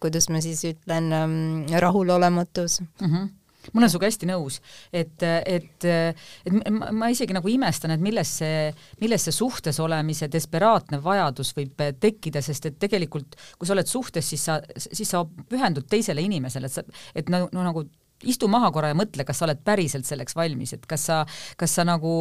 kuidas 0.00 0.28
ma 0.28 0.40
siis 0.40 0.64
ütlen, 0.64 1.12
ähm, 1.12 1.66
rahulolematus 1.80 2.80
mm. 2.80 3.06
-hmm 3.06 3.28
ma 3.72 3.80
olen 3.80 3.92
sinuga 3.92 4.10
hästi 4.10 4.30
nõus, 4.30 4.60
et, 4.92 5.22
et, 5.22 5.86
et 5.86 6.70
ma, 6.70 6.90
ma 6.94 7.10
isegi 7.12 7.36
nagu 7.36 7.50
imestan, 7.50 7.94
et 7.94 8.02
milles 8.02 8.36
see, 8.40 8.70
milles 9.02 9.28
see 9.28 9.36
suhtes 9.36 9.80
olemise 9.82 10.30
desperaatne 10.32 11.00
vajadus 11.04 11.52
võib 11.56 11.84
tekkida, 12.00 12.42
sest 12.44 12.70
et 12.70 12.80
tegelikult 12.80 13.36
kui 13.58 13.68
sa 13.68 13.76
oled 13.76 13.90
suhtes, 13.90 14.26
siis 14.32 14.48
sa, 14.48 14.58
siis 14.76 15.08
sa 15.10 15.24
pühendud 15.26 15.86
teisele 15.90 16.24
inimesele, 16.24 16.70
et 16.70 16.78
sa, 16.78 16.84
et 17.16 17.32
no, 17.32 17.46
no 17.52 17.66
nagu 17.66 17.86
istu 18.24 18.48
maha 18.48 18.70
korra 18.72 18.92
ja 18.92 18.96
mõtle, 18.96 19.26
kas 19.28 19.40
sa 19.40 19.46
oled 19.48 19.60
päriselt 19.64 20.08
selleks 20.08 20.36
valmis, 20.38 20.72
et 20.76 20.86
kas 20.88 21.04
sa, 21.10 21.18
kas 21.60 21.76
sa 21.78 21.84
nagu, 21.86 22.18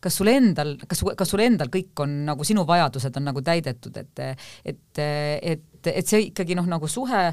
kas 0.00 0.18
sul 0.20 0.30
endal, 0.32 0.76
kas, 0.88 1.04
kas 1.18 1.34
sul 1.34 1.44
endal 1.44 1.70
kõik 1.72 2.04
on 2.04 2.16
nagu 2.30 2.46
sinu 2.48 2.64
vajadused 2.68 3.20
on 3.20 3.28
nagu 3.30 3.44
täidetud, 3.44 4.00
et 4.00 4.24
et, 4.64 5.00
et, 5.04 5.70
et 5.90 6.08
see 6.08 6.28
ikkagi 6.28 6.56
noh, 6.58 6.66
nagu 6.68 6.88
suhe 6.90 7.24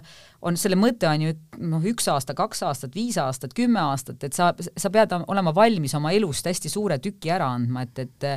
on, 0.41 0.57
selle 0.57 0.77
mõte 0.79 1.07
on 1.09 1.27
ju 1.27 1.35
noh, 1.71 1.83
üks 1.91 2.07
aasta, 2.11 2.35
kaks 2.37 2.63
aastat, 2.67 2.95
viis 2.95 3.17
aastat, 3.21 3.53
kümme 3.57 3.81
aastat, 3.83 4.23
et 4.23 4.37
sa, 4.37 4.51
sa 4.57 4.91
pead 4.93 5.13
olema 5.21 5.53
valmis 5.55 5.95
oma 5.97 6.11
elust 6.15 6.47
hästi 6.49 6.71
suure 6.71 6.99
tüki 7.03 7.31
ära 7.31 7.51
andma, 7.55 7.85
et, 7.87 8.03
et 8.03 8.27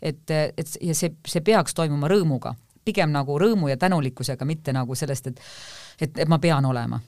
et, 0.00 0.30
et 0.30 0.74
ja 0.80 0.96
see, 0.96 1.14
see 1.26 1.44
peaks 1.44 1.74
toimuma 1.76 2.10
rõõmuga, 2.10 2.54
pigem 2.84 3.12
nagu 3.14 3.38
rõõmu 3.38 3.70
ja 3.70 3.78
tänulikkusega, 3.80 4.44
mitte 4.48 4.74
nagu 4.76 4.94
sellest, 4.94 5.32
et 5.32 5.40
et, 6.00 6.18
et 6.24 6.28
ma 6.28 6.38
pean 6.40 6.64
olema. 6.64 7.00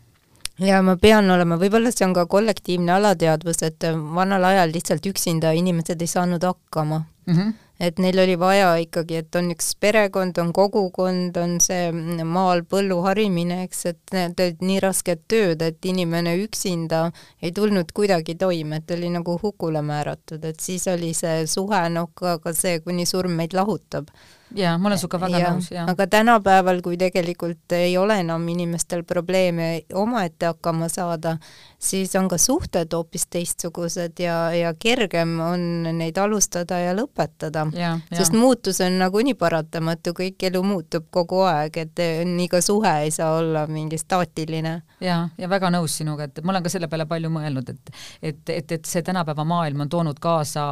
Ja 0.61 0.83
ma 0.85 0.99
pean 1.01 1.31
olema, 1.33 1.57
võib-olla 1.57 1.91
see 1.91 2.05
on 2.05 2.13
ka 2.15 2.27
kollektiivne 2.31 2.93
alateadvus, 2.93 3.63
et 3.65 3.87
vanal 4.15 4.45
ajal 4.45 4.75
lihtsalt 4.75 5.07
üksinda 5.09 5.55
inimesed 5.57 6.03
ei 6.03 6.11
saanud 6.11 6.45
hakkama 6.45 7.01
mm. 7.27 7.35
-hmm. 7.35 7.53
et 7.81 7.99
neil 7.99 8.19
oli 8.19 8.39
vaja 8.39 8.77
ikkagi, 8.77 9.17
et 9.17 9.35
on 9.35 9.51
üks 9.55 9.73
perekond, 9.81 10.39
on 10.39 10.53
kogukond, 10.53 11.37
on 11.37 11.61
see 11.61 11.93
maal 12.25 12.63
põllu 12.63 13.01
harimine, 13.07 13.63
eks, 13.67 13.87
et 13.87 14.15
need 14.17 14.41
olid 14.41 14.61
nii 14.61 14.81
rasked 14.81 15.25
tööd, 15.29 15.63
et 15.63 15.85
inimene 15.85 16.37
üksinda 16.45 17.11
ei 17.43 17.53
tulnud 17.53 17.93
kuidagi 17.95 18.35
toime, 18.35 18.77
et 18.77 18.91
oli 18.91 19.11
nagu 19.11 19.39
hukule 19.43 19.83
määratud, 19.83 20.45
et 20.45 20.61
siis 20.61 20.87
oli 20.89 21.15
see 21.15 21.47
suhe, 21.47 21.89
noh, 21.89 22.11
ka, 22.15 22.39
ka 22.39 22.53
see, 22.53 22.81
kuni 22.81 23.07
surm 23.07 23.37
meid 23.41 23.55
lahutab 23.55 24.09
jaa, 24.57 24.79
ma 24.79 24.89
olen 24.89 25.01
sinuga 25.01 25.21
väga 25.23 25.41
ja, 25.41 25.51
nõus, 25.53 25.69
jah. 25.73 25.89
aga 25.91 26.07
tänapäeval, 26.11 26.81
kui 26.85 26.99
tegelikult 27.01 27.75
ei 27.77 27.97
ole 27.99 28.19
enam 28.23 28.45
inimestel 28.53 29.05
probleeme 29.09 29.85
omaette 29.99 30.51
hakkama 30.51 30.89
saada, 30.93 31.37
siis 31.83 32.15
on 32.19 32.29
ka 32.31 32.39
suhted 32.39 32.95
hoopis 32.95 33.27
teistsugused 33.33 34.21
ja, 34.23 34.37
ja 34.55 34.73
kergem 34.79 35.35
on 35.43 35.65
neid 35.99 36.19
alustada 36.19 36.79
ja 36.79 36.95
lõpetada. 36.97 37.67
sest 38.13 38.37
muutus 38.37 38.81
on 38.85 38.99
nagunii 39.03 39.35
paratamatu, 39.39 40.15
kõik 40.17 40.47
elu 40.51 40.63
muutub 40.63 41.09
kogu 41.11 41.43
aeg, 41.49 41.77
et 41.83 42.05
nii 42.29 42.49
ka 42.53 42.63
suhe 42.65 42.93
ei 43.07 43.11
saa 43.11 43.37
olla 43.39 43.67
mingi 43.67 43.99
staatiline. 43.99 44.75
jaa, 45.01 45.29
ja 45.39 45.49
väga 45.49 45.73
nõus 45.75 45.99
sinuga, 45.99 46.29
et 46.31 46.43
ma 46.43 46.55
olen 46.55 46.63
ka 46.63 46.73
selle 46.73 46.89
peale 46.89 47.07
palju 47.11 47.33
mõelnud, 47.33 47.75
et 47.75 47.95
et, 48.23 48.51
et, 48.51 48.73
et 48.79 48.87
see 48.87 49.03
tänapäeva 49.03 49.45
maailm 49.45 49.85
on 49.85 49.89
toonud 49.89 50.19
kaasa 50.23 50.67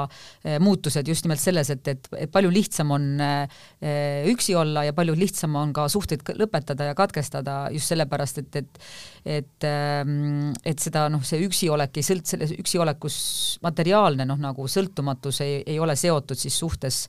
eh, 0.44 0.58
muutused 0.62 1.08
just 1.08 1.26
nimelt 1.26 1.40
selles, 1.40 1.70
et, 1.70 1.88
et, 1.88 2.08
et 2.16 2.30
palju 2.30 2.50
lihtsam 2.54 2.90
on 2.94 3.10
eh, 3.20 3.60
Eh, 3.80 4.26
üksi 4.28 4.52
olla 4.54 4.82
ja 4.84 4.92
palju 4.92 5.14
lihtsam 5.16 5.54
on 5.56 5.70
ka 5.72 5.86
suhteid 5.88 6.20
lõpetada 6.36 6.90
ja 6.90 6.94
katkestada 6.94 7.54
just 7.72 7.88
sellepärast, 7.88 8.42
et, 8.42 8.58
et 8.60 8.80
et 9.24 9.66
ehm, 9.66 10.52
et 10.64 10.80
seda 10.80 11.06
noh, 11.12 11.22
see 11.26 11.42
üksiolek 11.46 12.00
ei 12.00 12.06
sõlt-, 12.06 12.28
selles 12.30 12.54
üksiolekus 12.58 13.16
materiaalne 13.64 14.26
noh, 14.28 14.38
nagu 14.40 14.68
sõltumatus 14.70 15.42
ei, 15.44 15.60
ei 15.66 15.78
ole 15.82 15.96
seotud 15.98 16.38
siis 16.38 16.56
suhtes, 16.58 17.02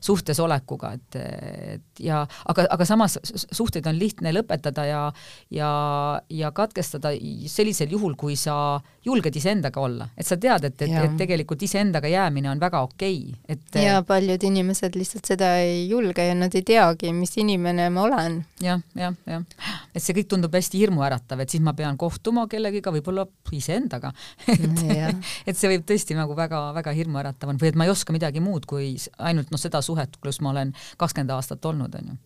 suhtes 0.00 0.40
olekuga, 0.40 0.94
et, 0.96 1.18
et 1.76 2.02
ja 2.04 2.22
aga, 2.48 2.66
aga 2.70 2.88
samas 2.88 3.18
suhteid 3.24 3.86
on 3.90 3.98
lihtne 3.98 4.32
lõpetada 4.34 4.86
ja 4.88 5.02
ja, 5.54 5.70
ja 6.30 6.50
katkestada 6.52 7.12
sellisel 7.46 7.92
juhul, 7.92 8.14
kui 8.18 8.36
sa 8.36 8.78
julged 9.04 9.36
iseendaga 9.36 9.80
olla, 9.80 10.08
et 10.16 10.26
sa 10.26 10.36
tead, 10.40 10.68
et, 10.68 10.82
et, 10.84 10.94
et 11.04 11.16
tegelikult 11.18 11.62
iseendaga 11.64 12.10
jäämine 12.10 12.50
on 12.50 12.60
väga 12.60 12.82
okei 12.86 13.20
okay,, 13.32 13.56
et 13.56 13.80
ja 13.82 14.00
paljud 14.06 14.42
inimesed 14.48 14.96
lihtsalt 14.98 15.28
seda 15.32 15.54
ei 15.62 15.86
julge 15.90 16.24
ja 16.24 16.34
nad 16.36 16.54
ei 16.56 16.64
teagi, 16.66 17.12
mis 17.16 17.34
inimene 17.40 17.88
ma 17.94 18.04
olen 18.08 18.40
ja,. 18.64 18.78
jah, 18.94 19.16
jah, 19.26 19.46
jah. 19.58 19.82
et 19.94 20.04
see 20.04 20.16
kõik 20.18 20.30
tundub 20.32 20.54
hästi 20.54 20.82
hirmuäratav, 20.82 21.42
et 21.42 21.54
siis 21.54 21.57
ma 21.64 21.74
pean 21.78 21.98
kohtuma 22.00 22.46
kellegiga, 22.50 22.92
võib-olla 22.94 23.26
iseendaga. 23.52 24.12
Et, 24.48 25.28
et 25.48 25.56
see 25.56 25.70
võib 25.70 25.84
tõesti 25.88 26.16
nagu 26.16 26.34
väga-väga 26.36 26.92
hirmuäratav 26.96 27.52
on 27.52 27.60
või 27.60 27.70
et 27.70 27.78
ma 27.78 27.86
ei 27.86 27.92
oska 27.92 28.12
midagi 28.14 28.42
muud 28.44 28.66
kui 28.68 28.94
ainult 29.18 29.52
noh, 29.52 29.60
seda 29.60 29.80
suhet, 29.84 30.18
kus 30.22 30.40
ma 30.44 30.52
olen 30.54 30.74
kakskümmend 31.00 31.34
aastat 31.36 31.64
olnud, 31.68 31.94
on 31.98 32.12
ju 32.12 32.18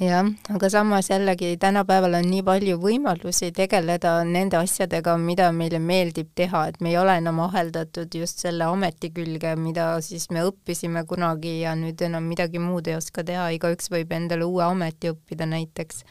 jah, 0.00 0.26
aga 0.54 0.70
samas 0.70 1.10
jällegi 1.10 1.56
tänapäeval 1.58 2.14
on 2.20 2.26
nii 2.30 2.42
palju 2.46 2.76
võimalusi 2.78 3.50
tegeleda 3.54 4.12
nende 4.24 4.58
asjadega, 4.60 5.16
mida 5.18 5.48
meile 5.52 5.80
meeldib 5.82 6.30
teha, 6.38 6.66
et 6.70 6.78
me 6.80 6.92
ei 6.92 6.98
ole 7.00 7.16
enam 7.18 7.40
aheldatud 7.48 8.14
just 8.14 8.44
selle 8.44 8.68
ameti 8.70 9.10
külge, 9.14 9.54
mida 9.58 9.90
siis 10.04 10.28
me 10.30 10.44
õppisime 10.46 11.02
kunagi 11.08 11.58
ja 11.64 11.74
nüüd 11.78 12.02
enam 12.06 12.28
midagi 12.30 12.62
muud 12.62 12.86
ei 12.86 12.98
oska 12.98 13.24
teha, 13.26 13.48
igaüks 13.56 13.90
võib 13.90 14.14
endale 14.14 14.46
uue 14.46 14.62
ameti 14.68 15.10
õppida 15.10 15.48
näiteks, 15.50 16.04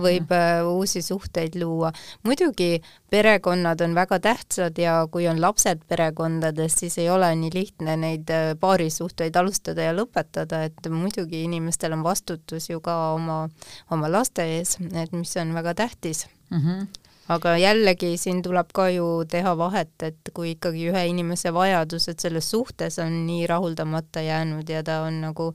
võib 0.00 0.34
ja. 0.36 0.60
Uh, 0.60 0.74
uusi 0.80 1.02
suhteid 1.02 1.56
luua. 1.60 1.92
muidugi 2.24 2.82
perekonnad 3.10 3.80
on 3.80 3.94
väga 3.96 4.20
tähtsad 4.20 4.78
ja 4.78 5.06
kui 5.10 5.28
on 5.28 5.40
lapsed 5.40 5.86
perekondades, 5.88 6.76
siis 6.82 6.98
ei 6.98 7.08
ole 7.10 7.32
nii 7.40 7.54
lihtne 7.54 7.96
neid 8.04 8.28
uh, 8.36 8.52
paarisuhteid 8.60 9.36
alustada 9.36 9.88
ja 9.88 9.96
lõpetada, 9.96 10.64
et 10.68 10.92
muidugi 10.92 11.44
inimestel 11.48 11.96
on 11.96 12.04
vastutus 12.04 12.68
ju 12.70 12.80
ka 12.84 12.98
oma 13.14 13.29
oma, 13.30 13.68
oma 13.90 14.10
laste 14.12 14.46
ees, 14.58 14.76
et 14.92 15.12
mis 15.12 15.36
on 15.40 15.54
väga 15.54 15.74
tähtis 15.84 16.26
mm. 16.50 16.58
-hmm 16.58 16.88
aga 17.30 17.54
jällegi 17.60 18.14
siin 18.18 18.42
tuleb 18.42 18.72
ka 18.74 18.88
ju 18.90 19.06
teha 19.30 19.52
vahet, 19.58 19.92
et 20.02 20.30
kui 20.34 20.54
ikkagi 20.56 20.88
ühe 20.90 21.04
inimese 21.10 21.52
vajadused 21.54 22.18
selles 22.22 22.48
suhtes 22.50 22.98
on 23.02 23.22
nii 23.28 23.46
rahuldamata 23.50 24.22
jäänud 24.24 24.68
ja 24.70 24.82
ta 24.86 25.00
on 25.06 25.20
nagu 25.22 25.50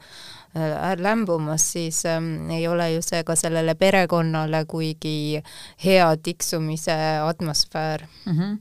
äh, 0.56 0.96
lämbumas, 1.02 1.68
siis 1.76 2.04
ähm, 2.10 2.50
ei 2.56 2.68
ole 2.72 2.92
ju 2.94 3.04
see 3.06 3.24
ka 3.28 3.36
sellele 3.40 3.76
perekonnale 3.80 4.64
kuigi 4.72 5.42
hea 5.84 6.10
tiksumise 6.18 6.96
atmosfäär 7.26 8.08
mm. 8.26 8.40
-hmm. 8.40 8.58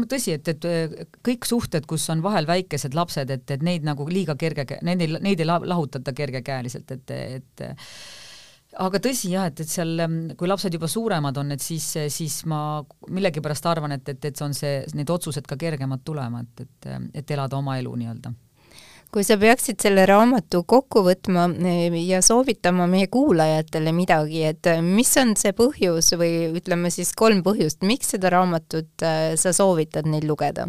no 0.00 0.08
tõsi, 0.08 0.38
et, 0.38 0.48
et 0.48 1.18
kõik 1.28 1.48
suhted, 1.48 1.86
kus 1.86 2.08
on 2.10 2.22
vahel 2.24 2.46
väikesed 2.46 2.94
lapsed, 2.96 3.30
et, 3.30 3.50
et 3.50 3.62
neid 3.62 3.84
nagu 3.84 4.08
liiga 4.08 4.36
kerge, 4.36 4.80
neid 4.82 5.00
ei, 5.00 5.16
neid 5.20 5.40
ei 5.40 5.46
lahutata 5.46 6.12
kergekäeliselt, 6.12 6.90
et, 6.90 7.10
et 7.10 7.68
aga 8.84 9.00
tõsi 9.02 9.32
jah, 9.32 9.46
et, 9.50 9.60
et 9.62 9.70
seal, 9.70 10.00
kui 10.36 10.48
lapsed 10.48 10.74
juba 10.74 10.88
suuremad 10.90 11.36
on, 11.40 11.52
et 11.54 11.62
siis, 11.64 11.86
siis 12.12 12.40
ma 12.50 12.80
millegipärast 13.08 13.68
arvan, 13.70 13.96
et, 13.96 14.08
et, 14.08 14.24
et 14.30 14.36
see 14.36 14.46
on 14.46 14.56
see, 14.56 14.80
need 14.98 15.12
otsused 15.12 15.46
ka 15.48 15.58
kergemad 15.60 16.04
tulema, 16.04 16.42
et, 16.44 16.66
et, 16.66 16.90
et 17.22 17.36
elada 17.36 17.58
oma 17.60 17.78
elu 17.80 17.94
nii-öelda 18.02 18.34
kui 19.14 19.24
sa 19.24 19.36
peaksid 19.40 19.80
selle 19.80 20.02
raamatu 20.08 20.62
kokku 20.68 21.00
võtma 21.06 21.46
eh, 21.64 21.94
ja 22.04 22.18
soovitama 22.24 22.88
meie 22.90 23.08
kuulajatele 23.12 23.92
midagi, 23.96 24.42
et 24.50 24.68
mis 24.84 25.12
on 25.22 25.32
see 25.38 25.54
põhjus 25.56 26.12
või 26.20 26.50
ütleme 26.58 26.90
siis 26.92 27.14
kolm 27.16 27.40
põhjust, 27.46 27.86
miks 27.86 28.12
seda 28.16 28.34
raamatut 28.34 29.06
eh, 29.06 29.32
sa 29.40 29.54
soovitad 29.56 30.10
neil 30.10 30.26
lugeda? 30.28 30.66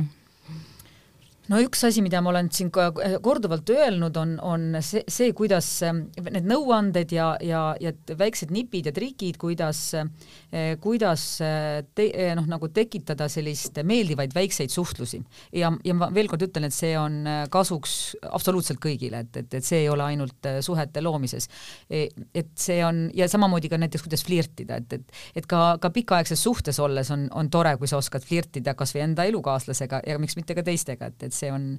No 1.51 1.59
üks 1.63 1.83
asi, 1.87 2.01
mida 2.03 2.19
ma 2.23 2.31
olen 2.33 2.49
siin 2.53 2.69
korduvalt 2.71 3.69
öelnud, 3.71 4.17
on, 4.19 4.35
on 4.43 4.79
see, 4.83 5.03
see, 5.11 5.31
kuidas 5.37 5.67
ähm, 5.87 6.05
need 6.27 6.47
nõuanded 6.47 7.11
ja, 7.15 7.29
ja, 7.43 7.61
ja 7.81 7.93
väiksed 8.19 8.51
nipid 8.53 8.89
ja 8.89 8.93
trikid, 8.95 9.39
kuidas, 9.41 9.81
äh, 9.97 10.73
kuidas 10.83 11.25
äh, 11.43 11.81
te, 11.95 12.09
äh, 12.11 12.33
noh, 12.37 12.47
nagu 12.49 12.69
tekitada 12.73 13.29
sellist 13.31 13.79
meeldivaid 13.87 14.35
väikseid 14.35 14.73
suhtlusi. 14.73 15.21
ja, 15.55 15.71
ja 15.85 15.97
ma 15.97 16.09
veel 16.13 16.29
kord 16.31 16.43
ütlen, 16.47 16.67
et 16.67 16.75
see 16.75 16.93
on 16.99 17.23
kasuks 17.51 18.17
absoluutselt 18.27 18.81
kõigile, 18.83 19.23
et, 19.25 19.41
et, 19.43 19.59
et 19.59 19.65
see 19.65 19.85
ei 19.85 19.89
ole 19.91 20.03
ainult 20.03 20.49
suhete 20.63 21.01
loomises. 21.03 21.47
E, 21.89 22.07
et 22.35 22.51
see 22.59 22.79
on, 22.85 23.05
ja 23.15 23.27
samamoodi 23.31 23.71
ka 23.71 23.79
näiteks, 23.79 24.03
kuidas 24.05 24.25
flirtida, 24.27 24.81
et, 24.81 24.99
et, 24.99 25.17
et 25.41 25.47
ka, 25.49 25.77
ka 25.81 25.91
pikaaegses 25.95 26.43
suhtes 26.43 26.79
olles 26.83 27.11
on, 27.13 27.27
on 27.37 27.49
tore, 27.53 27.75
kui 27.79 27.89
sa 27.89 27.99
oskad 28.01 28.25
flirtida 28.27 28.75
kas 28.77 28.93
või 28.95 29.05
enda 29.07 29.27
elukaaslasega 29.29 30.03
ja 30.07 30.19
miks 30.21 30.37
mitte 30.39 30.55
ka 30.57 30.65
teistega, 30.65 31.11
et, 31.11 31.27
et 31.27 31.36
see 31.37 31.53
on, 31.53 31.73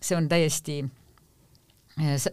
see 0.00 0.18
on 0.18 0.28
täiesti 0.30 0.82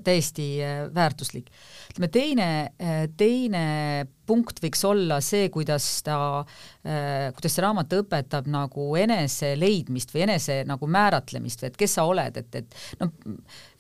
täiesti 0.04 0.64
äh, 0.64 0.94
väärtuslik. 0.96 1.50
ütleme 1.92 2.08
teine, 2.08 2.72
äh, 2.80 3.10
teine 3.18 4.08
punkt 4.26 4.62
võiks 4.64 4.84
olla 4.88 5.20
see, 5.22 5.50
kuidas 5.52 6.04
ta, 6.04 6.46
äh, 6.86 7.34
kuidas 7.36 7.58
see 7.58 7.66
raamat 7.66 7.94
õpetab 7.98 8.48
nagu 8.48 8.88
enese 8.96 9.56
leidmist 9.60 10.14
või 10.16 10.24
enese 10.30 10.62
nagu 10.70 10.88
määratlemist 10.88 11.64
või 11.64 11.72
et 11.74 11.78
kes 11.82 11.98
sa 12.00 12.08
oled, 12.08 12.40
et, 12.40 12.56
et 12.56 12.80
noh, 13.02 13.12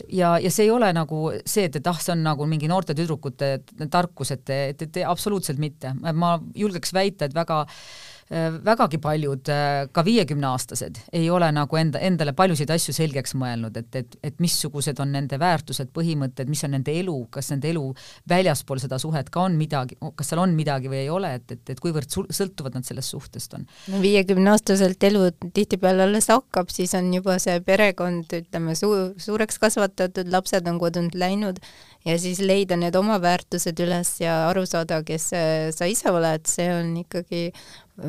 ja, 0.09 0.35
ja 0.39 0.51
see 0.51 0.67
ei 0.67 0.75
ole 0.75 0.91
nagu 0.93 1.29
see, 1.45 1.69
et, 1.69 1.79
et 1.79 1.87
ah, 1.87 1.99
see 2.01 2.13
on 2.17 2.27
nagu 2.27 2.49
mingi 2.49 2.67
noorte 2.67 2.97
tüdrukute 2.97 3.55
tarkus, 3.89 4.35
et, 4.35 4.49
et, 4.49 4.87
et 4.89 5.03
absoluutselt 5.07 5.59
mitte. 5.59 5.95
ma 5.95 6.37
julgeks 6.55 6.93
väita, 6.93 7.29
et 7.29 7.37
väga 7.37 7.63
Äh, 7.63 8.08
vägagi 8.29 8.99
paljud, 9.01 9.49
äh, 9.49 9.87
ka 9.91 10.03
viiekümneaastased, 10.05 10.99
ei 11.17 11.29
ole 11.33 11.47
nagu 11.55 11.77
enda, 11.79 11.97
endale 12.05 12.35
paljusid 12.37 12.69
asju 12.69 12.93
selgeks 12.93 13.33
mõelnud, 13.39 13.77
et, 13.81 13.89
et, 13.95 14.17
et 14.23 14.37
missugused 14.43 14.99
on 15.01 15.09
nende 15.15 15.39
väärtused, 15.41 15.89
põhimõtted, 15.95 16.49
mis 16.49 16.61
on 16.67 16.75
nende 16.77 16.93
elu, 16.93 17.15
kas 17.33 17.49
nende 17.49 17.71
elu 17.71 17.87
väljaspool 18.29 18.83
seda 18.83 18.99
suhet 19.01 19.31
ka 19.33 19.47
on 19.47 19.57
midagi, 19.57 19.97
kas 20.15 20.29
seal 20.29 20.43
on 20.43 20.53
midagi 20.57 20.91
või 20.91 21.01
ei 21.01 21.09
ole, 21.09 21.33
et, 21.39 21.55
et, 21.57 21.73
et 21.73 21.81
kuivõrd 21.81 22.13
sõltuvad 22.13 22.77
nad 22.77 22.85
sellest 22.85 23.15
suhtest 23.15 23.57
on. 23.57 23.65
no 23.89 24.03
viiekümneaastaselt 24.05 25.09
elu 25.09 25.25
tihtipeale 25.49 26.05
alles 26.05 26.29
hakkab, 26.29 26.69
siis 26.73 26.93
on 26.99 27.09
juba 27.15 27.39
see 27.41 27.57
perekond, 27.65 28.29
ütleme, 28.43 28.77
suu-, 28.77 29.15
suureks 29.17 29.57
kasvatatud, 29.57 30.29
lapsed 30.29 30.69
on 30.69 30.77
kodunt 30.77 31.17
läinud 31.17 31.57
ja 32.05 32.15
siis 32.21 32.39
leida 32.45 32.77
need 32.79 32.95
oma 32.95 33.17
väärtused 33.21 33.81
üles 33.83 34.19
ja 34.21 34.43
aru 34.51 34.69
saada, 34.69 35.01
kes 35.03 35.31
sa 35.75 35.89
ise 35.89 36.13
oled, 36.13 36.45
see 36.47 36.69
on 36.77 36.93
ikkagi 37.01 37.47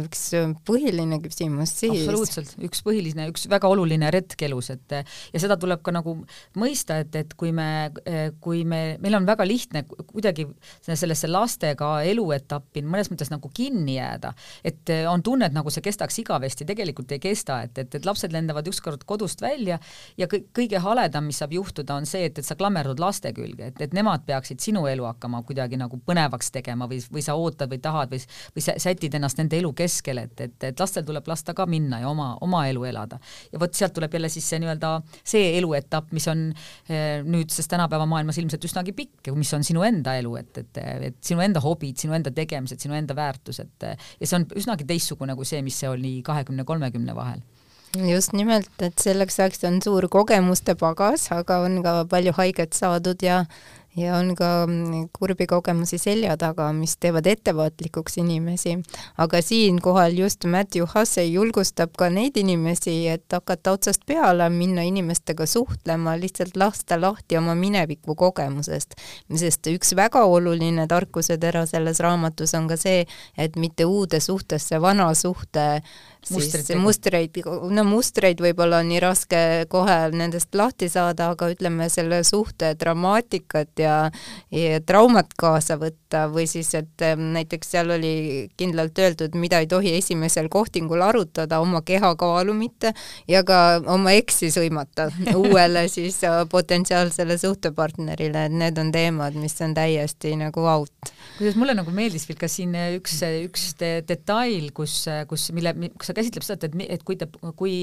üks 0.03 0.23
põhiline 0.67 1.21
küsimus 1.25 1.75
siis. 1.81 2.05
absoluutselt, 2.05 2.55
üks 2.67 2.83
põhiline, 2.87 3.29
üks 3.33 3.47
väga 3.51 3.71
oluline 3.71 4.11
retk 4.15 4.47
elus, 4.47 4.71
et 4.75 4.97
ja 5.01 5.43
seda 5.43 5.57
tuleb 5.61 5.83
ka 5.85 5.95
nagu 5.95 6.17
mõista, 6.61 7.01
et, 7.03 7.15
et 7.17 7.35
kui 7.39 7.53
me, 7.57 7.91
kui 8.43 8.65
me, 8.69 8.97
meil 9.03 9.19
on 9.19 9.29
väga 9.29 9.47
lihtne 9.47 9.85
kuidagi 9.89 10.47
sellesse 10.87 11.31
lastega 11.31 11.93
eluetappi 12.11 12.85
mõnes 12.87 13.11
mõttes 13.13 13.33
nagu 13.33 13.51
kinni 13.55 13.97
jääda, 13.99 14.33
et 14.67 14.93
on 15.11 15.23
tunne, 15.27 15.51
et 15.51 15.57
nagu 15.57 15.73
see 15.73 15.85
kestaks 15.85 16.21
igavesti, 16.23 16.67
tegelikult 16.69 17.13
ei 17.17 17.23
kesta, 17.23 17.63
et, 17.67 17.79
et, 17.83 17.99
et 17.99 18.07
lapsed 18.07 18.33
lendavad 18.35 18.67
ükskord 18.71 19.05
kodust 19.09 19.43
välja 19.43 19.79
ja 20.19 20.29
kõik, 20.31 20.51
kõige 20.57 20.81
haledam, 20.83 21.29
mis 21.31 21.41
saab 21.41 21.55
juhtuda, 21.57 21.99
on 22.01 22.09
see, 22.09 22.27
et, 22.29 22.39
et 22.41 22.47
sa 22.47 22.57
klammerdud 22.59 23.01
laste 23.03 23.33
külge, 23.37 23.73
et, 23.73 23.81
et 23.81 23.97
nemad 23.97 24.25
peaksid 24.29 24.63
sinu 24.63 24.87
elu 24.91 25.07
hakkama 25.09 25.43
kuidagi 25.49 25.79
nagu 25.81 26.01
põnevaks 26.07 26.53
tegema 26.55 26.89
või, 26.91 27.01
või 27.13 27.25
sa 27.25 27.37
ootad 27.39 27.71
või 27.73 27.81
tahad 27.83 28.13
või, 28.13 28.23
või 28.57 28.67
sätid 28.71 29.17
ennast 29.17 29.41
nende 29.41 29.59
elu 29.61 29.73
keskel, 29.81 30.23
et, 30.25 30.35
et, 30.45 30.57
et 30.71 30.83
lastel 30.83 31.07
tuleb 31.07 31.29
lasta 31.31 31.55
ka 31.57 31.67
minna 31.71 32.03
ja 32.03 32.11
oma, 32.11 32.33
oma 32.45 32.65
elu 32.71 32.85
elada. 32.91 33.21
ja 33.53 33.61
vot 33.63 33.75
sealt 33.77 33.95
tuleb 33.97 34.15
jälle 34.15 34.31
siis 34.33 34.49
see 34.53 34.61
nii-öelda 34.63 34.93
see 35.19 35.55
eluetapp, 35.59 36.13
mis 36.17 36.29
on 36.31 36.49
eh, 36.89 37.21
nüüdses 37.27 37.71
tänapäeva 37.71 38.09
maailmas 38.11 38.39
ilmselt 38.43 38.65
üsnagi 38.69 38.95
pikk, 38.97 39.33
mis 39.37 39.53
on 39.57 39.67
sinu 39.67 39.85
enda 39.87 40.17
elu, 40.21 40.35
et, 40.41 40.65
et, 40.65 40.83
et 41.11 41.23
sinu 41.25 41.45
enda 41.45 41.63
hobid, 41.65 41.99
sinu 42.01 42.17
enda 42.17 42.33
tegemised, 42.35 42.81
sinu 42.83 42.97
enda 42.99 43.17
väärtused 43.17 43.89
ja 43.91 43.97
see 44.27 44.37
on 44.39 44.47
üsnagi 44.59 44.87
teistsugune 44.89 45.37
kui 45.39 45.49
see, 45.49 45.63
mis 45.65 45.79
see 45.81 45.91
oli 45.91 46.19
kahekümne, 46.27 46.67
kolmekümne 46.69 47.17
vahel 47.17 47.43
just 47.99 48.35
nimelt, 48.37 48.71
et 48.83 48.99
selleks 49.03 49.41
ajaks 49.41 49.65
on 49.67 49.81
suur 49.83 50.07
kogemuste 50.13 50.77
pagas, 50.79 51.27
aga 51.35 51.61
on 51.67 51.81
ka 51.83 51.95
palju 52.11 52.35
haiget 52.37 52.77
saadud 52.77 53.23
ja 53.25 53.45
ja 53.97 54.17
on 54.17 54.35
ka 54.39 54.67
mm, 54.67 55.09
kurbi 55.19 55.47
kogemusi 55.47 55.99
selja 55.99 56.37
taga, 56.39 56.71
mis 56.73 56.97
teevad 57.01 57.27
ettevaatlikuks 57.27 58.19
inimesi. 58.23 58.77
aga 59.19 59.43
siinkohal 59.43 60.19
just 60.19 60.45
Matthew 60.45 60.87
Hussey 60.95 61.33
julgustab 61.33 61.97
ka 61.99 62.11
neid 62.11 62.37
inimesi, 62.37 63.09
et 63.09 63.25
hakata 63.33 63.73
otsast 63.73 64.07
peale, 64.07 64.49
minna 64.51 64.83
inimestega 64.87 65.47
suhtlema, 65.47 66.17
lihtsalt 66.21 66.57
lasta 66.57 67.01
lahti 67.01 67.37
oma 67.37 67.55
mineviku 67.55 68.15
kogemusest. 68.15 68.95
sest 69.35 69.67
üks 69.67 69.95
väga 69.97 70.25
oluline 70.25 70.87
tarkusetera 70.87 71.67
selles 71.67 72.01
raamatus 72.01 72.55
on 72.55 72.69
ka 72.69 72.77
see, 72.77 73.07
et 73.39 73.57
mitte 73.57 73.85
uude 73.85 74.21
suhtesse 74.21 74.81
vana 74.81 75.15
suhte 75.15 75.83
siis 76.27 76.71
mustreid, 76.77 77.39
no 77.71 77.85
mustreid 77.89 78.41
võib-olla 78.43 78.81
on 78.83 78.91
nii 78.91 79.01
raske 79.03 79.41
kohe 79.73 79.97
nendest 80.15 80.55
lahti 80.55 80.91
saada, 80.93 81.31
aga 81.35 81.51
ütleme, 81.53 81.89
selle 81.93 82.21
suhte 82.27 82.75
dramaatikat 82.81 83.81
ja, 83.81 83.95
ja 84.55 84.81
traumat 84.87 85.33
kaasa 85.41 85.79
võtta 85.81 86.27
või 86.33 86.47
siis, 86.51 86.73
et 86.79 87.05
näiteks 87.17 87.73
seal 87.75 87.95
oli 87.97 88.13
kindlalt 88.61 88.99
öeldud, 88.99 89.37
mida 89.41 89.63
ei 89.63 89.71
tohi 89.71 89.95
esimesel 89.99 90.51
kohtingul 90.53 91.03
arutada, 91.07 91.61
oma 91.63 91.83
kehakaalu 91.87 92.55
mitte 92.57 92.93
ja 93.29 93.43
ka 93.47 93.81
oma 93.87 94.15
eksi 94.19 94.51
sõimata 94.55 95.09
uuele 95.41 95.87
siis 95.89 96.21
äh, 96.29 96.43
potentsiaalsele 96.51 97.39
suhtepartnerile, 97.41 98.47
et 98.51 98.59
need 98.65 98.79
on 98.83 98.93
teemad, 98.95 99.39
mis 99.41 99.57
on 99.65 99.75
täiesti 99.77 100.37
nagu 100.41 100.67
out. 100.69 101.15
kusjuures 101.39 101.59
mulle 101.61 101.75
nagu 101.79 101.95
meeldis 101.95 102.29
veel 102.29 102.41
ka 102.41 102.51
siin 102.51 102.77
üks, 102.99 103.21
üks 103.47 103.67
detail, 103.81 104.71
kus, 104.77 105.03
kus, 105.31 105.49
mille, 105.57 105.75
kus 105.99 106.10
sa 106.11 106.17
käsitleb 106.17 106.47
seda, 106.47 106.69
et, 106.69 106.77
et 106.99 107.05
kui 107.07 107.19
ta, 107.21 107.29
kui 107.57 107.75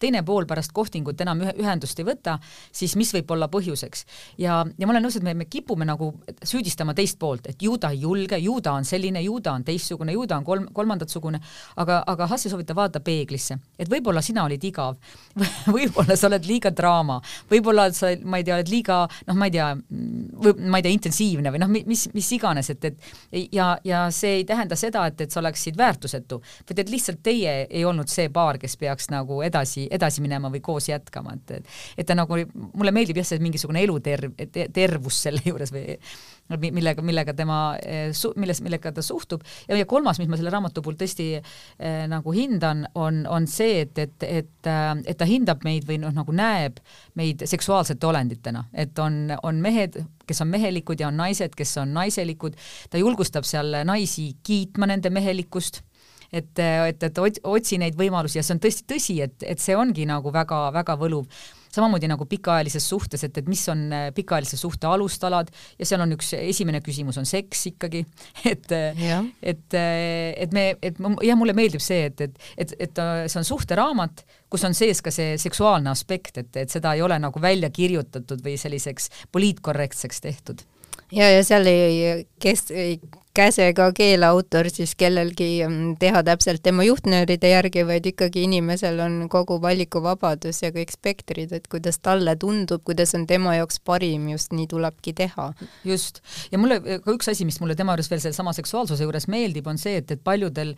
teine 0.00 0.22
pool 0.26 0.46
pärast 0.48 0.74
kohtingut 0.76 1.20
enam 1.24 1.42
ühe, 1.44 1.54
ühendust 1.62 1.98
ei 2.00 2.06
võta, 2.08 2.36
siis 2.72 2.96
mis 3.00 3.12
võib 3.16 3.32
olla 3.34 3.48
põhjuseks. 3.52 4.04
ja, 4.38 4.60
ja 4.78 4.88
ma 4.88 4.94
olen 4.94 5.06
nõus, 5.08 5.18
et 5.18 5.26
me, 5.26 5.34
me 5.34 5.48
kipume 5.50 5.88
nagu 5.88 6.12
süüdistama 6.44 6.94
teist 6.96 7.18
poolt, 7.20 7.48
et 7.50 7.62
ju 7.62 7.76
ta 7.80 7.92
ei 7.94 8.02
julge, 8.04 8.38
ju 8.38 8.58
ta 8.60 8.74
on 8.78 8.86
selline, 8.88 9.22
ju 9.24 9.40
ta 9.44 9.54
on 9.56 9.64
teistsugune, 9.66 10.14
ju 10.16 10.26
ta 10.28 10.38
on 10.40 10.46
kolm, 10.46 10.68
kolmandatsugune, 10.76 11.40
aga, 11.80 12.02
aga 12.10 12.28
Hassi 12.30 12.52
soovitab 12.52 12.78
vaadata 12.78 13.02
peeglisse, 13.04 13.58
et 13.78 13.90
võib-olla 13.90 14.22
sina 14.24 14.44
olid 14.46 14.64
igav. 14.64 14.96
Võib-olla 15.76 16.16
sa 16.18 16.28
oled 16.28 16.46
liiga 16.46 16.70
draama, 16.74 17.20
võib-olla 17.50 17.86
sa, 17.94 18.10
ma 18.24 18.40
ei 18.40 18.44
tea, 18.46 18.56
oled 18.58 18.70
liiga 18.70 19.02
noh, 19.28 19.36
ma 19.38 19.48
ei 19.48 19.54
tea, 19.54 19.68
ma 19.76 20.80
ei 20.80 20.84
tea, 20.84 20.92
intensiivne 20.92 21.52
või 21.52 21.60
noh, 21.62 21.70
mis, 21.70 22.06
mis 22.14 22.30
iganes, 22.36 22.70
et, 22.72 22.88
et 22.90 23.46
ja, 23.54 23.72
ja 23.86 24.02
see 24.14 24.40
ei 24.40 24.46
tähenda 24.48 24.78
seda, 24.78 25.06
et, 25.10 25.20
et 25.24 25.32
sa 25.32 25.40
oleksid 25.42 25.78
väärtusetu, 25.78 26.40
vaid 26.68 26.82
et 26.82 26.92
lihtsalt 26.92 27.22
teie 27.24 27.54
ei 27.70 27.84
olnud 27.84 28.10
see 28.10 28.28
paar, 28.32 28.58
kes 28.60 28.76
peaks 28.80 29.10
nagu 29.12 29.40
edasi, 29.46 29.86
edasi 29.90 30.24
minema 30.24 30.50
või 30.52 30.62
koos 30.64 30.90
jätkama, 30.90 31.36
et, 31.38 31.56
et 31.60 32.00
et 32.00 32.08
ta 32.08 32.16
nagu, 32.18 32.38
mulle 32.74 32.92
meeldib 32.94 33.20
jah, 33.20 33.28
see 33.28 33.42
mingisugune 33.42 33.82
eluterv 33.84 34.34
te,, 34.52 34.66
tervus 34.74 35.22
selle 35.26 35.42
juures 35.44 35.72
või 35.74 35.96
millega, 36.58 37.02
millega 37.02 37.34
tema, 37.36 37.76
eh, 37.82 38.10
milles, 38.36 38.60
millega 38.62 38.92
ta 38.92 39.02
suhtub. 39.02 39.42
Ja, 39.68 39.76
ja 39.76 39.86
kolmas, 39.86 40.18
mis 40.18 40.28
ma 40.28 40.38
selle 40.38 40.50
raamatu 40.50 40.82
puhul 40.82 40.98
tõesti 40.98 41.28
eh, 41.38 42.06
nagu 42.10 42.32
hindan, 42.34 42.86
on, 42.98 43.24
on 43.30 43.46
see, 43.50 43.84
et, 43.84 43.98
et, 43.98 44.26
et, 44.26 44.54
äh, 44.66 44.94
et 45.04 45.18
ta 45.18 45.28
hindab 45.28 45.64
meid 45.66 45.86
või 45.88 46.00
noh, 46.02 46.14
nagu 46.14 46.34
näeb 46.34 46.80
meid 47.18 47.44
seksuaalsete 47.46 48.06
olenditena, 48.06 48.64
et 48.72 48.98
on, 48.98 49.28
on 49.42 49.60
mehed, 49.62 50.00
kes 50.26 50.42
on 50.42 50.50
mehelikud 50.50 51.00
ja 51.00 51.10
on 51.10 51.20
naised, 51.20 51.54
kes 51.58 51.76
on 51.82 51.94
naiselikud, 51.94 52.58
ta 52.90 52.98
julgustab 52.98 53.46
seal 53.46 53.82
naisi 53.86 54.32
kiitma 54.46 54.90
nende 54.90 55.12
mehelikkust 55.14 55.82
et, 56.32 56.58
et, 56.58 57.06
et 57.08 57.40
otsi 57.44 57.78
neid 57.80 57.96
võimalusi 57.98 58.38
ja 58.38 58.44
see 58.44 58.56
on 58.56 58.62
tõesti 58.62 58.86
tõsi, 58.88 59.16
et, 59.24 59.34
et 59.46 59.62
see 59.62 59.76
ongi 59.78 60.06
nagu 60.08 60.32
väga-väga 60.34 60.96
võluv. 61.00 61.26
samamoodi 61.70 62.08
nagu 62.10 62.26
pikaajalises 62.26 62.88
suhtes, 62.88 63.22
et, 63.24 63.36
et 63.38 63.48
mis 63.48 63.60
on 63.70 63.92
äh, 63.94 64.08
pikaajalise 64.14 64.56
suhte 64.58 64.88
alustalad 64.90 65.52
ja 65.78 65.86
seal 65.86 66.02
on 66.02 66.16
üks, 66.16 66.32
esimene 66.34 66.80
küsimus 66.82 67.18
on 67.18 67.26
seks 67.26 67.66
ikkagi, 67.70 68.04
et, 68.52 68.72
et, 69.42 69.78
et 69.78 70.52
me, 70.52 70.66
et 70.82 70.98
jah, 70.98 71.38
mulle 71.38 71.54
meeldib 71.54 71.82
see, 71.84 72.08
et, 72.10 72.26
et, 72.26 72.42
et, 72.56 72.74
et 72.88 73.02
see 73.30 73.38
on 73.38 73.46
suhteraamat, 73.52 74.24
kus 74.50 74.66
on 74.66 74.74
sees 74.74 75.02
ka 75.02 75.14
see 75.14 75.38
seksuaalne 75.38 75.90
aspekt, 75.90 76.42
et, 76.42 76.50
et 76.64 76.70
seda 76.70 76.96
ei 76.98 77.06
ole 77.06 77.18
nagu 77.22 77.42
välja 77.42 77.70
kirjutatud 77.70 78.42
või 78.42 78.58
selliseks 78.58 79.10
poliitkorrektseks 79.30 80.26
tehtud 80.26 80.66
ja, 81.12 81.30
ja 81.30 81.42
seal 81.46 81.66
ei, 81.70 82.26
kes 82.42 82.70
ei 82.74 82.98
käsega 83.34 83.86
keele 83.94 84.26
autor 84.26 84.66
siis 84.72 84.96
kellelgi 84.98 85.62
mm, 85.62 85.96
teha 86.02 86.22
täpselt 86.26 86.62
tema 86.66 86.82
juhtnööride 86.82 87.52
järgi, 87.52 87.84
vaid 87.86 88.06
ikkagi 88.10 88.42
inimesel 88.48 88.98
on 89.04 89.16
kogu 89.30 89.60
valikuvabadus 89.62 90.62
ja 90.64 90.72
kõik 90.74 90.90
spektrid, 90.94 91.52
et 91.54 91.68
kuidas 91.70 92.00
talle 92.02 92.34
tundub, 92.40 92.82
kuidas 92.86 93.14
on 93.14 93.28
tema 93.30 93.54
jaoks 93.54 93.78
parim, 93.86 94.26
just 94.32 94.54
nii 94.56 94.66
tulebki 94.70 95.14
teha. 95.14 95.50
just, 95.86 96.18
ja 96.50 96.58
mulle 96.58 96.80
ka 96.80 97.14
üks 97.14 97.30
asi, 97.30 97.46
mis 97.46 97.60
mulle 97.62 97.76
tema 97.78 97.94
juures 97.94 98.10
veel 98.10 98.22
sellesama 98.24 98.54
seksuaalsuse 98.56 99.06
juures 99.06 99.28
meeldib, 99.30 99.70
on 99.70 99.78
see, 99.78 100.00
et, 100.02 100.10
et 100.10 100.24
paljudel, 100.24 100.74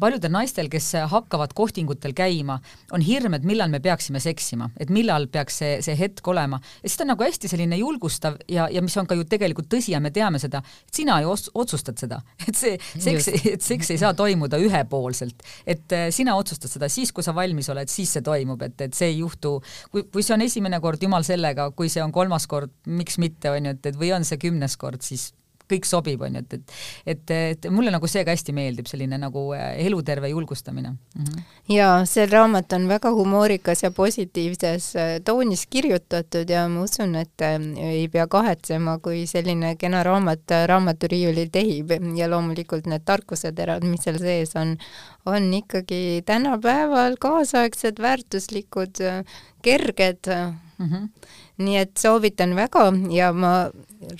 paljudel 0.00 0.32
naistel, 0.32 0.72
kes 0.72 0.94
hakkavad 1.12 1.52
kohtingutel 1.54 2.16
käima, 2.16 2.58
on 2.92 3.04
hirm, 3.04 3.36
et 3.36 3.44
millal 3.44 3.68
me 3.72 3.82
peaksime 3.84 4.20
seksima, 4.22 4.70
et 4.80 4.90
millal 4.90 5.28
peaks 5.32 5.60
see, 5.60 5.76
see 5.84 5.98
hetk 5.98 6.24
olema. 6.28 6.62
ja 6.80 6.88
siis 6.88 6.96
ta 6.96 7.04
on 7.04 7.12
nagu 7.12 7.28
hästi 7.28 7.52
selline 7.52 7.76
julgustav 7.82 8.40
ja, 8.48 8.68
ja 8.72 8.80
mis 8.82 8.96
on 8.96 9.06
ka 9.06 9.18
ju 9.18 9.28
tegelikult 9.28 9.68
tõsi 9.68 9.92
ja 9.92 10.00
me 10.00 10.10
teame 10.10 10.40
seda, 10.40 10.64
et 10.88 11.02
sina 11.02 11.20
ju 11.20 11.32
otsusta 11.32 11.81
otsustad 11.82 11.98
seda, 11.98 12.20
et 12.48 12.58
see 12.58 12.78
seks, 12.78 13.28
et 13.52 13.64
seks 13.64 13.92
ei 13.94 14.00
saa 14.00 14.14
toimuda 14.18 14.60
ühepoolselt, 14.62 15.42
et 15.66 15.92
äh, 15.96 16.08
sina 16.14 16.36
otsustad 16.38 16.72
seda 16.72 16.88
siis, 16.92 17.12
kui 17.12 17.24
sa 17.26 17.34
valmis 17.34 17.68
oled, 17.72 17.90
siis 17.90 18.14
see 18.16 18.24
toimub, 18.24 18.62
et, 18.62 18.78
et 18.86 18.96
see 18.96 19.12
ei 19.12 19.20
juhtu, 19.20 19.58
kui, 19.90 20.06
kui 20.12 20.24
see 20.24 20.36
on 20.36 20.46
esimene 20.46 20.80
kord, 20.80 21.02
jumal 21.02 21.26
sellega, 21.26 21.70
kui 21.76 21.90
see 21.92 22.02
on 22.04 22.14
kolmas 22.14 22.46
kord, 22.50 22.72
miks 22.86 23.18
mitte, 23.22 23.50
on 23.52 23.70
ju, 23.70 23.76
et, 23.76 23.92
et 23.92 23.98
või 23.98 24.12
on 24.16 24.26
see 24.26 24.40
kümnes 24.42 24.78
kord, 24.80 25.02
siis 25.04 25.32
kõik 25.70 25.86
sobib, 25.88 26.22
on 26.22 26.40
ju, 26.40 26.44
et, 26.44 26.54
et 27.06 27.12
et, 27.12 27.30
et 27.30 27.68
mulle 27.70 27.92
nagu 27.92 28.08
see 28.10 28.24
ka 28.26 28.34
hästi 28.34 28.54
meeldib, 28.56 28.88
selline 28.90 29.18
nagu 29.20 29.44
äh, 29.56 29.74
eluterve 29.86 30.30
julgustamine 30.32 30.90
mm. 30.90 31.24
-hmm. 31.24 31.42
ja 31.74 31.88
see 32.08 32.26
raamat 32.26 32.72
on 32.72 32.88
väga 32.88 33.12
humoorikas 33.12 33.82
ja 33.82 33.90
positiivses 33.90 34.96
äh, 34.96 35.20
toonis 35.24 35.66
kirjutatud 35.66 36.50
ja 36.50 36.68
ma 36.68 36.82
usun, 36.82 37.14
et 37.14 37.42
äh, 37.42 37.58
ei 37.92 38.08
pea 38.08 38.26
kahetsema, 38.26 38.98
kui 38.98 39.26
selline 39.26 39.76
kena 39.76 40.02
raamat 40.02 40.56
raamaturiiulil 40.66 41.48
tehib 41.52 41.90
ja 42.16 42.30
loomulikult 42.30 42.86
need 42.86 43.04
tarkuseterad, 43.04 43.84
mis 43.84 44.04
seal 44.04 44.18
sees 44.18 44.56
on, 44.56 44.76
on 45.26 45.54
ikkagi 45.54 46.22
tänapäeval 46.26 47.16
kaasaegsed, 47.20 48.02
väärtuslikud, 48.02 48.98
kerged 49.62 50.26
mm. 50.78 50.88
-hmm. 50.88 51.08
Nii 51.58 51.76
et 51.76 51.96
soovitan 52.00 52.54
väga 52.56 52.86
ja 53.12 53.32
ma 53.32 53.52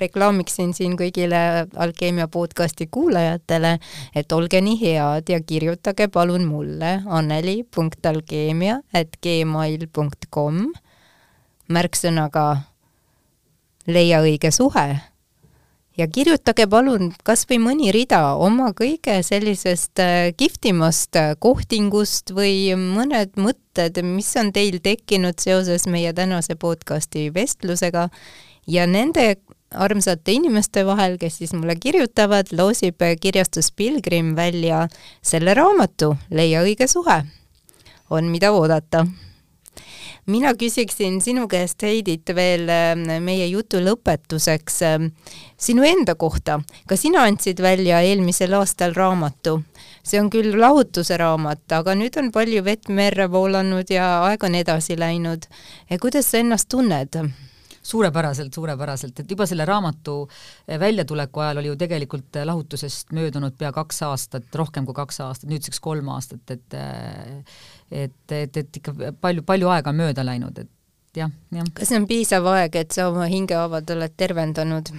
reklaamiksin 0.00 0.74
siin 0.76 0.96
kõigile 1.00 1.66
Alkeemia 1.76 2.28
podcasti 2.28 2.88
kuulajatele, 2.92 3.78
et 4.14 4.32
olge 4.32 4.60
nii 4.60 4.78
head 4.80 5.32
ja 5.32 5.40
kirjutage 5.40 6.08
palun 6.12 6.44
mulle 6.48 7.00
anneli.alkeemia 7.06 8.80
at 8.94 9.16
gmail.com 9.22 10.66
märksõnaga 11.72 12.46
leia 13.86 14.20
õige 14.22 14.52
suhe 14.54 15.11
ja 15.98 16.06
kirjutage 16.08 16.66
palun 16.70 17.10
kas 17.26 17.44
või 17.50 17.58
mõni 17.62 17.92
rida 17.94 18.20
oma 18.40 18.70
kõige 18.76 19.18
sellisest 19.26 20.00
äh, 20.02 20.30
kihvtimast 20.36 21.18
äh, 21.20 21.32
kohtingust 21.38 22.32
või 22.36 22.72
mõned 22.78 23.36
mõtted, 23.36 24.00
mis 24.06 24.30
on 24.40 24.52
teil 24.52 24.80
tekkinud 24.82 25.40
seoses 25.42 25.86
meie 25.90 26.12
tänase 26.16 26.56
podcasti 26.56 27.28
vestlusega 27.34 28.08
ja 28.66 28.86
nende 28.86 29.36
armsate 29.72 30.34
inimeste 30.36 30.84
vahel, 30.84 31.16
kes 31.20 31.38
siis 31.40 31.52
mulle 31.56 31.76
kirjutavad, 31.80 32.52
loosib 32.52 33.00
kirjastus 33.20 33.70
Pilgrim 33.72 34.34
välja 34.36 34.86
selle 35.24 35.54
raamatu 35.56 36.14
Leia 36.30 36.64
õige 36.64 36.88
suhe. 36.88 37.22
on, 38.10 38.24
mida 38.28 38.52
oodata 38.52 39.06
mina 40.26 40.54
küsiksin 40.54 41.20
sinu 41.20 41.46
käest, 41.50 41.82
Heidit, 41.82 42.30
veel 42.34 42.68
äh, 42.70 42.94
meie 43.20 43.46
jutu 43.50 43.80
lõpetuseks 43.82 44.80
äh, 44.86 45.06
sinu 45.56 45.86
enda 45.86 46.14
kohta. 46.14 46.60
ka 46.86 46.96
sina 46.96 47.24
andsid 47.26 47.62
välja 47.62 48.00
eelmisel 48.00 48.54
aastal 48.54 48.94
raamatu. 48.94 49.62
see 50.02 50.20
on 50.20 50.30
küll 50.30 50.58
lahutuse 50.58 51.16
raamat, 51.16 51.64
aga 51.72 51.94
nüüd 51.94 52.18
on 52.18 52.32
palju 52.32 52.64
vett 52.64 52.88
merre 52.88 53.30
voolanud 53.30 53.90
ja 53.90 54.24
aeg 54.26 54.44
on 54.44 54.54
edasi 54.54 54.98
läinud. 54.98 55.46
kuidas 56.00 56.30
sa 56.30 56.38
ennast 56.38 56.68
tunned? 56.68 57.18
Suurepäraselt, 57.82 58.54
suurepäraselt, 58.54 59.20
et 59.20 59.30
juba 59.30 59.46
selle 59.46 59.64
raamatu 59.68 60.16
eh, 60.68 60.78
väljatuleku 60.80 61.42
ajal 61.42 61.62
oli 61.62 61.72
ju 61.72 61.76
tegelikult 61.80 62.36
eh, 62.36 62.46
lahutusest 62.46 63.12
möödunud 63.16 63.56
pea 63.58 63.72
kaks 63.72 64.02
aastat, 64.08 64.48
rohkem 64.54 64.86
kui 64.86 64.96
kaks 64.96 65.20
aastat, 65.24 65.50
nüüdseks 65.50 65.80
kolm 65.82 66.12
aastat, 66.14 66.44
et 66.54 66.78
eh, 66.78 67.56
et, 67.92 68.32
et, 68.32 68.56
et 68.56 68.76
ikka 68.80 68.94
palju, 69.20 69.44
palju 69.46 69.68
aega 69.68 69.92
on 69.92 69.98
mööda 69.98 70.24
läinud, 70.24 70.58
et 70.58 70.70
jah, 71.16 71.32
jah. 71.52 71.72
kas 71.76 71.90
see 71.92 72.00
on 72.00 72.08
piisav 72.08 72.46
aeg, 72.54 72.76
et 72.80 72.94
sa 72.94 73.10
oma 73.12 73.28
hingehaavad 73.30 73.90
oled 73.96 74.14
tervendanud? 74.16 74.94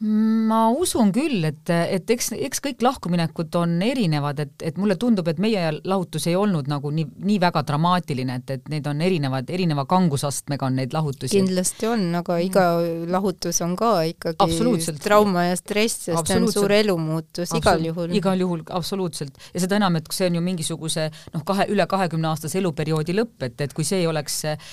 Ma 0.00 0.68
usun 0.70 1.08
küll, 1.10 1.42
et, 1.48 1.70
et 1.72 2.10
eks, 2.14 2.30
eks 2.46 2.60
kõik 2.62 2.82
lahkuminekud 2.86 3.56
on 3.58 3.72
erinevad, 3.82 4.38
et, 4.44 4.52
et 4.70 4.76
mulle 4.78 4.94
tundub, 5.00 5.26
et 5.26 5.40
meie 5.42 5.72
lahutus 5.82 6.28
ei 6.30 6.36
olnud 6.38 6.68
nagu 6.70 6.92
nii, 6.94 7.06
nii 7.26 7.38
väga 7.42 7.64
dramaatiline, 7.66 8.36
et, 8.38 8.52
et 8.54 8.70
neid 8.70 8.86
on 8.86 9.02
erinevad, 9.02 9.50
erineva 9.50 9.88
kangusastmega 9.90 10.68
on 10.68 10.78
neid 10.78 10.94
lahutusi. 10.94 11.32
kindlasti 11.34 11.90
on, 11.90 12.06
aga 12.20 12.36
mm. 12.36 12.46
iga 12.46 12.66
lahutus 13.10 13.58
on 13.66 13.74
ka 13.78 13.90
ikkagi 14.12 14.94
trauma 15.02 15.48
ja 15.48 15.58
stress, 15.58 16.06
sest 16.06 16.30
see 16.30 16.38
on 16.38 16.46
suur 16.54 16.76
elumuutus 16.78 17.56
igal 17.58 17.82
juhul. 17.90 18.14
igal 18.14 18.46
juhul, 18.46 18.62
absoluutselt. 18.78 19.34
ja 19.50 19.64
seda 19.66 19.80
enam, 19.82 19.98
et 19.98 20.14
see 20.14 20.30
on 20.30 20.38
ju 20.38 20.44
mingisuguse 20.46 21.08
noh, 21.34 21.42
kahe, 21.48 21.66
üle 21.74 21.88
kahekümne 21.90 22.30
aastase 22.30 22.62
eluperioodi 22.62 23.18
lõpp, 23.18 23.48
et, 23.50 23.66
et 23.66 23.74
kui 23.74 23.88
see 23.88 24.04
ei 24.04 24.06
oleks 24.06 24.44
eh, 24.52 24.70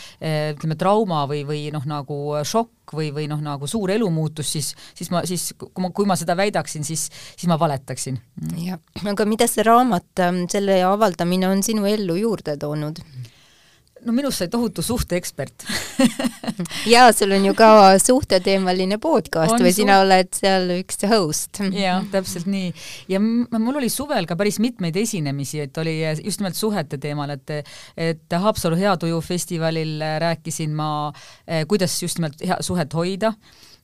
ütleme, 0.53 0.77
trauma 0.77 1.25
või, 1.31 1.41
või 1.49 1.65
noh, 1.73 1.89
nagu 1.89 2.21
šokk, 2.45 2.74
või, 2.93 3.11
või 3.15 3.27
noh, 3.31 3.41
nagu 3.43 3.67
suur 3.69 3.91
elumuutus, 3.95 4.51
siis, 4.57 4.73
siis 4.97 5.11
ma 5.13 5.23
siis, 5.25 5.51
kui 5.57 5.83
ma, 5.83 5.91
kui 5.95 6.09
ma 6.09 6.17
seda 6.19 6.35
väidaksin, 6.37 6.85
siis, 6.87 7.07
siis 7.35 7.47
ma 7.51 7.59
valetaksin. 7.59 8.19
jah, 8.61 8.81
aga 9.05 9.25
mida 9.29 9.47
see 9.49 9.65
raamat, 9.65 10.11
ähm, 10.25 10.43
selle 10.51 10.81
avaldamine 10.85 11.49
on 11.49 11.63
sinu 11.65 11.87
ellu 11.89 12.17
juurde 12.19 12.57
toonud? 12.61 13.01
No 14.05 14.13
minust 14.15 14.41
sai 14.41 14.49
tohutu 14.51 14.83
suhteekspert 14.85 15.65
jaa, 16.93 17.09
sul 17.15 17.33
on 17.35 17.47
ju 17.49 17.53
ka 17.57 17.69
suhteteemaline 18.01 18.99
podcast 19.01 19.55
on 19.57 19.65
või 19.65 19.73
sina 19.75 19.99
oled 20.03 20.31
seal 20.35 20.71
üks 20.77 21.01
host. 21.09 21.61
jah, 21.73 22.05
täpselt 22.13 22.49
nii. 22.51 22.71
ja 23.11 23.21
mul 23.21 23.81
oli 23.81 23.89
suvel 23.93 24.27
ka 24.29 24.37
päris 24.39 24.59
mitmeid 24.63 24.95
esinemisi, 25.01 25.63
et 25.65 25.77
oli 25.81 25.97
just 26.23 26.41
nimelt 26.41 26.57
suhete 26.57 26.99
teemal, 27.01 27.33
et 27.35 27.55
et 27.97 28.39
Haapsalu 28.45 28.77
Heatuju 28.79 29.21
festivalil 29.25 30.01
rääkisin 30.21 30.73
ma, 30.75 30.89
eh, 31.47 31.65
kuidas 31.67 31.95
just 32.03 32.19
nimelt 32.19 32.41
hea 32.45 32.57
suhet 32.65 32.93
hoida 32.93 33.33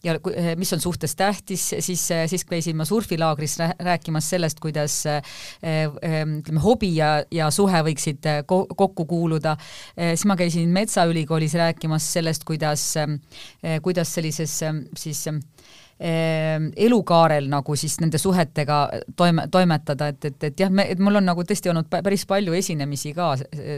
ja 0.04 0.16
eh, 0.34 0.54
mis 0.58 0.74
on 0.74 0.82
suhtes 0.82 1.16
tähtis, 1.16 1.68
siis, 1.80 2.04
eh, 2.12 2.26
siis 2.30 2.45
käisin 2.45 2.78
ma 2.78 2.86
surfilaagris 2.86 3.58
rääkimas 3.80 4.30
sellest, 4.30 4.60
kuidas 4.60 4.97
eh, 5.06 5.22
ütleme, 5.62 6.62
hobi 6.64 6.93
ja, 6.95 7.12
ja 7.32 7.49
suhe 7.54 7.84
võiksid 7.86 8.26
kokku 8.47 9.06
kuuluda, 9.06 9.56
siis 9.97 10.26
ma 10.30 10.36
käisin 10.39 10.70
Metsaülikoolis 10.74 11.54
rääkimas 11.60 12.08
sellest, 12.14 12.45
kuidas, 12.47 12.86
kuidas 13.84 14.14
sellises 14.16 14.58
siis 14.97 15.26
Ehm, 15.28 15.39
elukaarel 16.02 17.45
nagu 17.52 17.76
siis 17.78 17.99
nende 18.02 18.18
suhetega 18.18 18.78
toime, 19.18 19.45
toimetada, 19.54 20.08
et, 20.10 20.26
et, 20.32 20.45
et 20.49 20.64
jah, 20.64 20.72
me, 20.74 20.88
et 20.89 20.99
mul 21.02 21.20
on 21.20 21.28
nagu 21.30 21.45
tõesti 21.45 21.70
olnud 21.70 21.89
päris 21.91 22.26
palju 22.30 22.56
esinemisi 22.58 23.14
ka 23.14 23.36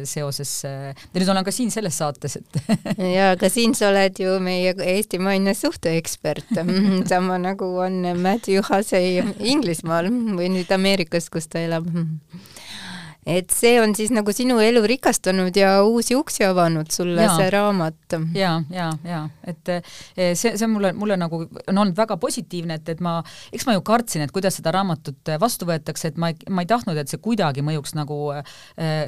seoses, 0.08 0.54
ja 0.64 0.94
nüüd 1.18 1.34
olen 1.34 1.44
ka 1.44 1.52
siin 1.56 1.74
selles 1.74 2.00
saates, 2.00 2.38
et 2.40 2.62
ja 3.16 3.34
aga 3.34 3.50
siin 3.52 3.76
sa 3.76 3.90
oled 3.92 4.24
ju 4.24 4.38
meie 4.44 4.72
eestimaine 4.96 5.56
suhteekspert, 5.58 6.56
sama 7.12 7.40
nagu 7.42 7.68
on 7.84 8.00
Matthew 8.24 8.64
Hussey 8.70 9.20
Inglismaal 9.40 10.08
või 10.38 10.52
nüüd 10.56 10.72
Ameerikas, 10.72 11.28
kus 11.34 11.52
ta 11.52 11.60
elab 11.64 11.90
et 13.26 13.52
see 13.54 13.78
on 13.82 13.96
siis 13.96 14.12
nagu 14.14 14.34
sinu 14.36 14.60
elu 14.64 14.84
rikastanud 14.88 15.56
ja 15.56 15.76
uusi 15.84 16.16
uksi 16.16 16.46
avanud 16.48 16.92
sulle, 16.92 17.28
see 17.38 17.50
raamat. 17.54 18.18
ja, 18.36 18.56
ja, 18.70 18.90
ja 19.08 19.24
et 19.48 19.70
eh, 19.70 20.34
see, 20.36 20.56
see 20.58 20.68
mulle, 20.68 20.94
mulle 20.98 21.18
nagu 21.20 21.44
on 21.44 21.78
olnud 21.78 21.98
väga 21.98 22.18
positiivne, 22.22 22.80
et, 22.80 22.94
et 22.96 23.04
ma, 23.04 23.18
eks 23.54 23.68
ma 23.68 23.78
ju 23.78 23.84
kartsin, 23.86 24.26
et 24.26 24.34
kuidas 24.34 24.58
seda 24.60 24.74
raamatut 24.76 25.34
vastu 25.42 25.68
võetakse, 25.70 26.12
et 26.12 26.20
ma 26.20 26.32
ei, 26.34 26.38
ma 26.50 26.66
ei 26.66 26.70
tahtnud, 26.70 26.98
et 27.00 27.12
see 27.12 27.22
kuidagi 27.24 27.64
mõjuks 27.66 27.96
nagu 27.98 28.20
äh, 28.36 28.44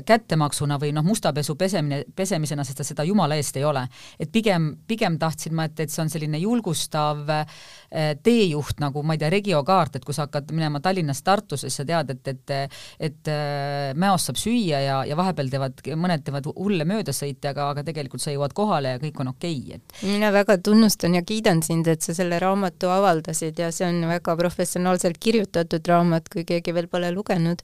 kättemaksuna 0.07 0.79
või 0.81 0.93
noh, 0.95 1.05
mustapesu 1.05 1.57
pesemine, 1.59 2.03
pesemisena, 2.15 2.65
sest 2.67 2.81
ta 2.81 2.87
seda 2.87 3.05
jumala 3.07 3.37
eest 3.39 3.57
ei 3.59 3.65
ole. 3.67 3.85
et 4.19 4.31
pigem, 4.31 4.73
pigem 4.87 5.19
tahtsin 5.19 5.55
ma, 5.55 5.67
et, 5.69 5.79
et 5.79 5.91
see 5.91 6.03
on 6.03 6.11
selline 6.11 6.39
julgustav 6.41 7.23
äh, 7.29 7.45
teejuht 8.25 8.81
nagu 8.83 9.03
ma 9.05 9.15
ei 9.15 9.21
tea, 9.21 9.29
regiokaart, 9.33 9.99
et 9.99 10.05
kui 10.05 10.15
sa 10.15 10.25
hakkad 10.25 10.51
minema 10.55 10.81
Tallinnast 10.83 11.23
Tartusse, 11.25 11.69
sa 11.71 11.85
tead, 11.87 12.11
et, 12.15 12.31
et, 12.33 12.75
et 13.09 13.31
äh, 13.31 13.91
mäos 13.97 14.27
saab 14.27 14.39
süüa 14.39 14.81
ja, 14.83 14.97
ja 15.07 15.17
vahepeal 15.17 15.51
teevad, 15.53 15.83
mõned 15.99 16.25
teevad 16.25 16.49
hulle 16.51 16.87
möödasõite, 16.89 17.51
aga, 17.53 17.69
aga 17.73 17.85
tegelikult 17.87 18.23
sa 18.23 18.33
jõuad 18.33 18.55
kohale 18.57 18.95
ja 18.95 19.01
kõik 19.01 19.21
on 19.23 19.31
okei 19.33 19.59
okay,, 19.61 19.79
et. 19.79 19.97
mina 20.07 20.31
väga 20.35 20.57
tunnustan 20.65 21.17
ja 21.17 21.23
kiidan 21.25 21.63
sind, 21.65 21.87
et 21.91 22.05
sa 22.05 22.15
selle 22.17 22.39
raamatu 22.41 22.91
avaldasid 22.93 23.59
ja 23.61 23.71
see 23.75 23.87
on 23.89 24.03
väga 24.09 24.37
professionaalselt 24.39 25.21
kirjutatud 25.21 25.87
raamat, 25.91 26.29
kui 26.31 26.45
keegi 26.47 26.75
veel 26.75 26.91
pole 26.91 27.11
lugenud 27.15 27.63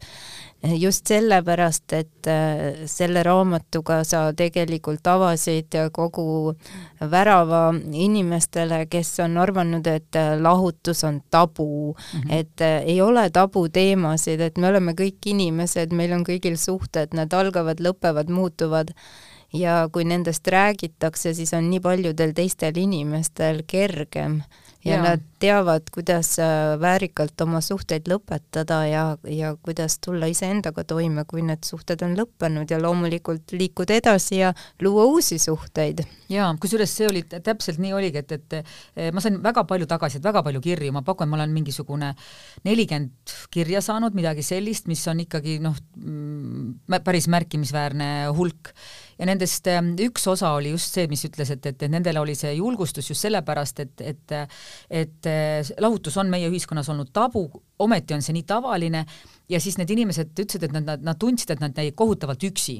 just 0.63 1.07
sellepärast, 1.07 1.93
et 1.93 2.27
äh, 2.29 2.83
selle 2.85 3.23
raamatuga 3.25 4.01
sa 4.05 4.21
tegelikult 4.37 5.07
avasid 5.09 5.73
kogu 5.93 6.53
värava 7.01 7.63
inimestele, 7.73 8.83
kes 8.91 9.15
on 9.25 9.39
arvanud, 9.41 9.87
et 9.87 10.19
äh, 10.19 10.35
lahutus 10.41 11.03
on 11.03 11.21
tabu. 11.31 11.95
Mm, 11.95 12.21
-hmm. 12.21 12.33
et 12.39 12.61
äh, 12.61 12.83
ei 12.85 13.01
ole 13.01 13.29
tabuteemasid, 13.29 14.39
et 14.39 14.57
me 14.57 14.67
oleme 14.67 14.93
kõik 14.93 15.25
inimesed, 15.25 15.93
meil 15.93 16.13
on 16.13 16.23
kõigil 16.23 16.57
suhted, 16.57 17.13
nad 17.13 17.33
algavad, 17.33 17.79
lõpevad, 17.79 18.29
muutuvad. 18.29 18.93
Ja 19.53 19.89
kui 19.91 20.03
nendest 20.03 20.47
räägitakse, 20.47 21.33
siis 21.33 21.53
on 21.53 21.69
nii 21.69 21.79
paljudel 21.79 22.31
teistel 22.33 22.77
inimestel 22.77 23.63
kergem 23.67 24.41
ja, 24.85 24.95
ja 24.95 25.01
nad 25.03 25.23
teavad, 25.41 25.89
kuidas 25.93 26.35
äh, 26.39 26.79
väärikalt 26.81 27.41
oma 27.41 27.61
suhteid 27.61 28.07
lõpetada 28.09 28.81
ja, 28.89 29.03
ja 29.29 29.53
kuidas 29.65 29.97
tulla 30.03 30.29
iseendaga 30.29 30.83
toime, 30.87 31.25
kui 31.29 31.43
need 31.45 31.65
suhted 31.65 32.01
on 32.05 32.15
lõppenud 32.17 32.69
ja 32.71 32.79
loomulikult 32.81 33.53
liikuda 33.55 33.97
edasi 34.01 34.41
ja 34.41 34.53
luua 34.81 35.05
uusi 35.09 35.39
suhteid. 35.41 36.03
jaa, 36.29 36.49
kusjuures 36.61 36.95
see 36.97 37.09
oli, 37.09 37.23
täpselt 37.31 37.81
nii 37.81 37.93
oligi, 37.93 38.21
et, 38.21 38.31
et 38.37 38.57
eh, 38.59 39.11
ma 39.13 39.23
sain 39.23 39.37
väga 39.43 39.65
palju 39.69 39.89
tagasisidet, 39.89 40.25
väga 40.29 40.43
palju 40.45 40.61
kirju, 40.61 40.93
ma 40.95 41.05
pakun, 41.05 41.29
ma 41.29 41.39
olen 41.39 41.53
mingisugune 41.55 42.13
nelikümmend 42.67 43.35
kirja 43.51 43.81
saanud, 43.81 44.15
midagi 44.17 44.45
sellist, 44.45 44.89
mis 44.91 45.03
on 45.09 45.23
ikkagi 45.25 45.59
noh, 45.63 45.77
päris 47.03 47.27
märkimisväärne 47.31 48.09
hulk. 48.37 48.71
Ja 49.19 49.27
nendest 49.29 49.67
ähm, 49.69 49.91
üks 50.01 50.25
osa 50.31 50.53
oli 50.57 50.71
just 50.73 50.95
see, 50.95 51.05
mis 51.11 51.21
ütles, 51.27 51.51
et, 51.53 51.65
et, 51.69 51.83
nendele 51.91 52.19
oli 52.21 52.33
see 52.37 52.55
julgustus 52.57 53.11
just 53.11 53.21
sellepärast, 53.27 53.83
et, 53.83 54.01
et 54.01 54.37
et 54.89 55.29
äh, 55.29 55.73
lahutus 55.83 56.17
on 56.17 56.31
meie 56.31 56.49
ühiskonnas 56.49 56.89
olnud 56.89 57.11
tabu, 57.13 57.45
ometi 57.79 58.15
on 58.15 58.25
see 58.25 58.33
nii 58.37 58.47
tavaline 58.49 59.05
ja 59.49 59.59
siis 59.61 59.77
need 59.77 59.93
inimesed 59.93 60.33
ütlesid, 60.33 60.65
et 60.65 60.73
nad, 60.73 60.87
nad, 60.87 61.05
nad 61.05 61.19
tundsid, 61.21 61.53
et 61.53 61.61
nad 61.61 61.77
jäid 61.77 61.93
kohutavalt 61.97 62.49
üksi 62.49 62.79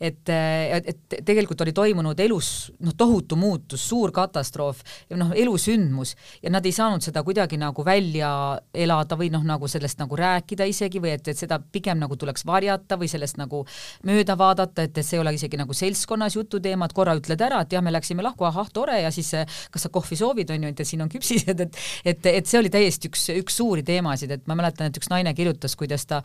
et, 0.00 0.30
et 0.30 1.16
tegelikult 1.26 1.60
oli 1.64 1.72
toimunud 1.76 2.20
elus 2.20 2.70
noh, 2.84 2.94
tohutu 2.96 3.36
muutus, 3.36 3.82
suur 3.88 4.12
katastroof, 4.14 4.82
noh, 5.18 5.32
elusündmus. 5.36 6.14
Ja 6.42 6.52
nad 6.54 6.66
ei 6.66 6.74
saanud 6.74 7.04
seda 7.04 7.22
kuidagi 7.26 7.58
nagu 7.60 7.84
välja 7.86 8.30
elada 8.74 9.18
või 9.18 9.30
noh, 9.34 9.44
nagu 9.46 9.68
sellest 9.70 10.00
nagu 10.02 10.18
rääkida 10.18 10.66
isegi 10.68 11.02
või 11.02 11.14
et, 11.16 11.28
et 11.28 11.38
seda 11.38 11.58
pigem 11.58 11.98
nagu 12.02 12.16
tuleks 12.16 12.46
varjata 12.46 12.98
või 13.00 13.10
sellest 13.10 13.40
nagu 13.40 13.64
mööda 14.06 14.38
vaadata, 14.38 14.86
et, 14.86 14.98
et 14.98 15.06
see 15.06 15.18
ei 15.18 15.24
ole 15.24 15.34
isegi 15.36 15.60
nagu 15.60 15.74
seltskonnas 15.76 16.38
jututeema, 16.38 16.88
et 16.88 16.96
korra 16.96 17.16
ütled 17.18 17.42
ära, 17.44 17.62
et 17.64 17.74
jah, 17.74 17.84
me 17.84 17.94
läksime 17.94 18.24
lahku, 18.24 18.46
ahah, 18.48 18.70
tore, 18.74 19.00
ja 19.02 19.12
siis 19.14 19.34
kas 19.72 19.86
sa 19.86 19.92
kohvi 19.92 20.18
soovid, 20.18 20.54
on 20.54 20.68
ju, 20.68 20.72
et 20.74 20.86
siin 20.86 21.04
on 21.04 21.10
küpsised, 21.12 21.66
et 21.66 21.82
et, 22.04 22.30
et 22.30 22.46
see 22.46 22.60
oli 22.60 22.70
täiesti 22.72 23.10
üks, 23.10 23.28
üks 23.38 23.58
suuri 23.60 23.84
teemasid, 23.86 24.32
et 24.34 24.46
ma 24.50 24.56
mäletan, 24.58 24.90
et 24.90 24.98
üks 25.00 25.10
naine 25.12 25.34
kirjutas, 25.36 25.76
kuidas 25.78 26.06
ta 26.08 26.22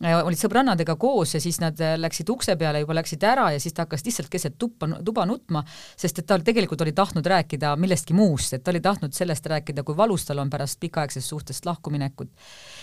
olid 0.00 0.40
sõbrannadega 0.40 0.96
koos 1.00 1.34
ja 1.34 1.40
siis 1.42 1.58
nad 1.60 1.76
läksid 1.76 2.30
ukse 2.32 2.56
peale, 2.56 2.80
juba 2.80 2.96
läksid 2.96 3.24
ära 3.26 3.50
ja 3.52 3.60
siis 3.60 3.74
ta 3.76 3.84
hakkas 3.84 4.04
lihtsalt 4.06 4.30
keset 4.32 4.56
tuppa, 4.58 4.88
tuba 5.04 5.26
nutma, 5.28 5.62
sest 5.96 6.22
et 6.22 6.26
ta 6.28 6.38
tegelikult 6.40 6.80
oli 6.80 6.94
tahtnud 6.96 7.26
rääkida 7.26 7.74
millestki 7.76 8.16
muust, 8.16 8.54
et 8.56 8.64
ta 8.64 8.72
oli 8.72 8.80
tahtnud 8.80 9.12
sellest 9.16 9.46
rääkida, 9.52 9.84
kui 9.84 9.96
valus 9.96 10.24
tal 10.28 10.40
on 10.40 10.50
pärast 10.50 10.80
pikaaegsest 10.80 11.28
suhtest 11.28 11.68
lahkuminekut. 11.68 12.32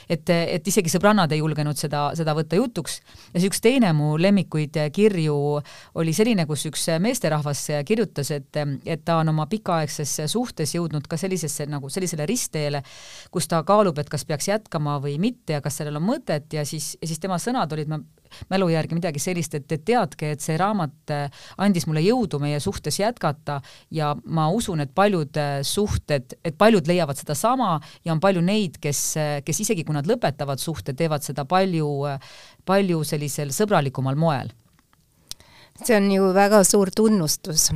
Et, 0.10 0.30
et 0.30 0.68
isegi 0.68 0.91
sõbrannad 0.91 1.32
ei 1.34 1.41
julgenud 1.41 1.78
seda, 1.80 2.08
seda 2.18 2.36
võtta 2.38 2.60
jutuks. 2.60 2.99
Ja 3.34 3.39
siis 3.39 3.49
üks 3.51 3.62
teine 3.64 3.91
mu 3.97 4.16
lemmikuid 4.22 4.80
kirju 4.95 5.38
oli 5.99 6.16
selline, 6.16 6.47
kus 6.49 6.66
üks 6.70 6.88
meesterahvas 7.03 7.64
kirjutas, 7.88 8.32
et, 8.36 8.62
et 8.86 9.05
ta 9.05 9.20
on 9.22 9.34
oma 9.34 9.47
pikaaegses 9.51 10.18
suhtes 10.32 10.76
jõudnud 10.76 11.08
ka 11.10 11.20
sellisesse 11.20 11.68
nagu 11.70 11.91
sellisele 11.93 12.28
ristteele, 12.30 12.84
kus 13.32 13.49
ta 13.51 13.64
kaalub, 13.68 13.99
et 13.99 14.10
kas 14.10 14.26
peaks 14.28 14.49
jätkama 14.51 14.97
või 15.03 15.18
mitte 15.22 15.58
ja 15.58 15.64
kas 15.64 15.80
sellel 15.82 15.99
on 16.01 16.08
mõtet. 16.08 16.49
Ja 16.53 16.66
siis, 16.66 16.95
siis 17.03 17.20
tema 17.24 17.39
sõnad 17.41 17.72
olid, 17.74 17.91
ma 17.91 18.01
mälu 18.52 18.70
järgi 18.72 18.98
midagi 18.98 19.22
sellist, 19.22 19.56
et, 19.58 19.72
et 19.72 19.86
teadke, 19.88 20.34
et 20.36 20.44
see 20.44 20.58
raamat 20.60 21.14
äh, 21.14 21.42
andis 21.64 21.88
mulle 21.88 22.04
jõudu 22.06 22.40
meie 22.44 22.60
suhtes 22.64 23.00
jätkata 23.00 23.60
ja 23.94 24.14
ma 24.26 24.50
usun, 24.54 24.84
et 24.84 24.94
paljud 24.96 25.40
äh, 25.42 25.60
suhted, 25.68 26.38
et 26.44 26.58
paljud 26.58 26.88
leiavad 26.88 27.20
sedasama 27.20 27.78
ja 28.06 28.14
on 28.16 28.22
palju 28.24 28.44
neid, 28.46 28.80
kes, 28.84 29.02
äh, 29.22 29.34
kes 29.46 29.64
isegi 29.66 29.86
kui 29.88 29.98
nad 29.98 30.08
lõpetavad 30.10 30.62
suhte, 30.62 30.96
teevad 30.98 31.26
seda 31.26 31.48
palju, 31.50 31.90
palju 32.68 33.04
sellisel 33.08 33.54
sõbralikumal 33.56 34.18
moel 34.20 34.54
see 35.86 35.96
on 35.98 36.10
ju 36.12 36.32
väga 36.34 36.64
suur 36.64 36.90
tunnustus. 36.96 37.70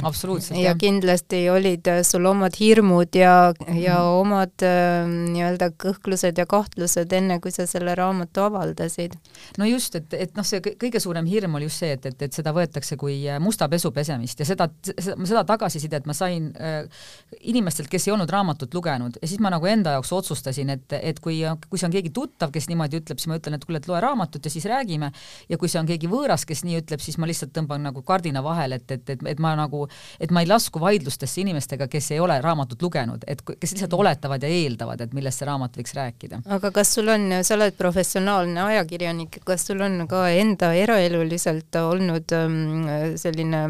ja 0.57 0.73
kindlasti 0.75 1.49
olid 1.49 1.87
äh, 1.87 2.01
sul 2.03 2.25
omad 2.25 2.55
hirmud 2.59 3.15
ja, 3.15 3.53
ja 3.67 3.97
mm. 3.99 4.21
omad 4.21 4.65
äh, 4.65 5.05
nii-öelda 5.07 5.71
kõhklused 5.81 6.37
ja 6.37 6.45
kahtlused, 6.49 7.13
enne 7.13 7.39
kui 7.43 7.53
sa 7.53 7.67
selle 7.69 7.95
raamatu 7.95 8.45
avaldasid. 8.47 9.17
no 9.57 9.67
just, 9.69 9.95
et, 9.95 10.13
et 10.13 10.35
noh, 10.37 10.47
see 10.47 10.61
kõige 10.61 11.01
suurem 11.03 11.27
hirm 11.29 11.59
oli 11.59 11.69
just 11.69 11.83
see, 11.83 11.93
et, 11.97 12.05
et, 12.09 12.27
et 12.27 12.33
seda 12.33 12.53
võetakse 12.55 12.97
kui 12.97 13.19
äh, 13.29 13.39
musta 13.43 13.69
pesu 13.69 13.91
pesemist 13.95 14.41
ja 14.41 14.49
seda, 14.49 14.69
seda, 14.87 15.17
seda 15.19 15.45
tagasisidet 15.53 16.09
ma 16.09 16.17
sain 16.17 16.49
äh, 16.57 17.05
inimestelt, 17.41 17.91
kes 17.91 18.07
ei 18.07 18.15
olnud 18.15 18.29
raamatut 18.31 18.73
lugenud 18.73 19.21
ja 19.21 19.29
siis 19.29 19.41
ma 19.43 19.53
nagu 19.53 19.69
enda 19.69 19.97
jaoks 19.97 20.13
otsustasin, 20.17 20.73
et, 20.77 20.97
et 21.01 21.21
kui, 21.21 21.41
kui 21.69 21.79
see 21.79 21.89
on 21.89 21.93
keegi 21.93 22.13
tuttav, 22.15 22.53
kes 22.53 22.69
niimoodi 22.71 23.01
ütleb, 23.01 23.21
siis 23.21 23.29
ma 23.29 23.37
ütlen, 23.37 23.57
et 23.57 23.65
kuule, 23.67 23.81
et 23.81 23.89
loe 23.91 24.01
raamatut 24.01 24.45
ja 24.45 24.53
siis 24.53 24.65
räägime 24.69 25.11
ja 25.49 25.61
kui 25.61 25.69
see 25.71 25.81
on 25.81 25.89
keegi 25.89 26.09
võõras, 26.11 26.45
kes 26.47 26.65
nii 26.65 26.81
ütleb, 26.81 27.03
siis 27.03 27.19
ma 27.21 27.29
lihtsalt 27.29 27.53
tõmban 27.55 27.83
nagu 27.85 27.90
kardina 28.07 28.43
vahel, 28.43 28.77
et, 28.77 28.87
et, 28.91 29.09
et, 29.15 29.25
et 29.33 29.39
ma 29.43 29.53
nagu, 29.59 29.83
et 30.19 30.31
ma 30.31 30.43
ei 30.43 30.49
lasku 30.49 30.79
vaidlustesse 30.81 31.41
inimestega, 31.43 31.87
kes 31.91 32.11
ei 32.15 32.21
ole 32.23 32.39
raamatut 32.41 32.81
lugenud, 32.81 33.25
et 33.27 33.43
kes 33.45 33.75
lihtsalt 33.75 33.93
oletavad 33.97 34.43
ja 34.43 34.49
eeldavad, 34.51 35.03
et 35.03 35.15
millest 35.17 35.41
see 35.41 35.49
raamat 35.49 35.77
võiks 35.81 35.95
rääkida. 35.97 36.41
aga 36.57 36.71
kas 36.75 36.95
sul 36.95 37.11
on, 37.11 37.27
sa 37.43 37.57
oled 37.57 37.75
professionaalne 37.77 38.63
ajakirjanik, 38.69 39.41
kas 39.47 39.67
sul 39.67 39.83
on 39.83 40.05
ka 40.11 40.27
enda 40.31 40.71
eraeluliselt 40.77 41.75
olnud 41.81 42.31
ähm, 42.37 42.87
selline 43.19 43.63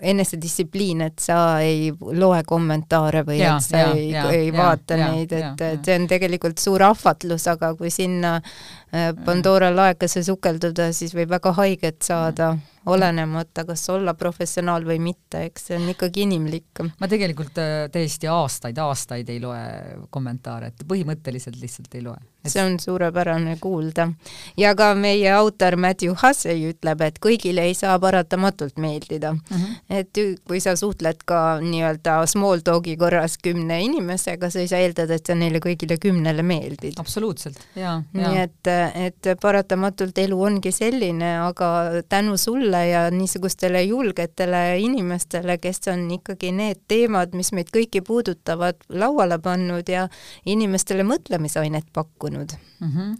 enesedistsipliin, 0.00 1.00
et 1.08 1.22
sa 1.22 1.36
ei 1.64 1.90
loe 1.92 2.42
kommentaare 2.46 3.24
või 3.26 3.38
ja, 3.40 3.56
et 3.56 3.66
sa 3.66 3.80
ja, 3.80 3.92
ei, 3.96 4.10
ja, 4.12 4.24
ei 4.30 4.48
ja, 4.50 4.56
vaata 4.56 4.98
ja, 4.98 5.08
neid, 5.10 5.32
et, 5.34 5.64
et 5.66 5.88
see 5.88 5.96
on 5.98 6.06
tegelikult 6.10 6.62
suur 6.62 6.84
ahvatlus, 6.86 7.46
aga 7.50 7.72
kui 7.78 7.90
sinna 7.90 8.36
äh, 8.38 9.10
Pandora 9.24 9.72
laekasse 9.74 10.22
sukelduda, 10.26 10.90
siis 10.94 11.16
võib 11.16 11.32
väga 11.34 11.54
haiget 11.58 12.02
saada 12.06 12.52
olenemata, 12.86 13.64
kas 13.66 13.84
olla 13.94 14.14
professionaal 14.18 14.86
või 14.86 14.98
mitte, 15.02 15.46
eks 15.48 15.70
see 15.70 15.78
on 15.78 15.88
ikkagi 15.94 16.26
inimlik. 16.26 16.84
ma 17.00 17.10
tegelikult 17.10 17.58
äh, 17.62 17.86
täiesti 17.92 18.30
aastaid, 18.30 18.78
aastaid 18.78 19.34
ei 19.34 19.42
loe 19.42 19.64
kommentaare, 20.10 20.72
et 20.72 20.86
põhimõtteliselt 20.88 21.58
lihtsalt 21.62 21.98
ei 21.98 22.06
loe 22.06 22.20
see 22.46 22.62
on 22.62 22.78
suurepärane 22.80 23.56
kuulda. 23.60 24.08
ja 24.56 24.74
ka 24.74 24.94
meie 24.94 25.32
autor 25.32 25.76
Matthew 25.76 26.14
Hussey 26.22 26.70
ütleb, 26.70 27.00
et 27.00 27.18
kõigile 27.22 27.66
ei 27.68 27.74
saa 27.74 27.98
paratamatult 27.98 28.78
meeldida 28.78 29.32
mm. 29.32 29.40
-hmm. 29.50 29.76
et 29.90 30.22
kui 30.48 30.60
sa 30.60 30.76
suhtled 30.76 31.22
ka 31.26 31.60
nii-öelda 31.60 32.26
small 32.26 32.64
talk'i 32.64 32.96
korras 32.96 33.38
kümne 33.38 33.82
inimesega, 33.82 34.50
sa 34.50 34.60
ei 34.60 34.68
saa 34.68 34.82
eeldada, 34.82 35.14
et 35.14 35.26
sa 35.26 35.34
neile 35.34 35.58
kõigile 35.58 35.98
kümnele 36.00 36.42
meeldid. 36.42 36.98
absoluutselt, 36.98 37.58
jaa. 37.76 38.02
nii 38.12 38.38
et, 38.42 38.72
et 38.94 39.32
paratamatult 39.40 40.18
elu 40.18 40.42
ongi 40.42 40.72
selline, 40.72 41.38
aga 41.46 42.02
tänu 42.08 42.36
sulle 42.36 42.86
ja 42.88 43.10
niisugustele 43.10 43.82
julgetele 43.82 44.78
inimestele, 44.78 45.58
kes 45.58 45.80
on 45.92 46.10
ikkagi 46.10 46.52
need 46.52 46.82
teemad, 46.88 47.34
mis 47.38 47.52
meid 47.52 47.70
kõiki 47.74 48.02
puudutavad, 48.06 48.76
lauale 48.88 49.38
pannud 49.42 49.88
ja 49.88 50.08
inimestele 50.46 51.04
mõtlemisainet 51.06 51.88
pakkunud, 51.92 52.31
toimunud 52.32 52.52
mm. 52.80 52.88
-hmm. 52.88 53.16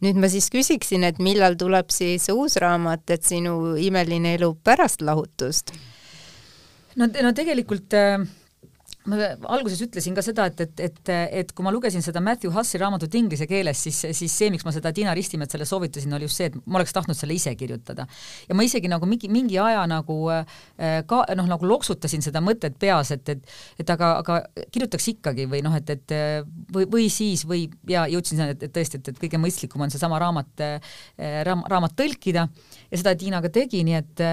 nüüd 0.00 0.20
ma 0.20 0.28
siis 0.28 0.50
küsiksin, 0.50 1.04
et 1.04 1.18
millal 1.18 1.56
tuleb 1.58 1.90
siis 1.90 2.28
uus 2.32 2.56
raamat, 2.56 3.10
et 3.10 3.22
sinu 3.24 3.76
imeline 3.76 4.34
elu 4.34 4.54
pärast 4.64 5.02
lahutust? 5.02 5.72
no, 6.96 7.06
no 7.06 7.32
tegelikult 7.32 7.92
äh 7.94 8.26
ma 9.10 9.28
alguses 9.52 9.80
ütlesin 9.84 10.14
ka 10.16 10.22
seda, 10.24 10.46
et, 10.48 10.60
et, 10.64 10.80
et, 10.86 11.12
et 11.40 11.52
kui 11.52 11.64
ma 11.66 11.72
lugesin 11.74 12.04
seda 12.04 12.22
Matthew 12.24 12.52
Hussi 12.54 12.78
raamatut 12.80 13.14
inglise 13.18 13.46
keeles, 13.50 13.82
siis, 13.86 13.98
siis 14.16 14.32
see, 14.32 14.48
miks 14.54 14.64
ma 14.64 14.72
seda 14.72 14.94
Tiina 14.96 15.12
Ristimetsale 15.16 15.66
soovitasin, 15.68 16.14
oli 16.16 16.28
just 16.28 16.40
see, 16.40 16.48
et 16.48 16.56
ma 16.64 16.80
oleks 16.80 16.94
tahtnud 16.96 17.18
selle 17.18 17.36
ise 17.36 17.52
kirjutada. 17.58 18.06
ja 18.48 18.56
ma 18.56 18.64
isegi 18.64 18.88
nagu 18.88 19.06
mingi, 19.08 19.28
mingi 19.32 19.58
aja 19.60 19.84
nagu 19.90 20.16
äh, 20.32 21.02
ka 21.10 21.24
noh, 21.36 21.48
nagu 21.50 21.68
loksutasin 21.68 22.24
seda 22.24 22.40
mõtet 22.44 22.78
peas, 22.80 23.12
et, 23.14 23.28
et 23.28 23.44
et 23.78 23.90
aga, 23.90 24.10
aga 24.22 24.38
kirjutaks 24.72 25.10
ikkagi 25.14 25.46
või 25.50 25.60
noh, 25.64 25.74
et, 25.76 25.90
et 25.92 26.14
või, 26.72 26.88
või 26.90 27.08
siis 27.12 27.44
või 27.48 27.66
ja 27.90 28.06
jõudsin 28.10 28.38
sinna, 28.38 28.54
et, 28.54 28.64
et 28.66 28.72
tõesti, 28.72 29.00
et, 29.00 29.12
et 29.12 29.20
kõige 29.20 29.40
mõistlikum 29.42 29.84
on 29.84 29.92
seesama 29.92 30.18
raamat 30.22 30.64
äh, 30.64 30.94
raam,, 31.46 31.64
raamat 31.70 31.96
tõlkida 31.98 32.46
ja 32.48 33.00
seda 33.00 33.14
Tiina 33.18 33.42
ka 33.44 33.52
tegi, 33.52 33.84
nii 33.86 33.98
et, 34.00 34.24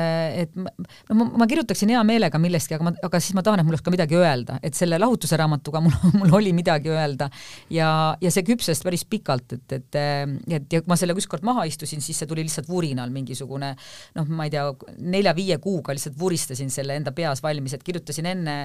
et 0.45 0.55
no 0.55 1.19
ma, 1.19 1.29
ma 1.43 1.49
kirjutaksin 1.49 1.91
hea 1.91 2.01
meelega 2.07 2.39
millestki, 2.41 2.77
aga 2.77 2.87
ma, 2.87 2.95
aga 3.09 3.21
siis 3.21 3.35
ma 3.37 3.43
tahan, 3.45 3.61
et 3.61 3.67
mul 3.67 3.75
oleks 3.75 3.85
ka 3.85 3.93
midagi 3.93 4.17
öelda 4.19 4.60
et 4.63 4.77
selle 4.77 4.99
lahutuse 5.01 5.37
raamatuga 5.39 5.81
mul, 5.83 5.95
mul 6.21 6.35
oli 6.41 6.53
midagi 6.55 6.91
öelda 6.93 7.29
ja, 7.73 7.89
ja 8.21 8.31
see 8.33 8.45
küpses 8.47 8.81
päris 8.85 9.03
pikalt, 9.09 9.57
et, 9.57 9.77
et, 9.77 9.99
et 10.57 10.75
ja 10.75 10.81
kui 10.81 10.91
ma 10.91 10.97
selle 10.99 11.15
ükskord 11.17 11.45
maha 11.47 11.65
istusin, 11.69 12.03
siis 12.03 12.21
see 12.21 12.29
tuli 12.29 12.45
lihtsalt 12.45 12.69
vurinal 12.69 13.11
mingisugune 13.13 13.73
noh, 14.17 14.29
ma 14.29 14.47
ei 14.47 14.53
tea, 14.53 14.65
nelja-viie 15.01 15.57
kuuga 15.63 15.95
lihtsalt 15.95 16.17
vuristasin 16.19 16.71
selle 16.73 16.97
enda 16.99 17.13
peas 17.15 17.41
valmis, 17.43 17.75
et 17.75 17.85
kirjutasin 17.85 18.29
enne 18.33 18.55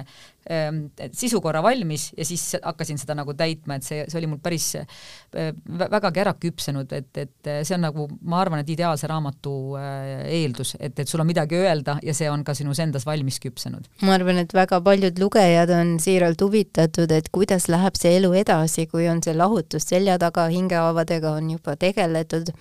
ähm, 0.51 0.83
sisukorra 1.15 1.63
valmis 1.65 2.11
ja 2.17 2.25
siis 2.27 2.45
hakkasin 2.61 3.01
seda 3.01 3.17
nagu 3.17 3.35
täitma, 3.37 3.79
et 3.79 3.87
see, 3.87 4.03
see 4.07 4.21
oli 4.21 4.31
mul 4.31 4.41
päris 4.43 4.69
äh, 4.77 5.51
vägagi 5.79 6.23
ära 6.23 6.35
küpsenud, 6.37 6.93
et, 6.97 7.11
et 7.17 7.51
see 7.63 7.77
on 7.77 7.85
nagu, 7.87 8.07
ma 8.27 8.41
arvan, 8.43 8.61
et 8.63 8.71
ideaalse 8.73 9.09
raamatu 9.09 9.55
äh, 9.79 10.27
eeldus, 10.39 10.75
et, 10.79 10.97
et 10.99 11.09
sul 11.09 11.23
on 11.23 11.29
midagi 11.29 11.57
öelda 11.59 11.97
ja 12.05 12.15
see 12.17 12.29
on 12.31 12.45
ka 12.47 12.55
sinus 12.57 12.81
endas 12.83 13.05
valmis 13.07 13.39
küpsenud. 13.43 13.89
ma 14.05 14.17
arvan, 14.17 14.43
et 14.43 14.53
väga 14.53 14.81
paljud 14.85 15.19
lugejad 15.21 15.71
on 15.73 15.86
on 15.87 15.99
siiralt 15.99 16.41
huvitatud, 16.41 17.11
et 17.11 17.29
kuidas 17.31 17.67
läheb 17.71 17.95
see 17.99 18.17
elu 18.19 18.31
edasi, 18.41 18.87
kui 18.91 19.07
on 19.11 19.21
see 19.23 19.35
lahutus 19.37 19.87
selja 19.89 20.17
taga, 20.21 20.47
hingehaavadega 20.51 21.31
on 21.39 21.51
juba 21.55 21.75
tegeletud 21.79 22.51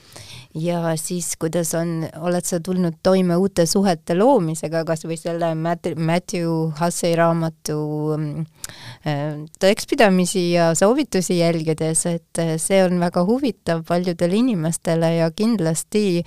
ja 0.56 0.80
siis, 0.96 1.34
kuidas 1.40 1.74
on, 1.76 2.06
oled 2.24 2.44
sa 2.46 2.58
tulnud 2.64 2.98
toime 3.04 3.36
uute 3.36 3.66
suhete 3.68 4.16
loomisega, 4.16 4.84
kas 4.88 5.04
või 5.04 5.18
selle 5.20 5.52
Matthew 5.54 6.52
Hussey 6.80 7.16
raamatu 7.18 7.78
äh, 8.16 9.42
tõekspidamisi 9.60 10.46
ja 10.54 10.70
soovitusi 10.78 11.38
jälgides, 11.40 12.06
et 12.10 12.40
äh, 12.42 12.54
see 12.62 12.80
on 12.84 13.00
väga 13.02 13.24
huvitav 13.28 13.84
paljudele 13.88 14.40
inimestele 14.40 15.12
ja 15.18 15.30
kindlasti 15.30 16.22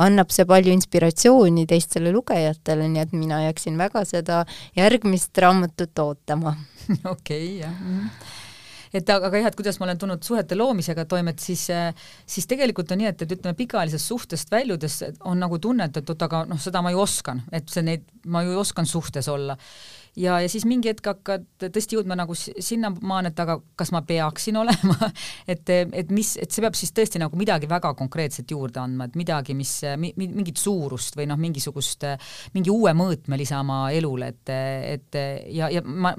annab 0.00 0.34
see 0.34 0.48
palju 0.48 0.74
inspiratsiooni 0.76 1.66
teistele 1.70 2.12
lugejatele, 2.14 2.88
nii 2.90 3.06
et 3.06 3.16
mina 3.16 3.44
jääksin 3.46 3.80
väga 3.80 4.04
seda 4.08 4.44
järgmist 4.76 5.38
raamatut 5.38 6.04
ootama 6.04 6.54
okei 7.14 7.58
jah 7.62 7.72
mm. 7.72 8.10
Et 8.94 9.12
aga, 9.14 9.30
jah, 9.36 9.50
et 9.50 9.58
kuidas 9.58 9.78
ma 9.80 9.86
olen 9.88 10.00
tulnud 10.00 10.26
suhete 10.26 10.58
loomisega 10.58 11.04
toime, 11.10 11.34
et 11.34 11.44
siis, 11.44 11.66
siis 12.26 12.50
tegelikult 12.50 12.90
on 12.92 13.02
nii, 13.02 13.12
et, 13.12 13.22
et 13.24 13.36
ütleme, 13.36 13.56
pikaajalisest 13.58 14.12
suhtest 14.12 14.50
väljudes 14.52 15.00
on 15.28 15.40
nagu 15.40 15.60
tunne, 15.62 15.86
et, 15.90 16.02
et 16.02 16.12
oot, 16.14 16.26
aga 16.28 16.44
noh, 16.50 16.60
seda 16.60 16.82
ma 16.82 16.92
ju 16.94 17.02
oskan, 17.04 17.44
et 17.52 17.70
see 17.70 17.86
neid, 17.86 18.06
ma 18.26 18.44
ju 18.46 18.58
oskan 18.60 18.88
suhtes 18.88 19.30
olla 19.30 19.56
ja, 20.20 20.36
ja 20.40 20.48
siis 20.50 20.64
mingi 20.68 20.90
hetk 20.90 21.06
hakkad 21.10 21.46
tõesti 21.62 21.96
jõudma 21.96 22.16
nagu 22.18 22.34
sinnamaani, 22.36 23.30
et 23.32 23.42
aga 23.42 23.56
kas 23.78 23.92
ma 23.94 24.02
peaksin 24.06 24.58
olema 24.60 24.96
et, 25.52 25.72
et 25.72 26.12
mis, 26.14 26.34
et 26.40 26.50
see 26.50 26.64
peab 26.64 26.76
siis 26.78 26.92
tõesti 26.96 27.20
nagu 27.22 27.38
midagi 27.40 27.68
väga 27.70 27.92
konkreetset 27.98 28.50
juurde 28.52 28.82
andma, 28.82 29.08
et 29.08 29.18
midagi, 29.18 29.56
mis 29.58 29.72
mi,, 30.00 30.12
mingit 30.20 30.60
suurust 30.60 31.16
või 31.18 31.28
noh, 31.30 31.40
mingisugust, 31.40 32.06
mingi 32.56 32.72
uue 32.72 32.94
mõõtme 32.96 33.38
lisama 33.40 33.82
elule, 33.96 34.32
et, 34.34 34.54
et 34.96 35.20
ja, 35.56 35.70
ja 35.72 35.84
ma, 35.84 36.14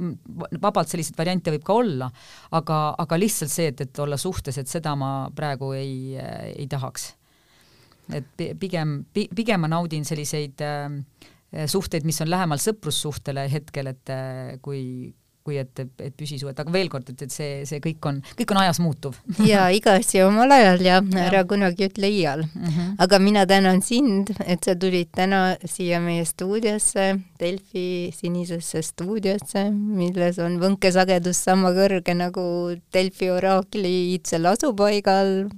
vabalt 0.62 0.92
selliseid 0.92 1.18
variante 1.20 1.54
võib 1.54 1.66
ka 1.68 1.80
olla, 1.84 2.12
aga, 2.58 2.82
aga 3.02 3.20
lihtsalt 3.20 3.54
see, 3.54 3.72
et, 3.72 3.86
et 3.88 4.04
olla 4.04 4.20
suhtes, 4.22 4.58
et 4.58 4.70
seda 4.70 4.96
ma 5.00 5.12
praegu 5.36 5.74
ei, 5.78 6.18
ei 6.56 6.68
tahaks. 6.72 7.12
et 8.12 8.42
pigem, 8.60 9.04
pigem 9.14 9.62
ma 9.62 9.70
naudin 9.72 10.04
selliseid 10.06 10.64
äh, 10.66 10.90
suhteid, 11.52 12.06
mis 12.08 12.22
on 12.24 12.30
lähemal 12.32 12.62
sõprussuhtele 12.62 13.48
hetkel, 13.52 13.92
et 13.92 14.12
eh, 14.14 14.54
kui, 14.64 14.84
kui 15.44 15.58
et, 15.58 15.72
et, 15.82 15.92
et 16.06 16.16
püsisuhet, 16.16 16.58
aga 16.62 16.72
veel 16.74 16.90
kord, 16.92 17.10
et, 17.12 17.24
et 17.26 17.34
see, 17.34 17.62
see 17.68 17.82
kõik 17.84 18.06
on, 18.08 18.20
kõik 18.38 18.54
on 18.54 18.60
ajas 18.62 18.80
muutuv 18.84 19.18
ja 19.48 19.66
iga 19.78 19.98
asi 20.00 20.22
omal 20.24 20.54
ajal 20.54 20.84
ja 20.86 21.00
ära 21.24 21.42
kunagi 21.50 21.90
ütle 21.90 22.12
iial 22.14 22.46
mm. 22.46 22.68
-hmm. 22.68 22.92
aga 23.04 23.20
mina 23.20 23.46
tänan 23.50 23.82
sind, 23.82 24.32
et 24.46 24.64
sa 24.64 24.76
tulid 24.76 25.10
täna 25.16 25.58
siia 25.66 26.00
meie 26.00 26.26
stuudiosse, 26.26 27.16
Delfi 27.40 28.14
sinisesse 28.16 28.84
stuudiosse, 28.86 29.70
milles 29.72 30.40
on 30.40 30.60
võnkesagedus 30.62 31.44
sama 31.50 31.74
kõrge 31.76 32.16
nagu 32.16 32.46
Delfi 32.94 33.32
oraakli 33.34 33.96
iidsel 34.14 34.46
asupaigal 34.46 35.50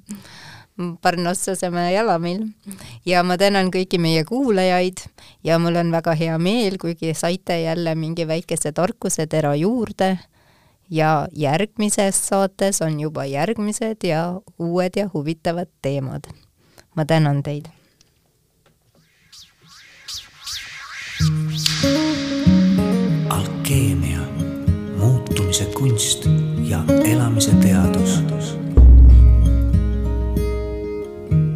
Parnassasema 1.01 1.89
jalamil 1.93 2.47
ja 3.05 3.21
ma 3.23 3.37
tänan 3.37 3.69
kõiki 3.69 3.99
meie 4.01 4.23
kuulajaid 4.25 5.05
ja 5.45 5.59
mul 5.61 5.75
on 5.77 5.91
väga 5.93 6.15
hea 6.17 6.37
meel, 6.41 6.79
kuigi 6.81 7.13
saite 7.13 7.61
jälle 7.61 7.93
mingi 7.95 8.25
väikese 8.27 8.71
tarkusetera 8.71 9.53
juurde 9.55 10.17
ja 10.89 11.27
järgmises 11.31 12.27
saates 12.27 12.81
on 12.81 12.99
juba 12.99 13.25
järgmised 13.25 14.03
ja 14.03 14.41
uued 14.59 14.91
ja 14.95 15.09
huvitavad 15.13 15.69
teemad. 15.81 16.23
ma 16.95 17.05
tänan 17.05 17.43
teid. 17.43 17.65
alkeemia, 23.29 24.19
muutumise 24.97 25.65
kunst 25.65 26.25
ja 26.63 26.83
elamise 27.03 27.51
teadus 27.51 28.02